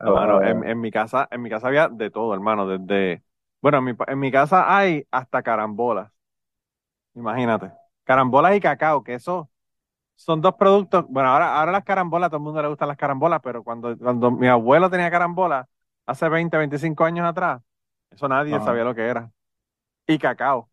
Hermano, 0.00 0.40
Ah, 0.40 0.42
en, 0.42 0.64
en 0.64 0.80
mi 0.80 0.90
casa, 0.90 1.28
en 1.30 1.42
mi 1.42 1.50
casa 1.50 1.68
había 1.68 1.88
de 1.88 2.10
todo, 2.10 2.32
hermano, 2.34 2.66
desde, 2.68 3.24
bueno, 3.60 3.78
en 3.78 3.84
mi, 3.84 3.92
en 4.06 4.18
mi 4.20 4.30
casa 4.30 4.76
hay 4.76 5.06
hasta 5.10 5.42
carambolas. 5.42 6.12
Imagínate. 7.14 7.72
Carambolas 8.04 8.56
y 8.56 8.60
cacao, 8.60 9.04
que 9.04 9.14
eso 9.14 9.50
son 10.18 10.40
dos 10.40 10.54
productos. 10.56 11.06
Bueno, 11.08 11.28
ahora, 11.30 11.58
ahora 11.58 11.70
las 11.70 11.84
carambolas, 11.84 12.26
a 12.26 12.30
todo 12.30 12.38
el 12.38 12.42
mundo 12.42 12.60
le 12.60 12.68
gustan 12.68 12.88
las 12.88 12.96
carambolas, 12.96 13.40
pero 13.40 13.62
cuando, 13.62 13.96
cuando 13.96 14.32
mi 14.32 14.48
abuelo 14.48 14.90
tenía 14.90 15.10
carambolas, 15.10 15.66
hace 16.06 16.28
20, 16.28 16.56
25 16.56 17.04
años 17.04 17.24
atrás, 17.24 17.62
eso 18.10 18.26
nadie 18.28 18.56
Ajá. 18.56 18.64
sabía 18.64 18.82
lo 18.82 18.94
que 18.94 19.06
era. 19.06 19.30
Y 20.08 20.18
cacao. 20.18 20.68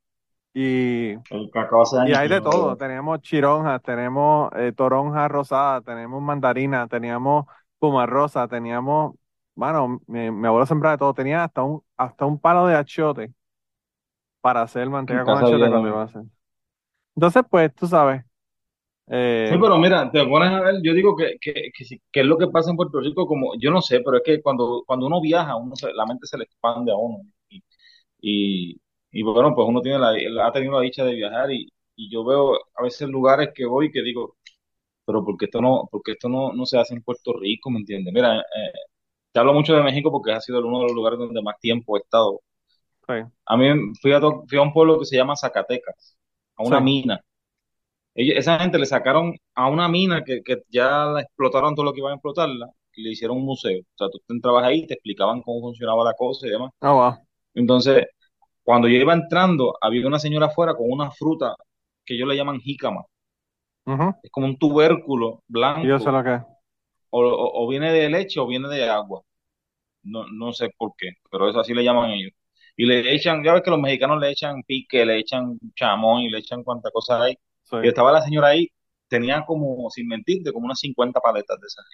Y, 0.54 1.12
el 1.30 1.52
cacao 1.54 1.84
y 2.08 2.14
hay 2.14 2.28
de 2.28 2.42
todo. 2.42 2.68
veo. 2.68 2.78
Tenemos 2.78 3.22
chironjas, 3.22 3.82
tenemos 3.84 4.50
eh, 4.56 4.72
toronjas 4.76 5.30
rosadas, 5.30 5.84
tenemos 5.84 6.22
mandarina, 6.24 6.88
teníamos 6.88 7.46
rosa, 8.08 8.48
teníamos, 8.48 9.14
bueno, 9.54 10.02
mi, 10.08 10.32
mi 10.32 10.48
abuelo 10.48 10.66
sembraba 10.66 10.94
de 10.94 10.98
todo. 10.98 11.14
Tenía 11.14 11.44
hasta 11.44 11.62
un, 11.62 11.84
hasta 11.96 12.26
un 12.26 12.40
palo 12.40 12.66
de 12.66 12.76
achiote 12.76 13.32
para 14.42 14.64
hacer 14.64 14.90
manteca 14.90 15.24
con 15.24 15.38
había 15.38 15.70
cuando 15.70 15.88
iba 15.88 16.02
a 16.02 16.06
hacer. 16.06 16.24
Entonces, 17.16 17.44
pues, 17.48 17.74
tú 17.76 17.86
sabes. 17.86 18.24
Eh, 19.08 19.48
Sí, 19.48 19.58
pero 19.60 19.78
mira, 19.78 20.10
te 20.12 20.26
pones 20.26 20.50
a 20.52 20.60
ver, 20.62 20.76
yo 20.82 20.94
digo 20.94 21.16
que, 21.16 21.38
que, 21.40 21.70
que, 21.76 21.86
sí- 21.86 22.02
que 22.12 22.22
es 22.22 22.26
lo 22.26 22.36
que 22.38 22.48
pasa 22.48 22.72
en 22.72 22.78
Puerto 22.78 23.00
Rico, 23.00 23.28
como, 23.28 23.54
yo 23.60 23.70
no 23.70 23.80
sé, 23.82 24.00
pero 24.00 24.18
es 24.18 24.24
que 24.26 24.42
cuando, 24.42 24.84
cuando 24.88 25.06
uno 25.06 25.22
viaja, 25.22 25.56
uno 25.56 25.76
se- 25.76 25.94
la 25.94 26.06
mente 26.08 26.26
se 26.26 26.38
le 26.38 26.46
expande 26.46 26.92
a 26.92 26.96
uno. 26.96 27.20
Y, 27.50 27.64
y, 28.22 28.82
y 29.12 29.24
bueno, 29.24 29.56
pues 29.56 29.68
uno 29.68 29.82
tiene 29.82 30.00
la, 30.00 30.48
ha 30.48 30.52
tenido 30.52 30.74
la 30.76 30.82
dicha 30.82 31.06
de 31.06 31.16
viajar 31.16 31.52
y, 31.52 31.70
y 31.96 32.10
yo 32.12 32.26
veo 32.26 32.56
a 32.76 32.84
veces 32.84 33.10
lugares 33.10 33.50
que 33.56 33.66
voy 33.66 33.92
que 33.92 34.02
digo, 34.04 34.38
pero 35.06 35.26
porque 35.26 35.46
esto 35.46 35.62
no, 35.62 35.88
porque 35.92 36.14
esto 36.14 36.30
no, 36.30 36.54
no 36.54 36.66
se 36.66 36.80
hace 36.80 36.96
en 36.96 37.04
Puerto 37.04 37.34
Rico, 37.40 37.72
¿me 37.72 37.80
entiendes? 37.80 38.14
Mira, 38.14 38.40
eh, 38.42 38.44
te 39.34 39.40
hablo 39.40 39.54
mucho 39.54 39.76
de 39.76 39.84
México 39.84 40.12
porque 40.12 40.34
ha 40.34 40.42
sido 40.42 40.60
uno 40.68 40.80
de 40.80 40.86
los 40.86 40.94
lugares 40.96 41.20
donde 41.20 41.42
más 41.44 41.60
tiempo 41.60 41.98
he 41.98 42.02
estado. 42.02 42.42
sí, 43.08 43.14
A 43.46 43.58
mí 43.58 43.66
fui 44.02 44.12
a, 44.14 44.20
fui 44.48 44.58
a 44.58 44.62
un 44.62 44.74
pueblo 44.74 45.00
que 45.00 45.06
se 45.06 45.16
llama 45.18 45.36
Zacatecas, 45.36 46.18
a 46.56 46.64
una 46.64 46.80
Sí. 46.80 46.82
mina. 46.82 47.22
Ellos- 48.16 48.38
esa 48.38 48.60
gente 48.60 48.80
le 48.80 48.86
sacaron 48.88 49.36
a 49.56 49.70
una 49.70 49.90
mina 49.90 50.24
que, 50.26 50.42
que 50.44 50.64
ya 50.70 51.06
la 51.08 51.22
explotaron 51.22 51.76
todo 51.76 51.86
lo 51.86 51.94
que 51.94 52.00
iban 52.02 52.14
a 52.14 52.16
explotarla 52.16 52.70
y 52.96 53.04
le 53.04 53.12
hicieron 53.12 53.38
un 53.38 53.46
museo. 53.46 53.82
O 53.82 53.98
sea, 53.98 54.10
tú 54.10 54.20
entrabas 54.30 54.66
ahí, 54.66 54.88
te 54.88 54.96
explicaban 54.96 55.42
cómo 55.44 55.62
funcionaba 55.62 56.04
la 56.06 56.14
cosa 56.16 56.48
y 56.48 56.52
demás. 56.52 56.72
Ah, 56.82 56.94
wow. 56.94 57.26
Entonces, 57.56 58.06
cuando 58.64 58.88
yo 58.90 58.98
iba 58.98 59.14
entrando, 59.14 59.76
había 59.82 60.08
una 60.08 60.20
señora 60.20 60.48
afuera 60.48 60.76
con 60.76 60.92
una 60.92 61.12
fruta 61.12 61.56
que 62.06 62.16
ellos 62.16 62.28
le 62.30 62.36
llaman 62.38 62.60
jícama. 62.62 63.04
Es 64.22 64.32
como 64.32 64.48
un 64.48 64.58
tubérculo 64.58 65.44
blanco. 65.48 65.88
Yo 65.88 66.00
sé 66.00 66.12
lo 66.12 66.24
que 66.24 66.36
es. 66.36 66.42
o, 67.10 67.22
o- 67.22 67.64
o 67.66 67.68
viene 67.70 67.92
de 67.94 68.10
leche 68.10 68.40
o 68.40 68.48
viene 68.48 68.68
de 68.70 68.90
agua. 68.90 69.22
No, 70.04 70.26
no 70.28 70.54
sé 70.54 70.70
por 70.78 70.94
qué, 70.98 71.12
pero 71.32 71.50
eso 71.50 71.60
así 71.62 71.74
le 71.74 71.84
llaman 71.84 72.12
ellos. 72.12 72.34
Y 72.78 72.86
le 72.86 73.14
echan, 73.16 73.44
ya 73.44 73.54
ves 73.54 73.64
que 73.64 73.72
los 73.72 73.80
mexicanos 73.82 74.20
le 74.22 74.32
echan 74.32 74.64
pique, 74.64 75.06
le 75.06 75.20
echan 75.20 75.60
chamón 75.76 76.22
y 76.24 76.30
le 76.30 76.40
echan 76.40 76.64
cuanta 76.64 76.92
cosa 76.92 77.24
hay. 77.24 77.38
Y 77.84 77.88
estaba 77.88 78.12
la 78.12 78.22
señora 78.22 78.50
ahí, 78.50 78.70
tenía 79.08 79.44
como, 79.46 79.90
sin 79.90 80.08
mentirte, 80.08 80.52
como 80.54 80.66
unas 80.66 80.80
50 80.80 81.20
paletas 81.20 81.60
de 81.60 81.68
esas. 81.68 81.86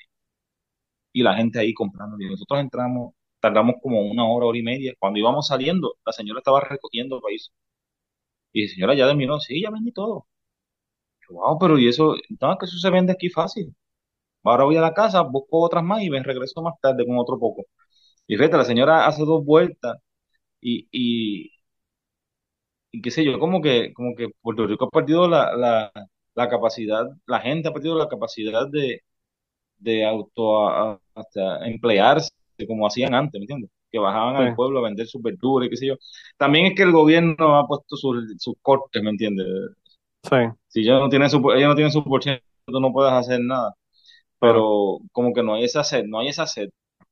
Y 1.13 1.23
la 1.23 1.35
gente 1.35 1.59
ahí 1.59 1.73
comprando. 1.73 2.17
Y 2.19 2.29
nosotros 2.29 2.59
entramos, 2.59 3.13
tardamos 3.39 3.75
como 3.81 4.01
una 4.01 4.25
hora, 4.25 4.45
hora 4.47 4.57
y 4.57 4.63
media. 4.63 4.93
Cuando 4.99 5.19
íbamos 5.19 5.47
saliendo, 5.47 5.95
la 6.05 6.11
señora 6.13 6.39
estaba 6.39 6.59
recogiendo 6.61 7.21
país. 7.21 7.51
Y 8.53 8.61
dice, 8.63 8.75
señora, 8.75 8.95
ya 8.95 9.07
terminó. 9.07 9.39
Sí, 9.39 9.61
ya 9.61 9.69
vendí 9.71 9.91
todo. 9.91 10.27
Yo, 11.27 11.35
wow, 11.35 11.57
pero 11.59 11.77
y 11.79 11.87
eso, 11.87 12.15
no, 12.41 12.57
que 12.57 12.65
eso 12.65 12.77
se 12.77 12.89
vende 12.89 13.13
aquí 13.13 13.29
fácil. 13.29 13.75
Ahora 14.43 14.65
voy 14.65 14.77
a 14.77 14.81
la 14.81 14.93
casa, 14.93 15.21
busco 15.23 15.61
otras 15.61 15.83
más 15.83 16.03
y 16.03 16.09
me 16.09 16.23
regreso 16.23 16.61
más 16.63 16.75
tarde 16.81 17.05
con 17.05 17.17
otro 17.19 17.39
poco. 17.39 17.65
Y 18.27 18.37
fíjate, 18.37 18.57
la 18.57 18.65
señora 18.65 19.07
hace 19.07 19.23
dos 19.25 19.45
vueltas 19.45 19.97
y, 20.61 20.87
y, 20.91 21.51
y 22.91 23.01
qué 23.01 23.11
sé 23.11 23.23
yo, 23.25 23.39
como 23.39 23.61
que, 23.61 23.93
como 23.93 24.15
que 24.15 24.29
Puerto 24.41 24.67
Rico 24.67 24.85
ha 24.85 24.89
perdido 24.89 25.27
la, 25.27 25.55
la, 25.55 25.91
la 26.35 26.49
capacidad, 26.49 27.05
la 27.25 27.39
gente 27.41 27.69
ha 27.69 27.73
perdido 27.73 27.95
la 27.97 28.07
capacidad 28.09 28.67
de, 28.69 29.01
de 29.79 30.05
auto 30.05 30.67
a- 30.69 31.01
hasta 31.15 31.65
emplearse 31.67 32.31
como 32.67 32.87
hacían 32.87 33.13
antes, 33.15 33.39
¿me 33.39 33.43
entiendes? 33.45 33.71
Que 33.91 33.99
bajaban 33.99 34.35
Sí, 34.35 34.43
al 34.43 34.51
pueblo 34.53 34.79
a 34.79 34.83
vender 34.83 35.07
sus 35.07 35.21
verduras 35.21 35.67
y 35.67 35.69
qué 35.71 35.77
sé 35.77 35.87
yo. 35.87 35.95
También 36.37 36.67
es 36.67 36.75
que 36.75 36.83
el 36.83 36.91
gobierno 36.93 37.57
ha 37.57 37.67
puesto 37.67 37.95
sus, 37.97 38.35
sus 38.39 38.55
cortes, 38.61 39.03
¿me 39.03 39.09
entiendes? 39.11 39.47
sí, 40.23 40.37
Si 40.67 40.81
ellos 40.81 40.99
no 40.99 41.09
tienen 41.09 41.29
su, 41.29 41.37
ellos 41.51 41.69
no 41.69 41.75
tienen 41.75 41.91
su 41.91 42.03
por 42.03 42.23
ciento, 42.23 42.43
tú 42.65 42.79
no 42.79 42.91
puedes 42.93 43.13
hacer 43.13 43.39
nada. 43.41 43.73
Pero 44.39 44.99
como 45.13 45.33
que 45.33 45.43
no 45.43 45.55
hay 45.55 45.65
esa 45.65 45.83
sed, 45.85 46.05
no 46.07 46.19
hay 46.19 46.29
esa 46.29 46.47
sed. 46.47 46.69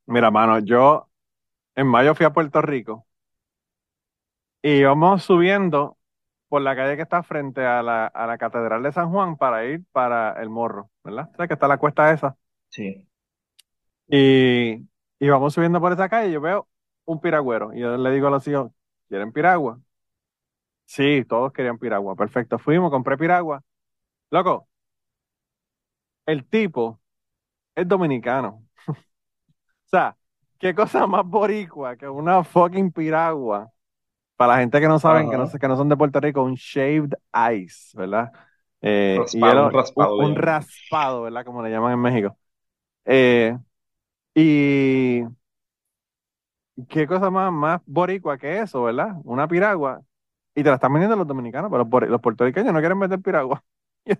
Mira, 0.07 0.31
mano, 0.31 0.59
yo 0.59 1.09
en 1.75 1.87
mayo 1.87 2.15
fui 2.15 2.25
a 2.27 2.33
Puerto 2.33 2.61
Rico 2.63 3.07
y 4.61 4.71
íbamos 4.79 5.23
subiendo 5.23 5.97
por 6.49 6.61
la 6.61 6.75
calle 6.75 6.95
que 6.95 7.03
está 7.03 7.23
frente 7.23 7.65
a 7.65 7.83
la, 7.83 8.07
a 8.07 8.27
la 8.27 8.37
Catedral 8.37 8.83
de 8.83 8.91
San 8.91 9.11
Juan 9.11 9.37
para 9.37 9.65
ir 9.65 9.85
para 9.91 10.41
el 10.41 10.49
Morro, 10.49 10.89
¿verdad? 11.03 11.29
¿Sabes 11.35 11.47
que 11.49 11.53
está 11.55 11.67
la 11.67 11.77
cuesta 11.77 12.11
esa? 12.13 12.37
Sí. 12.69 13.07
Y, 14.07 14.87
y 15.19 15.29
vamos 15.29 15.53
subiendo 15.53 15.79
por 15.81 15.93
esa 15.93 16.09
calle 16.09 16.29
y 16.29 16.33
yo 16.33 16.41
veo 16.41 16.67
un 17.05 17.19
piragüero. 17.21 17.73
Y 17.73 17.79
yo 17.81 17.97
le 17.97 18.11
digo 18.11 18.27
a 18.27 18.31
los 18.31 18.47
hijos, 18.47 18.71
¿quieren 19.07 19.31
piragua? 19.31 19.79
Sí, 20.85 21.23
todos 21.27 21.53
querían 21.53 21.77
piragua. 21.77 22.15
Perfecto. 22.15 22.57
Fuimos, 22.59 22.89
compré 22.91 23.17
piragua. 23.17 23.63
Loco, 24.31 24.69
el 26.25 26.45
tipo 26.47 27.01
es 27.75 27.87
dominicano. 27.87 28.65
O 29.85 29.89
sea, 29.89 30.17
qué 30.59 30.73
cosa 30.75 31.07
más 31.07 31.25
boricua 31.25 31.97
que 31.97 32.07
una 32.09 32.43
fucking 32.43 32.91
piragua. 32.91 33.71
Para 34.39 34.55
la 34.55 34.59
gente 34.61 34.81
que 34.81 34.89
no 34.89 34.99
saben, 34.99 35.29
que 35.29 35.37
no, 35.37 35.49
que 35.49 35.69
no 35.69 35.77
son 35.77 35.89
de 35.89 35.97
Puerto 35.97 36.21
Rico, 36.21 36.43
un 36.43 36.55
shaved 36.55 37.13
ice, 37.55 37.97
¿verdad? 37.97 38.31
Eh, 38.81 39.21
Raspado, 39.21 39.61
un 39.61 39.69
raspado, 39.71 40.17
un, 40.17 40.25
un 40.25 40.35
raspado, 40.35 41.23
¿verdad? 41.23 41.45
Como 41.45 41.63
le 41.63 41.69
llaman 41.71 41.93
en 41.93 41.99
México. 42.01 42.37
Eh, 43.05 43.57
y 44.35 45.23
qué 46.89 47.07
cosa 47.07 47.29
más, 47.29 47.51
más 47.51 47.81
boricua 47.85 48.37
que 48.37 48.59
eso, 48.61 48.83
¿verdad? 48.83 49.15
Una 49.23 49.47
piragua. 49.47 50.01
Y 50.55 50.63
te 50.63 50.69
la 50.69 50.75
están 50.75 50.93
vendiendo 50.93 51.15
los 51.15 51.27
dominicanos, 51.27 51.71
pero 51.71 51.85
los, 51.85 52.09
los 52.09 52.21
puertorriqueños 52.21 52.73
no 52.73 52.79
quieren 52.79 52.99
vender 52.99 53.21
piragua. 53.21 53.63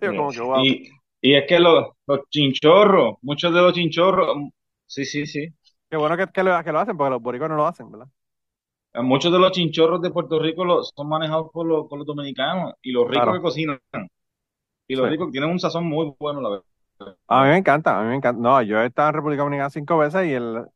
Y 0.00 0.06
yo 0.06 0.14
como 0.14 0.32
que, 0.32 0.40
wow. 0.40 0.64
Y, 0.64 0.88
y 1.20 1.34
es 1.34 1.46
que 1.48 1.58
los, 1.60 1.86
los 2.06 2.20
chinchorros, 2.30 3.16
muchos 3.22 3.52
de 3.54 3.60
los 3.60 3.74
chinchorros, 3.74 4.36
mm, 4.36 4.48
sí, 4.86 5.04
sí, 5.04 5.26
sí. 5.26 5.48
Qué 5.90 5.96
bueno 5.96 6.16
que, 6.16 6.26
que 6.28 6.42
lo, 6.42 6.62
que 6.64 6.72
lo 6.72 6.80
hacen, 6.80 6.96
porque 6.96 7.10
los 7.10 7.22
boricuas 7.22 7.50
no 7.50 7.56
lo 7.56 7.66
hacen, 7.66 7.90
¿verdad? 7.90 8.08
Muchos 8.94 9.32
de 9.32 9.38
los 9.38 9.52
chinchorros 9.52 10.02
de 10.02 10.10
Puerto 10.10 10.38
Rico 10.40 10.64
los, 10.64 10.92
son 10.96 11.08
manejados 11.08 11.50
por 11.52 11.64
los, 11.66 11.86
por 11.88 11.98
los 11.98 12.06
dominicanos 12.06 12.74
y 12.82 12.92
los 12.92 13.04
ricos 13.04 13.22
Claro. 13.22 13.32
que 13.34 13.40
cocinan. 13.42 13.80
Y 14.88 14.96
los 14.96 15.06
Sí. 15.06 15.10
ricos 15.12 15.30
tienen 15.30 15.50
un 15.50 15.60
sazón 15.60 15.84
muy 15.86 16.12
bueno, 16.18 16.40
la 16.40 16.48
verdad. 16.50 16.64
A 17.28 17.44
mí 17.44 17.48
me 17.50 17.56
encanta, 17.58 17.98
a 17.98 18.02
mí 18.02 18.08
me 18.08 18.16
encanta. 18.16 18.40
No, 18.42 18.60
yo 18.62 18.80
he 18.80 18.86
estado 18.86 19.08
en 19.10 19.14
República 19.14 19.42
Dominicana 19.42 19.70
cinco 19.70 19.96
veces 19.98 20.26
y 20.26 20.32
el, 20.34 20.66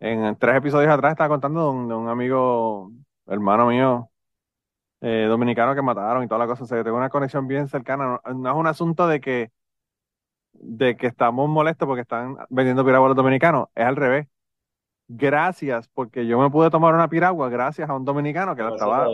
en 0.00 0.36
tres 0.38 0.56
episodios 0.56 0.90
atrás 0.92 1.12
estaba 1.12 1.28
contando 1.28 1.62
de 1.64 1.70
un, 1.76 1.88
de 1.88 1.94
un 1.94 2.08
amigo, 2.08 2.90
hermano 3.26 3.66
mío, 3.66 4.08
eh, 5.00 5.26
dominicano 5.28 5.74
que 5.74 5.82
mataron 5.82 6.22
y 6.24 6.28
toda 6.28 6.38
la 6.38 6.46
cosa. 6.46 6.64
O 6.64 6.66
sea, 6.66 6.78
yo 6.78 6.84
tengo 6.84 6.96
una 6.96 7.10
conexión 7.10 7.46
bien 7.48 7.68
cercana. 7.68 8.20
No, 8.24 8.34
no 8.34 8.50
es 8.50 8.56
un 8.56 8.66
asunto 8.66 9.06
de 9.08 9.20
que, 9.20 9.50
de 10.52 10.96
que 10.96 11.08
estamos 11.08 11.48
molestos 11.48 11.86
porque 11.86 12.02
están 12.02 12.36
vendiendo 12.48 12.84
piragua 12.84 13.08
a 13.08 13.10
los 13.10 13.16
dominicanos. 13.16 13.68
Es 13.74 13.84
al 13.84 13.96
revés. 13.96 14.26
Gracias, 15.08 15.88
porque 15.88 16.26
yo 16.26 16.38
me 16.40 16.50
pude 16.50 16.70
tomar 16.70 16.94
una 16.94 17.08
piragua 17.08 17.48
gracias 17.50 17.88
a 17.90 17.94
un 17.94 18.04
dominicano 18.04 18.56
que 18.56 18.62
la 18.62 18.70
estaba, 18.70 19.06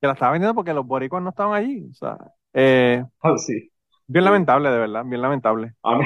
que 0.00 0.06
la 0.06 0.14
estaba 0.14 0.32
vendiendo 0.32 0.54
porque 0.54 0.74
los 0.74 0.86
boricuas 0.86 1.22
no 1.22 1.30
estaban 1.30 1.54
allí. 1.54 1.88
O 1.90 1.94
sea, 1.94 2.18
eh, 2.54 3.04
Ah, 3.22 3.36
sí. 3.38 3.70
bien 4.06 4.24
Sí. 4.24 4.24
lamentable, 4.24 4.70
de 4.70 4.78
verdad, 4.78 5.04
bien 5.06 5.22
lamentable. 5.22 5.74
A 5.82 5.96
mí, 5.98 6.04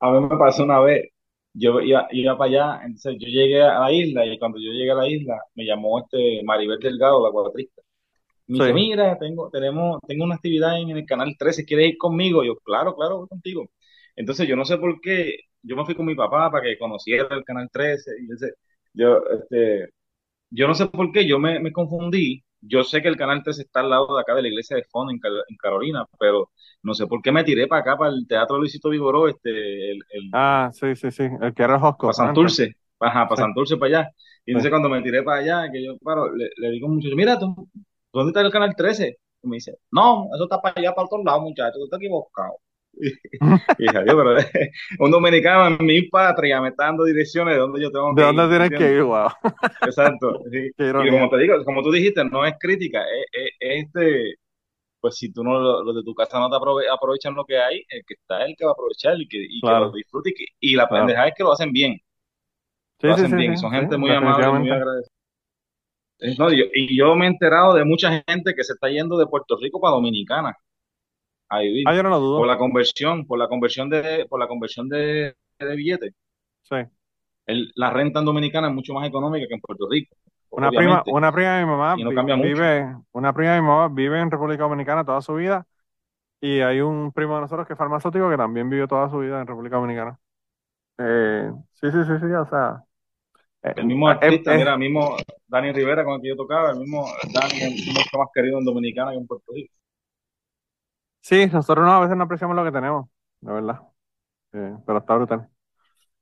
a 0.00 0.10
mí 0.12 0.20
me 0.28 0.36
pasó 0.38 0.64
una 0.64 0.80
vez, 0.80 1.10
yo 1.52 1.80
iba, 1.80 2.06
iba 2.10 2.36
para 2.38 2.50
allá, 2.50 2.80
entonces 2.84 3.16
yo 3.20 3.28
llegué 3.28 3.62
a 3.62 3.80
la 3.80 3.92
isla 3.92 4.24
y 4.26 4.38
cuando 4.38 4.58
yo 4.58 4.72
llegué 4.72 4.90
a 4.92 4.94
la 4.94 5.08
isla 5.08 5.40
me 5.54 5.64
llamó 5.64 6.00
este 6.00 6.42
Maribel 6.44 6.78
Delgado, 6.80 7.24
la 7.26 7.32
cuatrista. 7.32 7.82
Me 8.48 8.58
dice, 8.58 8.72
mira, 8.74 9.18
tengo, 9.18 9.50
tenemos, 9.50 10.00
tengo 10.06 10.24
una 10.24 10.36
actividad 10.36 10.80
en 10.80 10.90
el 10.90 11.06
canal 11.06 11.36
13, 11.38 11.64
¿quieres 11.66 11.90
ir 11.90 11.98
conmigo? 11.98 12.44
Yo, 12.44 12.56
claro, 12.58 12.96
claro, 12.96 13.18
voy 13.20 13.28
contigo. 13.28 13.70
Entonces 14.16 14.48
yo 14.48 14.56
no 14.56 14.64
sé 14.64 14.78
por 14.78 15.00
qué, 15.00 15.34
yo 15.62 15.76
me 15.76 15.84
fui 15.84 15.94
con 15.94 16.06
mi 16.06 16.14
papá 16.14 16.50
para 16.50 16.64
que 16.64 16.78
conociera 16.78 17.28
el 17.34 17.44
canal 17.44 17.68
13 17.70 18.10
y 18.22 18.32
ese, 18.32 18.54
yo, 18.94 19.22
este, 19.32 19.90
yo 20.50 20.66
no 20.68 20.74
sé 20.74 20.86
por 20.86 21.12
qué, 21.12 21.26
yo 21.26 21.38
me, 21.38 21.60
me 21.60 21.72
confundí. 21.72 22.42
Yo 22.62 22.84
sé 22.84 23.00
que 23.00 23.08
el 23.08 23.16
canal 23.16 23.42
13 23.42 23.62
está 23.62 23.80
al 23.80 23.88
lado 23.90 24.14
de 24.14 24.20
acá 24.20 24.34
de 24.34 24.42
la 24.42 24.48
iglesia 24.48 24.76
de 24.76 24.84
Fon 24.90 25.08
en, 25.10 25.18
Carolina, 25.58 26.04
pero 26.18 26.50
no 26.82 26.92
sé 26.92 27.06
por 27.06 27.22
qué 27.22 27.32
me 27.32 27.44
tiré 27.44 27.66
para 27.66 27.80
acá, 27.80 27.96
para 27.96 28.10
el 28.10 28.26
Teatro 28.28 28.58
Luisito 28.58 28.90
Vigoró, 28.90 29.28
este, 29.28 29.92
el, 29.92 29.98
el, 30.10 30.30
Ah, 30.34 30.70
sí, 30.72 30.94
sí, 30.94 31.10
sí. 31.10 31.22
El 31.40 31.54
que 31.54 31.62
era 31.62 31.74
el 31.74 31.80
Josco 31.80 32.08
para. 32.08 32.12
Santurce, 32.12 32.76
ajá, 32.98 33.26
para 33.28 33.36
Sí, 33.36 33.42
Santurce 33.42 33.76
para 33.78 34.00
allá. 34.00 34.10
Y 34.10 34.12
sí. 34.12 34.50
entonces 34.52 34.70
cuando 34.70 34.90
me 34.90 35.00
tiré 35.02 35.22
para 35.22 35.40
allá, 35.40 35.72
que 35.72 35.82
yo 35.82 35.96
paro, 35.98 36.34
le, 36.34 36.50
le 36.56 36.70
digo 36.70 36.86
a 36.86 36.90
un 36.90 36.96
muchacho, 36.96 37.16
mira, 37.16 37.38
¿tú, 37.38 37.68
¿dónde 38.12 38.30
está 38.30 38.42
el 38.42 38.52
canal 38.52 38.74
13? 38.76 39.16
Y 39.42 39.48
me 39.48 39.56
dice, 39.56 39.78
no, 39.90 40.28
eso 40.34 40.44
está 40.44 40.60
para 40.60 40.74
allá, 40.78 40.94
para 40.94 41.06
otro 41.06 41.22
lado, 41.24 41.40
muchacho, 41.40 41.78
tú 41.78 41.84
estás 41.84 41.98
equivocado. 41.98 42.56
Y 43.78 43.84
dije, 43.84 43.98
"Adiós, 43.98 44.16
pero 44.16 44.64
un 45.04 45.10
dominicano 45.10 45.76
en 45.78 45.86
mi 45.86 46.02
patria 46.02 46.60
me 46.60 46.68
está 46.70 46.84
dando 46.86 47.04
direcciones 47.04 47.54
de 47.54 47.60
dónde 47.60 47.80
yo 47.82 47.90
tengo 47.90 48.14
¿De 48.14 48.22
que 48.22 48.22
dónde 48.22 48.48
ir, 48.48 48.48
tienes 48.48 48.72
que 48.72 48.92
ir? 48.92 49.02
Wow. 49.04 49.28
Exacto, 49.82 50.42
sí. 50.50 50.70
Y 50.96 51.10
como 51.10 51.28
te 51.30 51.38
digo, 51.38 51.64
como 51.64 51.82
tú 51.82 51.90
dijiste, 51.92 52.24
no 52.24 52.44
es 52.44 52.54
crítica, 52.58 53.02
es, 53.04 53.26
es- 53.32 53.52
es 53.60 53.84
este, 53.86 54.34
pues 55.00 55.16
si 55.16 55.32
tú 55.32 55.44
no, 55.44 55.60
lo- 55.60 55.84
los 55.84 55.96
de 55.96 56.04
tu 56.04 56.14
casa 56.14 56.38
no 56.40 56.50
te 56.50 56.56
aprove- 56.56 56.88
aprovechan 56.92 57.34
lo 57.34 57.44
que 57.46 57.58
hay, 57.58 57.84
el 57.90 58.04
que 58.06 58.14
está 58.14 58.42
es 58.44 58.50
el 58.50 58.56
que 58.56 58.64
va 58.66 58.72
a 58.72 58.74
aprovechar 58.74 59.20
y 59.20 59.28
que, 59.28 59.38
y 59.38 59.62
que 59.62 59.74
lo 59.76 59.92
disfrute 59.92 60.30
y, 60.30 60.34
que- 60.34 60.46
y 60.60 60.76
la 60.76 60.88
claro. 60.88 61.06
pendeja 61.06 61.28
es 61.28 61.34
que 61.36 61.44
lo 61.44 61.52
hacen 61.52 61.72
bien, 61.72 61.98
Sí, 63.00 63.08
lo 63.08 63.14
sí, 63.14 63.22
hacen 63.26 63.36
bien 63.36 63.56
son 63.58 63.72
gente 63.72 63.98
muy 63.98 64.10
amable 64.14 64.52
muy 64.52 64.70
agradecida. 64.70 65.12
Eh, 66.18 66.34
no, 66.38 66.52
y 66.52 66.58
yo, 66.58 66.64
y 66.74 66.96
yo 66.98 67.14
me 67.16 67.24
he 67.26 67.28
enterado 67.28 67.74
de 67.74 67.84
mucha 67.84 68.22
gente 68.28 68.54
que 68.54 68.64
se 68.64 68.74
está 68.74 68.88
yendo 68.90 69.16
de 69.18 69.26
Puerto 69.26 69.56
Rico 69.60 69.80
para 69.80 69.94
Dominicana 69.94 70.54
a 71.50 71.60
Ah, 71.84 71.94
vivir 71.94 71.94
yo 71.94 72.02
no 72.02 72.08
lo 72.10 72.18
por 72.34 72.46
dudo. 72.46 72.48
la 72.48 72.58
conversión, 72.58 73.26
por 73.26 73.38
la 73.38 73.48
conversión 73.48 73.90
de, 73.90 74.26
por 74.28 74.40
la 74.40 74.48
conversión 74.48 74.88
de, 74.88 75.36
de 75.58 75.76
billetes. 75.76 76.14
Sí. 76.62 76.76
El- 77.44 77.70
la 77.74 77.90
renta 77.90 78.20
en 78.20 78.24
Dominicana 78.24 78.68
es 78.68 78.74
mucho 78.74 78.94
más 78.94 79.06
económica 79.06 79.46
que 79.46 79.52
en 79.54 79.60
Puerto 79.60 79.86
Rico, 79.90 80.16
Una 80.50 80.72
prima, 80.72 81.04
una 81.08 81.32
prima 81.32 81.56
de 81.58 81.64
mi 81.64 81.70
mamá 81.70 81.96
no 81.96 82.36
mucho. 82.36 82.62
vive, 82.62 82.96
una 83.12 83.32
prima 83.32 83.54
de 83.54 83.60
mi 83.60 83.66
mamá 83.68 83.88
vive 83.88 84.20
en 84.20 84.30
República 84.30 84.64
Dominicana 84.64 85.04
toda 85.04 85.22
su 85.22 85.34
vida 85.34 85.66
y 86.40 86.60
hay 86.60 86.80
un 86.80 87.12
primo 87.12 87.36
de 87.36 87.42
nosotros 87.42 87.66
que 87.66 87.74
es 87.74 87.78
farmacéutico 87.78 88.30
que 88.30 88.36
también 88.38 88.70
vivió 88.70 88.88
toda 88.88 89.10
su 89.10 89.18
vida 89.20 89.40
en 89.40 89.46
República 89.48 89.76
Dominicana. 89.76 90.20
Eh, 90.98 91.50
sí, 91.74 91.90
sí, 91.90 91.98
sí, 92.06 92.12
sí, 92.20 92.26
o 92.26 92.46
sea, 92.46 92.84
eh, 93.62 93.74
El 93.74 93.86
mismo 93.86 94.08
eh, 94.08 94.08
artista, 94.08 94.54
eh, 94.54 94.54
mira, 94.54 94.74
el 94.74 94.78
mismo 94.78 95.16
Dani 95.48 95.72
Rivera 95.72 96.04
con 96.04 96.14
el 96.14 96.22
que 96.22 96.28
yo 96.28 96.36
tocaba, 96.36 96.70
el 96.70 96.78
mismo 96.78 97.04
Dani 97.34 97.62
es 97.62 97.86
mucho 97.88 98.18
más 98.18 98.28
querido 98.32 98.58
en 98.58 98.64
Dominicana 98.64 99.10
que 99.12 99.18
en 99.18 99.26
Puerto 99.26 99.52
Rico. 99.52 99.74
Sí, 101.20 101.46
nosotros 101.46 101.84
no, 101.84 101.92
a 101.92 102.00
veces 102.00 102.16
no 102.16 102.24
apreciamos 102.24 102.56
lo 102.56 102.64
que 102.64 102.72
tenemos, 102.72 103.08
la 103.40 103.52
verdad. 103.52 103.80
Eh, 104.52 104.76
pero 104.86 104.98
está 104.98 105.14
brutal. 105.14 105.48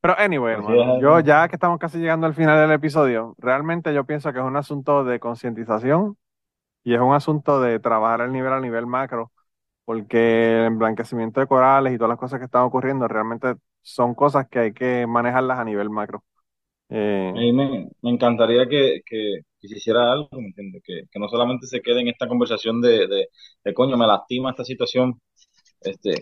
Pero 0.01 0.17
anyway, 0.19 0.55
hermano, 0.55 1.01
yo 1.01 1.21
ya 1.21 1.49
que 1.49 1.57
estamos 1.57 1.79
casi 1.79 1.99
llegando 1.99 2.27
al 2.27 2.35
final 2.35 2.61
del 2.61 2.77
episodio, 2.77 3.35
realmente 3.39 3.93
yo 3.93 4.05
pienso 4.05 4.33
que 4.33 4.39
es 4.39 4.45
un 4.45 4.57
asunto 4.57 5.05
de 5.05 5.19
concientización 5.19 6.17
y 6.85 6.95
es 6.95 7.01
un 7.01 7.15
asunto 7.15 7.61
de 7.61 7.81
trabajar 7.81 8.23
el 8.23 8.33
nivel 8.33 8.53
a 8.53 8.61
nivel 8.61 8.87
macro, 8.87 9.33
porque 9.85 10.61
el 10.61 10.67
emblanquecimiento 10.67 11.41
de 11.41 11.49
corales 11.49 11.95
y 11.95 11.99
todas 11.99 12.11
las 12.11 12.19
cosas 12.19 12.39
que 12.39 12.47
están 12.47 12.63
ocurriendo 12.63 13.09
realmente 13.09 13.57
son 13.83 14.15
cosas 14.15 14.49
que 14.49 14.59
hay 14.61 14.73
que 14.73 15.07
manejarlas 15.07 15.59
a 15.59 15.65
nivel 15.65 15.91
macro. 15.91 16.25
A 17.34 17.39
Eh, 17.39 17.41
mí 17.41 17.53
me, 17.53 17.89
me 18.03 18.11
encantaría 18.11 18.66
que, 18.68 19.01
que, 19.07 19.41
que 19.61 19.68
se 19.68 19.76
hiciera 19.76 20.11
algo, 20.12 20.28
¿me 20.32 20.47
entiendes? 20.49 20.82
Que, 20.84 21.03
que 21.11 21.18
no 21.20 21.28
solamente 21.28 21.66
se 21.66 21.80
quede 21.82 22.01
en 22.01 22.09
esta 22.09 22.26
conversación 22.28 22.80
de, 22.80 23.07
de, 23.07 23.28
de, 23.64 23.74
coño, 23.74 23.97
me 23.99 24.07
lastima 24.07 24.51
esta 24.51 24.64
situación, 24.64 25.20
este, 25.82 26.16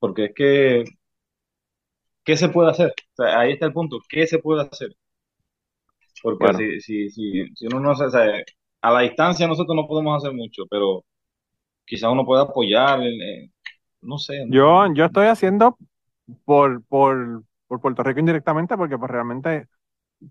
porque 0.00 0.26
es 0.26 0.34
que, 0.34 0.84
¿qué 2.24 2.36
se 2.36 2.48
puede 2.50 2.70
hacer? 2.70 2.90
O 2.90 3.22
sea, 3.22 3.40
ahí 3.40 3.52
está 3.52 3.66
el 3.66 3.72
punto, 3.72 3.98
¿qué 4.08 4.26
se 4.26 4.38
puede 4.38 4.62
hacer? 4.62 4.90
Porque 6.20 6.52
bueno, 6.52 6.54
si, 6.54 6.80
si, 6.80 7.10
si, 7.10 7.46
si 7.54 7.66
uno 7.66 7.80
no 7.80 7.94
se, 7.94 8.10
sea, 8.10 8.42
a 8.82 8.90
la 8.92 9.00
distancia 9.00 9.46
nosotros 9.46 9.76
no 9.76 9.86
podemos 9.86 10.16
hacer 10.22 10.34
mucho, 10.36 10.64
pero 10.70 11.04
quizás 11.86 12.12
uno 12.12 12.26
pueda 12.26 12.42
apoyar, 12.44 13.00
no 14.02 14.18
sé, 14.18 14.44
no 14.46 14.60
sé. 14.60 14.82
yo, 14.84 14.92
yo 14.94 15.06
estoy 15.06 15.26
haciendo 15.26 15.78
por, 16.44 16.84
por, 16.86 17.44
por 17.68 17.80
Puerto 17.80 18.02
Rico 18.02 18.20
indirectamente, 18.20 18.76
porque 18.76 18.98
pues 18.98 19.10
realmente 19.10 19.68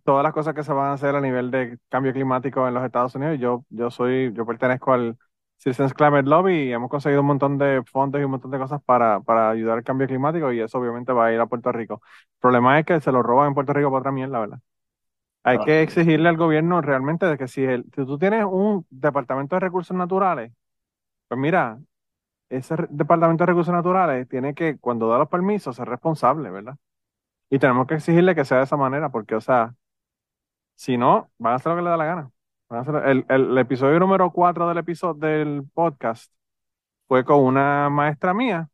todas 0.04 0.24
las 0.24 0.34
cosas 0.34 0.54
que 0.56 0.64
se 0.64 0.74
van 0.74 0.88
a 0.92 0.94
hacer 0.94 1.16
a 1.16 1.22
nivel 1.22 1.52
de 1.52 1.78
cambio 1.90 2.14
climático 2.14 2.68
en 2.68 2.74
los 2.74 2.84
Estados 2.86 3.16
Unidos, 3.16 3.40
yo, 3.40 3.66
yo 3.70 3.92
soy, 3.92 4.34
yo 4.34 4.46
pertenezco 4.46 4.94
al 4.94 5.18
Citizens 5.58 5.94
Climate 5.94 6.28
Lobby 6.30 6.54
y 6.70 6.74
hemos 6.74 6.90
conseguido 6.90 7.22
un 7.22 7.28
montón 7.28 7.58
de 7.58 7.84
fondos 7.92 8.22
y 8.22 8.24
un 8.26 8.32
montón 8.32 8.52
de 8.52 8.58
cosas 8.60 8.82
para, 8.84 9.20
para 9.22 9.50
ayudar 9.52 9.78
al 9.78 9.84
cambio 9.84 10.08
climático 10.08 10.52
y 10.52 10.60
eso 10.60 10.78
obviamente 10.80 11.12
va 11.14 11.28
a 11.28 11.34
ir 11.34 11.40
a 11.40 11.48
Puerto 11.48 11.72
Rico. 11.72 12.02
El 12.36 12.40
problema 12.42 12.80
es 12.80 12.86
que 12.86 13.00
se 13.02 13.12
lo 13.12 13.24
roban 13.24 13.50
en 13.50 13.54
Puerto 13.54 13.74
Rico 13.74 13.90
para 13.90 14.00
otra 14.00 14.12
mierda, 14.12 14.40
¿verdad? 14.40 14.60
Hay 15.44 15.60
que 15.60 15.82
exigirle 15.84 16.30
al 16.30 16.38
gobierno 16.38 16.82
realmente 16.82 17.26
de 17.28 17.38
que 17.38 17.48
si, 17.48 17.64
el, 17.64 17.86
si 17.96 18.06
tú 18.06 18.18
tienes 18.18 18.46
un 18.46 18.86
departamento 18.90 19.56
de 19.56 19.60
recursos 19.62 19.96
naturales, 19.96 20.52
pues 21.28 21.40
mira, 21.40 21.80
ese 22.50 22.76
Departamento 22.90 23.44
de 23.44 23.48
Recursos 23.48 23.74
Naturales 23.74 24.28
tiene 24.30 24.54
que, 24.56 24.78
cuando 24.80 25.10
da 25.10 25.18
los 25.20 25.30
permisos, 25.30 25.76
ser 25.76 25.88
responsable, 25.90 26.50
¿verdad? 26.52 26.76
Y 27.56 27.60
tenemos 27.60 27.88
que 27.88 27.96
exigirle 27.96 28.36
que 28.36 28.46
sea 28.46 28.58
de 28.60 28.64
esa 28.66 28.78
manera, 28.78 29.10
porque, 29.10 29.36
o 29.36 29.42
sea, 29.42 29.76
si 30.76 30.98
no, 30.98 31.30
van 31.38 31.54
a 31.54 31.56
hacer 31.58 31.72
lo 31.72 31.78
que 31.78 31.82
les 31.84 31.92
da 31.92 31.98
la 31.98 32.06
gana. 32.06 32.32
Van 32.70 32.80
a 32.80 32.82
hacer- 32.82 32.96
el, 33.10 33.26
el- 33.30 33.52
el 33.52 33.58
episodio 33.58 34.00
número 34.00 34.32
4 34.32 34.68
del 34.68 34.78
episodio 34.80 35.14
del 35.28 35.64
podcast 35.74 36.32
fue 37.08 37.26
con 37.26 37.42
una 37.44 37.90
maestra 37.90 38.34
mía 38.34 38.70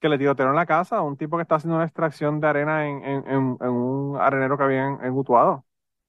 que 0.00 0.08
le 0.08 0.18
tirotearon 0.18 0.56
la 0.56 0.66
casa 0.66 0.98
a 0.98 1.02
un 1.02 1.16
tipo 1.16 1.36
que 1.38 1.42
está 1.44 1.56
haciendo 1.56 1.76
una 1.76 1.84
extracción 1.86 2.40
de 2.40 2.48
arena 2.48 2.88
en, 2.88 3.04
en- 3.04 3.28
en- 3.28 3.58
en 3.60 3.70
un 3.70 4.18
arenero 4.20 4.58
que 4.58 4.64
había 4.64 4.86
en, 4.88 5.04
en 5.04 5.12
Utuado, 5.18 5.66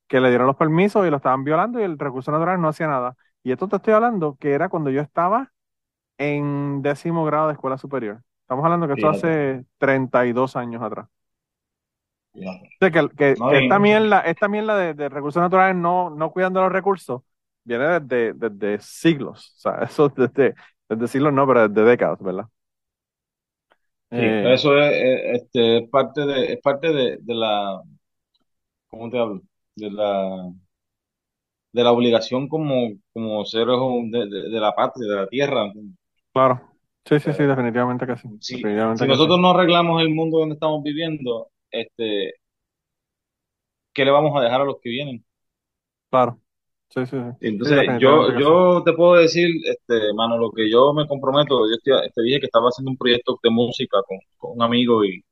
que 0.08 0.22
le 0.22 0.30
dieron 0.30 0.48
los 0.48 0.58
permisos 0.58 1.08
y 1.08 1.12
lo 1.12 1.18
estaban 1.18 1.44
violando 1.46 1.80
y 1.80 1.84
el 1.84 2.00
recurso 2.00 2.32
natural 2.32 2.62
no 2.62 2.70
hacía 2.70 2.88
nada. 2.88 3.16
Y 3.44 3.52
esto 3.54 3.68
te 3.70 3.78
estoy 3.78 3.94
hablando 3.96 4.38
que 4.40 4.54
era 4.54 4.70
cuando 4.70 4.90
yo 4.92 5.02
estaba 5.02 5.52
en 6.20 6.82
décimo 6.84 7.26
grado 7.26 7.48
de 7.48 7.54
escuela 7.56 7.78
superior. 7.78 8.22
Estamos 8.44 8.66
hablando 8.66 8.88
que 8.88 8.94
esto 8.96 9.08
Fíjate. 9.08 9.28
hace 9.30 9.66
32 9.80 10.56
años 10.58 10.82
atrás. 10.84 11.08
Sea, 12.80 12.92
que, 12.92 13.10
que- 13.16 13.42
No, 13.42 13.48
que 13.48 13.58
esta 13.60 13.78
mierda, 13.80 14.22
esta 14.22 14.48
mierda 14.48 14.76
de, 14.78 14.94
de 14.96 15.10
recursos 15.10 15.42
naturales 15.42 15.76
no, 15.76 16.10
no 16.10 16.32
cuidando 16.32 16.62
los 16.62 16.72
recursos 16.72 17.22
viene 17.64 18.00
desde, 18.00 18.34
desde 18.34 18.80
siglos. 18.84 19.54
O 19.58 19.60
sea, 19.62 19.76
eso 19.84 20.10
desde, 20.10 20.56
desde 20.90 21.08
siglos 21.08 21.34
no, 21.34 21.46
pero 21.48 21.68
desde 21.70 21.84
décadas, 21.90 22.20
¿verdad? 22.22 22.46
Sí, 24.16 24.24
Eh, 24.24 24.44
eso 24.44 24.78
es, 24.78 25.42
este, 25.44 25.78
es 25.80 25.90
parte 25.90 26.22
de, 26.26 26.54
es 26.54 26.62
parte 26.62 26.90
de, 26.92 27.18
de 27.22 27.34
la, 27.36 27.82
¿cómo 28.90 29.10
te 29.10 29.18
hablo? 29.20 29.42
De 29.76 29.90
la, 29.90 30.52
de 31.74 31.84
la 31.84 31.92
obligación 31.92 32.48
como, 32.48 32.92
como 33.14 33.44
seres 33.46 33.76
de, 34.12 34.20
de, 34.28 34.50
de 34.50 34.60
la 34.60 34.74
patria, 34.74 35.08
de 35.10 35.16
la 35.16 35.28
tierra. 35.28 35.72
claro. 36.34 36.62
Sí, 37.06 37.20
sí, 37.20 37.34
sí, 37.34 37.44
Eh, 37.44 37.44
definitivamente 37.44 38.06
que 38.06 38.16
sí. 38.18 38.30
Si, 38.40 38.58
Definitivamente 38.62 39.08
si 39.08 39.08
que 39.08 39.18
sí. 39.18 39.28
nosotros 39.28 39.40
no 39.40 39.52
arreglamos 39.52 40.02
el 40.02 40.10
mundo 40.10 40.40
donde 40.40 40.56
estamos 40.56 40.84
viviendo, 40.84 41.50
este, 41.72 42.34
¿qué 43.94 44.06
le 44.06 44.12
vamos 44.12 44.36
a 44.38 44.44
dejar 44.44 44.62
a 44.62 44.66
los 44.66 44.78
que 44.82 44.90
vienen? 44.90 45.26
Claro. 46.10 46.40
Sí, 46.90 47.06
sí, 47.06 47.18
Entonces, 47.40 47.80
yo, 48.00 48.38
yo 48.40 48.84
te 48.84 48.94
puedo 48.94 49.16
decir, 49.16 49.50
este, 49.66 50.14
mano, 50.14 50.38
lo 50.38 50.52
que 50.52 50.70
yo 50.70 50.94
me 50.94 51.08
comprometo, 51.08 51.62
yo 51.70 51.78
te, 51.84 52.10
te 52.14 52.22
dije 52.22 52.40
que 52.40 52.46
estaba 52.48 52.68
haciendo 52.70 52.92
un 52.92 52.98
proyecto 52.98 53.40
de 53.42 53.50
música 53.50 53.98
con, 54.08 54.18
con 54.38 54.52
un 54.58 54.62
amigo 54.64 55.04
y, 55.06 55.24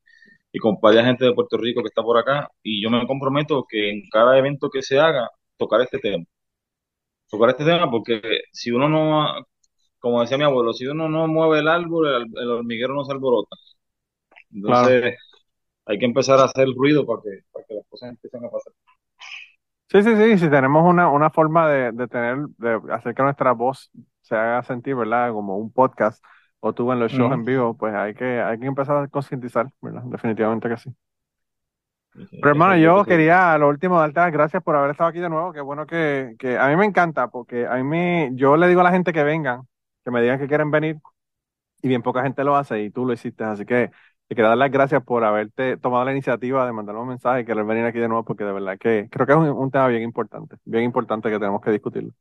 y 0.54 0.60
con 0.60 0.80
varias 0.82 1.06
gente 1.06 1.26
de 1.26 1.34
Puerto 1.34 1.58
Rico 1.58 1.82
que 1.84 1.90
está 1.90 2.04
por 2.04 2.18
acá, 2.18 2.50
y 2.64 2.82
yo 2.84 2.90
me 2.92 3.08
comprometo 3.08 3.66
que 3.70 3.92
en 3.92 4.04
cada 4.12 4.38
evento 4.40 4.70
que 4.72 4.82
se 4.84 5.00
haga, 5.00 5.30
tocar 5.58 5.82
este 5.82 6.00
tema. 6.00 6.26
Tocar 7.30 7.50
este 7.52 7.66
tema 7.66 7.90
porque 7.92 8.22
si 8.52 8.72
uno 8.72 8.90
no, 8.90 9.46
como 10.00 10.22
decía 10.22 10.38
mi 10.38 10.46
abuelo, 10.46 10.74
si 10.74 10.88
uno 10.88 11.10
no 11.10 11.28
mueve 11.28 11.60
el 11.60 11.68
árbol, 11.70 12.08
el, 12.08 12.24
el 12.42 12.50
hormiguero 12.52 12.94
no 12.96 13.06
se 13.06 13.14
alborota. 13.14 13.56
Entonces, 14.52 15.16
hay 15.90 15.98
que 15.98 16.06
empezar 16.06 16.40
a 16.40 16.44
hacer 16.44 16.68
ruido 16.76 17.06
para 17.06 17.22
que, 17.24 17.44
para 17.52 17.66
que 17.66 17.74
las 17.74 17.86
cosas 17.88 18.10
empiecen 18.10 18.46
a 18.46 18.50
pasar. 18.50 18.74
Sí, 19.88 20.04
sí, 20.04 20.16
sí. 20.16 20.38
Si 20.38 20.50
tenemos 20.50 20.86
una, 20.88 21.10
una 21.10 21.32
forma 21.32 21.68
de, 21.68 21.92
de 21.92 22.08
tener, 22.08 22.38
de 22.58 22.80
hacer 22.94 23.16
que 23.16 23.24
nuestra 23.24 23.54
voz 23.54 23.90
se 24.22 24.36
haga 24.36 24.62
sentir, 24.62 24.96
¿verdad? 24.96 25.34
Como 25.34 25.58
un 25.58 25.74
podcast 25.74 26.24
o 26.60 26.74
tú 26.74 26.92
en 26.92 27.00
los 27.00 27.12
shows 27.12 27.34
en 27.34 27.44
vivo, 27.44 27.76
pues 27.76 27.96
hay 27.96 28.14
que, 28.14 28.40
hay 28.40 28.60
que 28.60 28.68
empezar 28.68 28.98
a 28.98 29.08
concientizar, 29.08 29.68
¿verdad? 29.82 30.04
Definitivamente 30.06 30.70
que 30.70 30.78
sí. 30.78 30.96
Pero 32.14 32.50
hermano, 32.50 32.78
yo 32.78 33.04
quería, 33.06 33.54
a 33.54 33.58
lo 33.58 33.68
último, 33.70 34.00
darte 34.00 34.20
las 34.20 34.32
gracias 34.32 34.62
por 34.62 34.76
haber 34.76 34.92
estado 34.92 35.10
aquí 35.10 35.20
de 35.20 35.30
nuevo. 35.30 35.54
Qué 35.54 35.62
bueno 35.62 35.88
que, 35.88 36.36
que 36.38 36.56
a 36.58 36.68
mí 36.68 36.76
me 36.76 36.86
encanta, 36.86 37.30
porque 37.30 37.66
a 37.66 37.76
mí 37.76 37.84
me, 37.84 38.30
yo 38.34 38.58
le 38.58 38.68
digo 38.68 38.82
a 38.82 38.84
la 38.84 38.92
gente 38.92 39.12
que 39.12 39.24
vengan, 39.24 39.62
que 40.04 40.12
me 40.12 40.22
digan 40.22 40.38
que 40.38 40.48
quieren 40.48 40.70
venir, 40.70 40.98
y 41.82 41.88
bien 41.88 42.04
poca 42.04 42.22
gente 42.22 42.44
lo 42.44 42.56
hace, 42.56 42.82
y 42.84 42.92
tú 42.92 43.06
lo 43.06 43.14
hiciste. 43.14 43.44
Así 43.44 43.66
que 43.66 43.90
te 44.30 44.36
quiero 44.36 44.50
dar 44.50 44.60
las 44.60 44.72
gracias 44.72 45.04
por 45.04 45.26
haberte 45.26 45.78
tomado 45.78 46.06
la 46.06 46.14
iniciativa 46.14 46.66
de 46.68 46.74
mandarme 46.74 47.02
un 47.04 47.10
mensaje 47.10 47.42
y 47.42 47.46
querer 47.46 47.66
venir 47.66 47.86
aquí 47.86 48.00
de 48.00 48.10
nuevo, 48.10 48.26
porque 48.26 48.46
de 48.46 48.54
verdad 48.54 48.80
que 48.80 49.10
creo 49.12 49.28
que 49.28 49.34
es 49.34 49.40
un, 49.40 49.50
un 49.50 49.72
tema 49.72 49.90
bien 49.90 50.04
importante, 50.04 50.58
bien 50.66 50.86
importante 50.86 51.30
que 51.32 51.40
tenemos 51.40 51.62
que 51.62 51.72
discutirlo. 51.72 52.14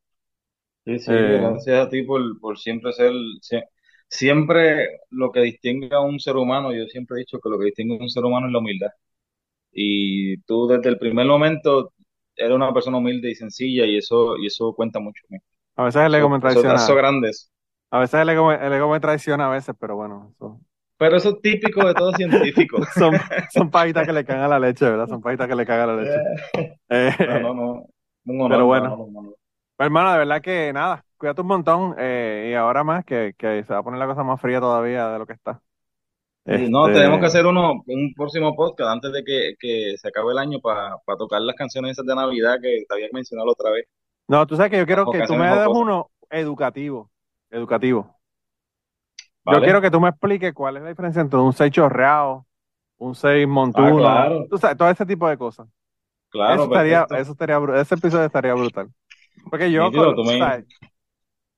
Sí, 0.85 0.99
sí, 1.01 1.13
Eh, 1.17 1.39
gracias 1.39 1.87
a 1.87 1.91
ti 1.91 2.03
por, 2.03 2.41
por 2.41 2.59
siempre 2.59 2.93
ser, 2.93 3.13
sie- 3.43 3.63
siempre 4.09 4.87
lo 5.11 5.31
que 5.31 5.41
distingue 5.41 5.91
a 5.95 6.01
un 6.01 6.19
ser 6.19 6.37
humano, 6.37 6.73
yo 6.73 6.87
siempre 6.87 7.17
he 7.17 7.21
dicho 7.21 7.39
que 7.41 7.51
lo 7.51 7.59
que 7.59 7.67
distingue 7.67 7.99
a 7.99 8.03
un 8.03 8.09
ser 8.09 8.25
humano 8.25 8.47
es 8.47 8.53
la 8.53 8.59
humildad. 8.61 8.89
Y 9.73 10.39
tú 10.43 10.69
desde 10.69 10.91
el 10.91 10.99
primer 10.99 11.27
momento 11.27 11.95
eres 12.37 12.57
una 12.57 12.75
persona 12.75 12.99
humilde 12.99 13.31
y 13.31 13.37
sencilla 13.37 13.87
y 13.87 13.99
eso, 13.99 14.37
y 14.39 14.47
eso 14.49 14.75
cuenta 14.75 15.01
mucho. 15.01 15.23
a 15.77 15.85
veces 15.85 16.03
el 16.03 16.15
ego 16.15 16.29
me 16.29 16.41
Eso, 16.43 16.61
eso, 16.61 16.73
traiciona, 16.73 16.75
eso 16.75 16.95
grande 16.97 17.31
es. 17.31 17.51
a 17.91 18.01
veces 18.01 18.21
el 18.21 18.29
ego, 18.31 18.53
el 18.53 18.73
ego 18.73 18.91
me 18.91 19.01
traiciona 19.01 19.47
a 19.49 19.51
veces, 19.51 19.75
pero 19.81 19.97
bueno, 19.97 20.31
eso- 20.37 20.61
Pero 20.99 21.17
eso 21.17 21.31
es 21.31 21.41
típico 21.43 21.87
de 21.87 21.95
todo 21.95 22.13
científico. 22.13 22.79
son, 22.95 23.23
son 23.49 23.71
pajitas 23.71 24.05
que 24.07 24.13
le 24.13 24.25
cagan 24.25 24.45
a 24.45 24.49
la 24.49 24.59
leche, 24.61 24.85
¿verdad? 24.85 25.09
Son 25.09 25.23
pajitas 25.23 25.49
que 25.49 25.55
le 25.55 25.67
cagan 25.67 25.91
a 25.91 25.93
la 25.95 26.03
leche. 26.03 26.21
Eh, 26.91 27.13
No, 27.27 27.41
no, 27.41 27.55
no. 27.55 27.87
Un 28.27 28.41
honor, 28.43 28.51
Pero 28.51 28.67
bueno. 28.67 28.91
no, 28.91 28.97
no, 28.97 29.07
no, 29.11 29.23
no. 29.23 29.35
Pues, 29.77 29.87
hermano, 29.87 30.13
de 30.13 30.19
verdad 30.19 30.43
que 30.43 30.73
nada, 30.73 31.05
cuídate 31.17 31.41
un 31.41 31.47
montón 31.47 31.95
eh, 31.99 32.49
y 32.51 32.55
ahora 32.55 32.85
más 32.85 33.05
que, 33.05 33.35
que 33.39 33.65
se 33.65 33.73
va 33.73 33.81
a 33.81 33.83
poner 33.83 33.99
la 34.01 34.07
cosa 34.07 34.25
más 34.25 34.41
fría 34.41 34.61
todavía 34.61 35.09
de 35.09 35.19
lo 35.19 35.27
que 35.27 35.35
está. 35.35 35.63
No, 36.45 36.89
Este, 36.89 37.01
tenemos 37.01 37.21
que 37.21 37.27
hacer 37.27 37.47
uno, 37.47 37.83
un 37.87 38.15
próximo 38.15 38.57
podcast 38.57 38.91
antes 38.91 39.13
de 39.13 39.23
que, 39.23 39.55
que 39.59 39.97
se 39.99 40.09
acabe 40.09 40.33
el 40.33 40.39
año 40.39 40.61
para 40.61 40.97
tocar 41.19 41.43
las 41.43 41.55
canciones 41.57 41.93
esas 41.93 42.07
de 42.07 42.15
Navidad 42.15 42.57
que 42.63 42.85
te 42.89 42.95
había 42.95 43.09
mencionado 43.13 43.51
otra 43.53 43.71
vez. 43.71 43.87
No, 44.29 44.47
tú 44.47 44.57
sabes 44.57 44.71
que 44.71 44.79
yo 44.79 44.87
quiero 44.87 45.11
que 45.11 45.23
tú 45.27 45.35
me 45.37 45.47
des 45.49 45.69
uno 45.69 46.11
educativo, 46.31 47.11
educativo. 47.51 48.18
Yo 49.51 49.63
quiero 49.63 49.81
que 49.81 49.91
tú 49.91 50.01
me 50.01 50.09
expliques 50.11 50.53
cuál 50.55 50.77
es 50.77 50.83
la 50.83 50.89
diferencia 50.91 51.23
entre 51.23 51.39
un 51.39 51.53
6 51.53 51.73
chorreado, 51.73 52.47
un 52.99 53.15
6 53.15 53.47
montuno, 53.49 53.89
Ah, 54.09 54.27
claro. 54.27 54.47
tú 54.51 54.59
sabes, 54.59 54.77
todo 54.77 54.91
ese 54.91 55.07
tipo 55.07 55.29
de 55.29 55.39
cosas. 55.39 55.69
Claro, 56.31 56.55
eso 56.55 56.65
estaría, 56.67 57.09
eso 57.13 57.33
estaría, 57.33 57.59
ese 57.81 57.95
episodio 57.97 58.27
estaría 58.27 58.55
brutal. 58.55 58.91
Porque 59.51 59.73
yo, 59.73 59.91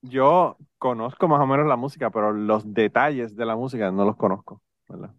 yo 0.01 0.57
conozco 0.77 1.27
más 1.27 1.41
o 1.41 1.47
menos 1.47 1.67
la 1.67 1.75
música, 1.75 2.09
pero 2.09 2.31
los 2.33 2.73
detalles 2.73 3.35
de 3.35 3.45
la 3.45 3.55
música 3.55 3.91
no 3.91 4.05
los 4.05 4.15
conozco, 4.17 4.61
¿verdad? 4.89 5.13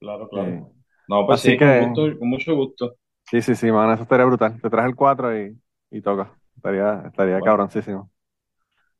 Claro, 0.00 0.28
claro. 0.28 0.50
Eh, 0.50 0.64
No, 1.08 1.26
pues 1.26 1.40
así 1.40 1.52
sí, 1.52 1.56
que- 1.56 1.64
con 1.64 1.74
gusto, 1.74 2.18
con 2.18 2.28
mucho 2.28 2.54
gusto. 2.54 2.96
Sí, 3.30 3.40
sí, 3.42 3.54
sí, 3.56 3.72
mano, 3.72 3.94
eso 3.94 4.02
estaría 4.02 4.26
brutal. 4.26 4.60
Te 4.60 4.68
traes 4.70 4.88
el 4.88 4.94
4 4.96 5.36
y, 5.38 5.58
y 5.90 6.02
toca. 6.02 6.38
Estaría, 6.56 7.02
estaría 7.06 7.40
Bueno. 7.40 7.42
cabroncísimo. 7.42 8.11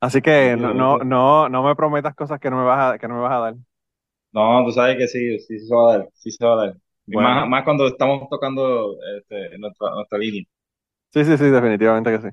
Así 0.02 0.20
que 0.22 0.56
no, 0.58 0.74
no, 0.74 0.98
no, 1.00 1.48
no 1.48 1.62
me 1.64 1.76
prometas 1.76 2.14
cosas 2.16 2.40
que 2.40 2.50
no 2.50 2.58
me 2.58 2.64
vas 2.64 2.94
a, 2.96 2.98
que 2.98 3.08
no 3.08 3.14
me 3.16 3.22
vas 3.22 3.32
a 3.34 3.38
dar. 3.40 3.56
No, 4.32 4.64
tú 4.64 4.72
sabes 4.72 4.96
que 4.98 5.06
sí, 5.08 5.38
sí 5.40 5.58
se 5.60 5.74
va 5.74 5.94
a 5.94 5.98
dar, 5.98 6.08
sí 6.14 6.30
se 6.30 6.44
va 6.44 6.52
a 6.54 6.66
dar. 6.66 6.76
Y 7.10 7.16
Bueno. 7.16 7.18
más, 7.18 7.46
más 7.48 7.64
cuando 7.64 7.86
estamos 7.86 8.28
tocando 8.30 8.96
este, 9.18 9.58
nuestra, 9.58 9.90
nuestra 9.90 10.18
línea. 10.18 10.44
Sí, 11.12 11.24
sí, 11.26 11.36
sí, 11.36 11.44
definitivamente 11.44 12.10
que 12.10 12.20
sí. 12.22 12.28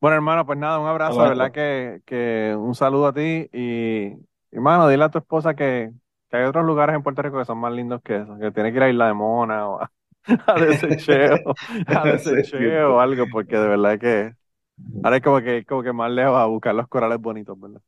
Bueno, 0.00 0.16
hermano, 0.16 0.46
pues 0.46 0.58
nada, 0.58 0.78
un 0.80 0.88
abrazo, 0.88 1.22
de 1.22 1.28
verdad 1.28 1.52
que, 1.52 2.00
que 2.06 2.54
un 2.58 2.74
saludo 2.74 3.08
a 3.08 3.14
ti 3.14 3.48
y, 3.52 4.12
hermano, 4.52 4.88
dile 4.88 5.04
a 5.04 5.10
tu 5.10 5.18
esposa 5.18 5.54
que, 5.54 5.92
que 6.30 6.36
hay 6.38 6.44
otros 6.44 6.64
lugares 6.66 6.96
en 6.96 7.02
Puerto 7.02 7.22
Rico 7.22 7.38
que 7.38 7.44
son 7.46 7.58
más 7.58 7.72
lindos 7.72 8.02
que 8.02 8.16
eso, 8.18 8.38
que 8.38 8.52
tiene 8.52 8.72
que 8.72 8.78
ir 8.78 8.84
a 8.84 8.90
Isla 8.90 9.08
de 9.08 9.14
Mona 9.14 9.68
o 9.68 9.80
a, 9.82 9.92
a 10.46 10.58
Desecheo, 10.60 11.40
a 11.86 12.06
Desecheo 12.08 12.96
o 12.96 13.00
algo, 13.00 13.28
porque 13.28 13.56
de 13.58 13.68
verdad 13.68 13.98
que 14.00 14.34
ahora 15.02 15.16
es 15.16 15.22
como 15.22 15.40
que, 15.40 15.64
como 15.64 15.82
que 15.82 15.92
más 15.92 16.10
lejos 16.10 16.36
a 16.36 16.46
buscar 16.46 16.74
los 16.74 16.88
corales 16.88 17.20
bonitos, 17.20 17.58
¿verdad? 17.58 17.80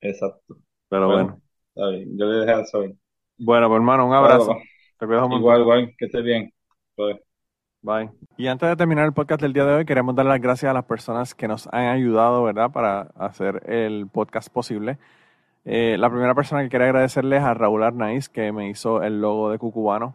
Exacto. 0.00 0.56
Pero 0.88 1.06
bueno. 1.06 1.40
Está 1.74 1.88
bien, 1.88 2.18
yo 2.18 2.26
le 2.26 2.44
dejé 2.44 2.60
eso 2.60 2.70
saber. 2.72 2.94
Bueno, 3.38 3.68
pues 3.68 3.76
hermano, 3.78 4.06
un 4.06 4.14
abrazo. 4.14 4.56
Te 4.98 5.06
cuidas 5.06 5.24
un 5.24 5.30
montón. 5.30 5.40
Igual, 5.40 5.60
igual, 5.62 5.94
que 5.96 6.04
estés 6.04 6.22
bien. 6.22 6.52
Pues, 6.94 7.16
Bye. 7.82 8.10
Y 8.36 8.46
antes 8.46 8.68
de 8.68 8.76
terminar 8.76 9.06
el 9.06 9.12
podcast 9.12 9.42
del 9.42 9.52
día 9.52 9.64
de 9.64 9.74
hoy, 9.74 9.84
queremos 9.84 10.14
dar 10.14 10.24
las 10.24 10.40
gracias 10.40 10.70
a 10.70 10.72
las 10.72 10.84
personas 10.84 11.34
que 11.34 11.48
nos 11.48 11.66
han 11.66 11.86
ayudado, 11.86 12.44
¿verdad?, 12.44 12.70
para 12.70 13.10
hacer 13.16 13.68
el 13.68 14.06
podcast 14.06 14.48
posible. 14.52 14.98
Eh, 15.64 15.96
la 15.98 16.08
primera 16.08 16.32
persona 16.32 16.62
que 16.62 16.68
quería 16.68 16.86
agradecerles 16.86 17.40
es 17.40 17.44
a 17.44 17.54
Raúl 17.54 17.82
Arnaiz, 17.82 18.28
que 18.28 18.52
me 18.52 18.68
hizo 18.68 19.02
el 19.02 19.20
logo 19.20 19.50
de 19.50 19.58
Cucubano. 19.58 20.14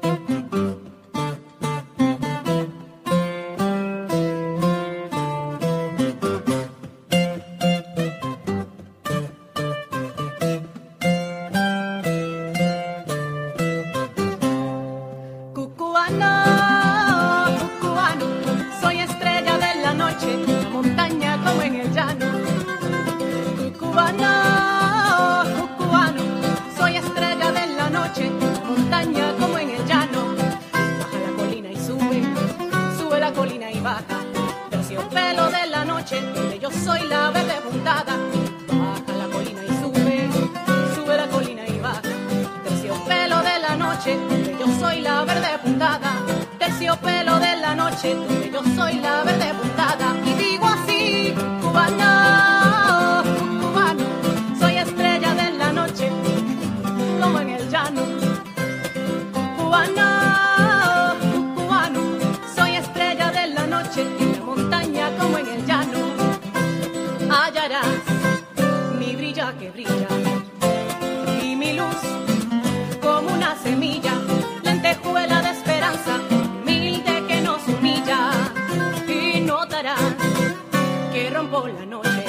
que 81.11 81.29
rompo 81.31 81.67
la 81.67 81.85
noche. 81.87 82.23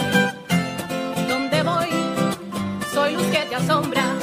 Donde 1.29 1.63
voy, 1.63 1.89
soy 2.95 3.15
luz 3.15 3.27
que 3.27 3.45
te 3.47 3.55
asombra. 3.57 4.22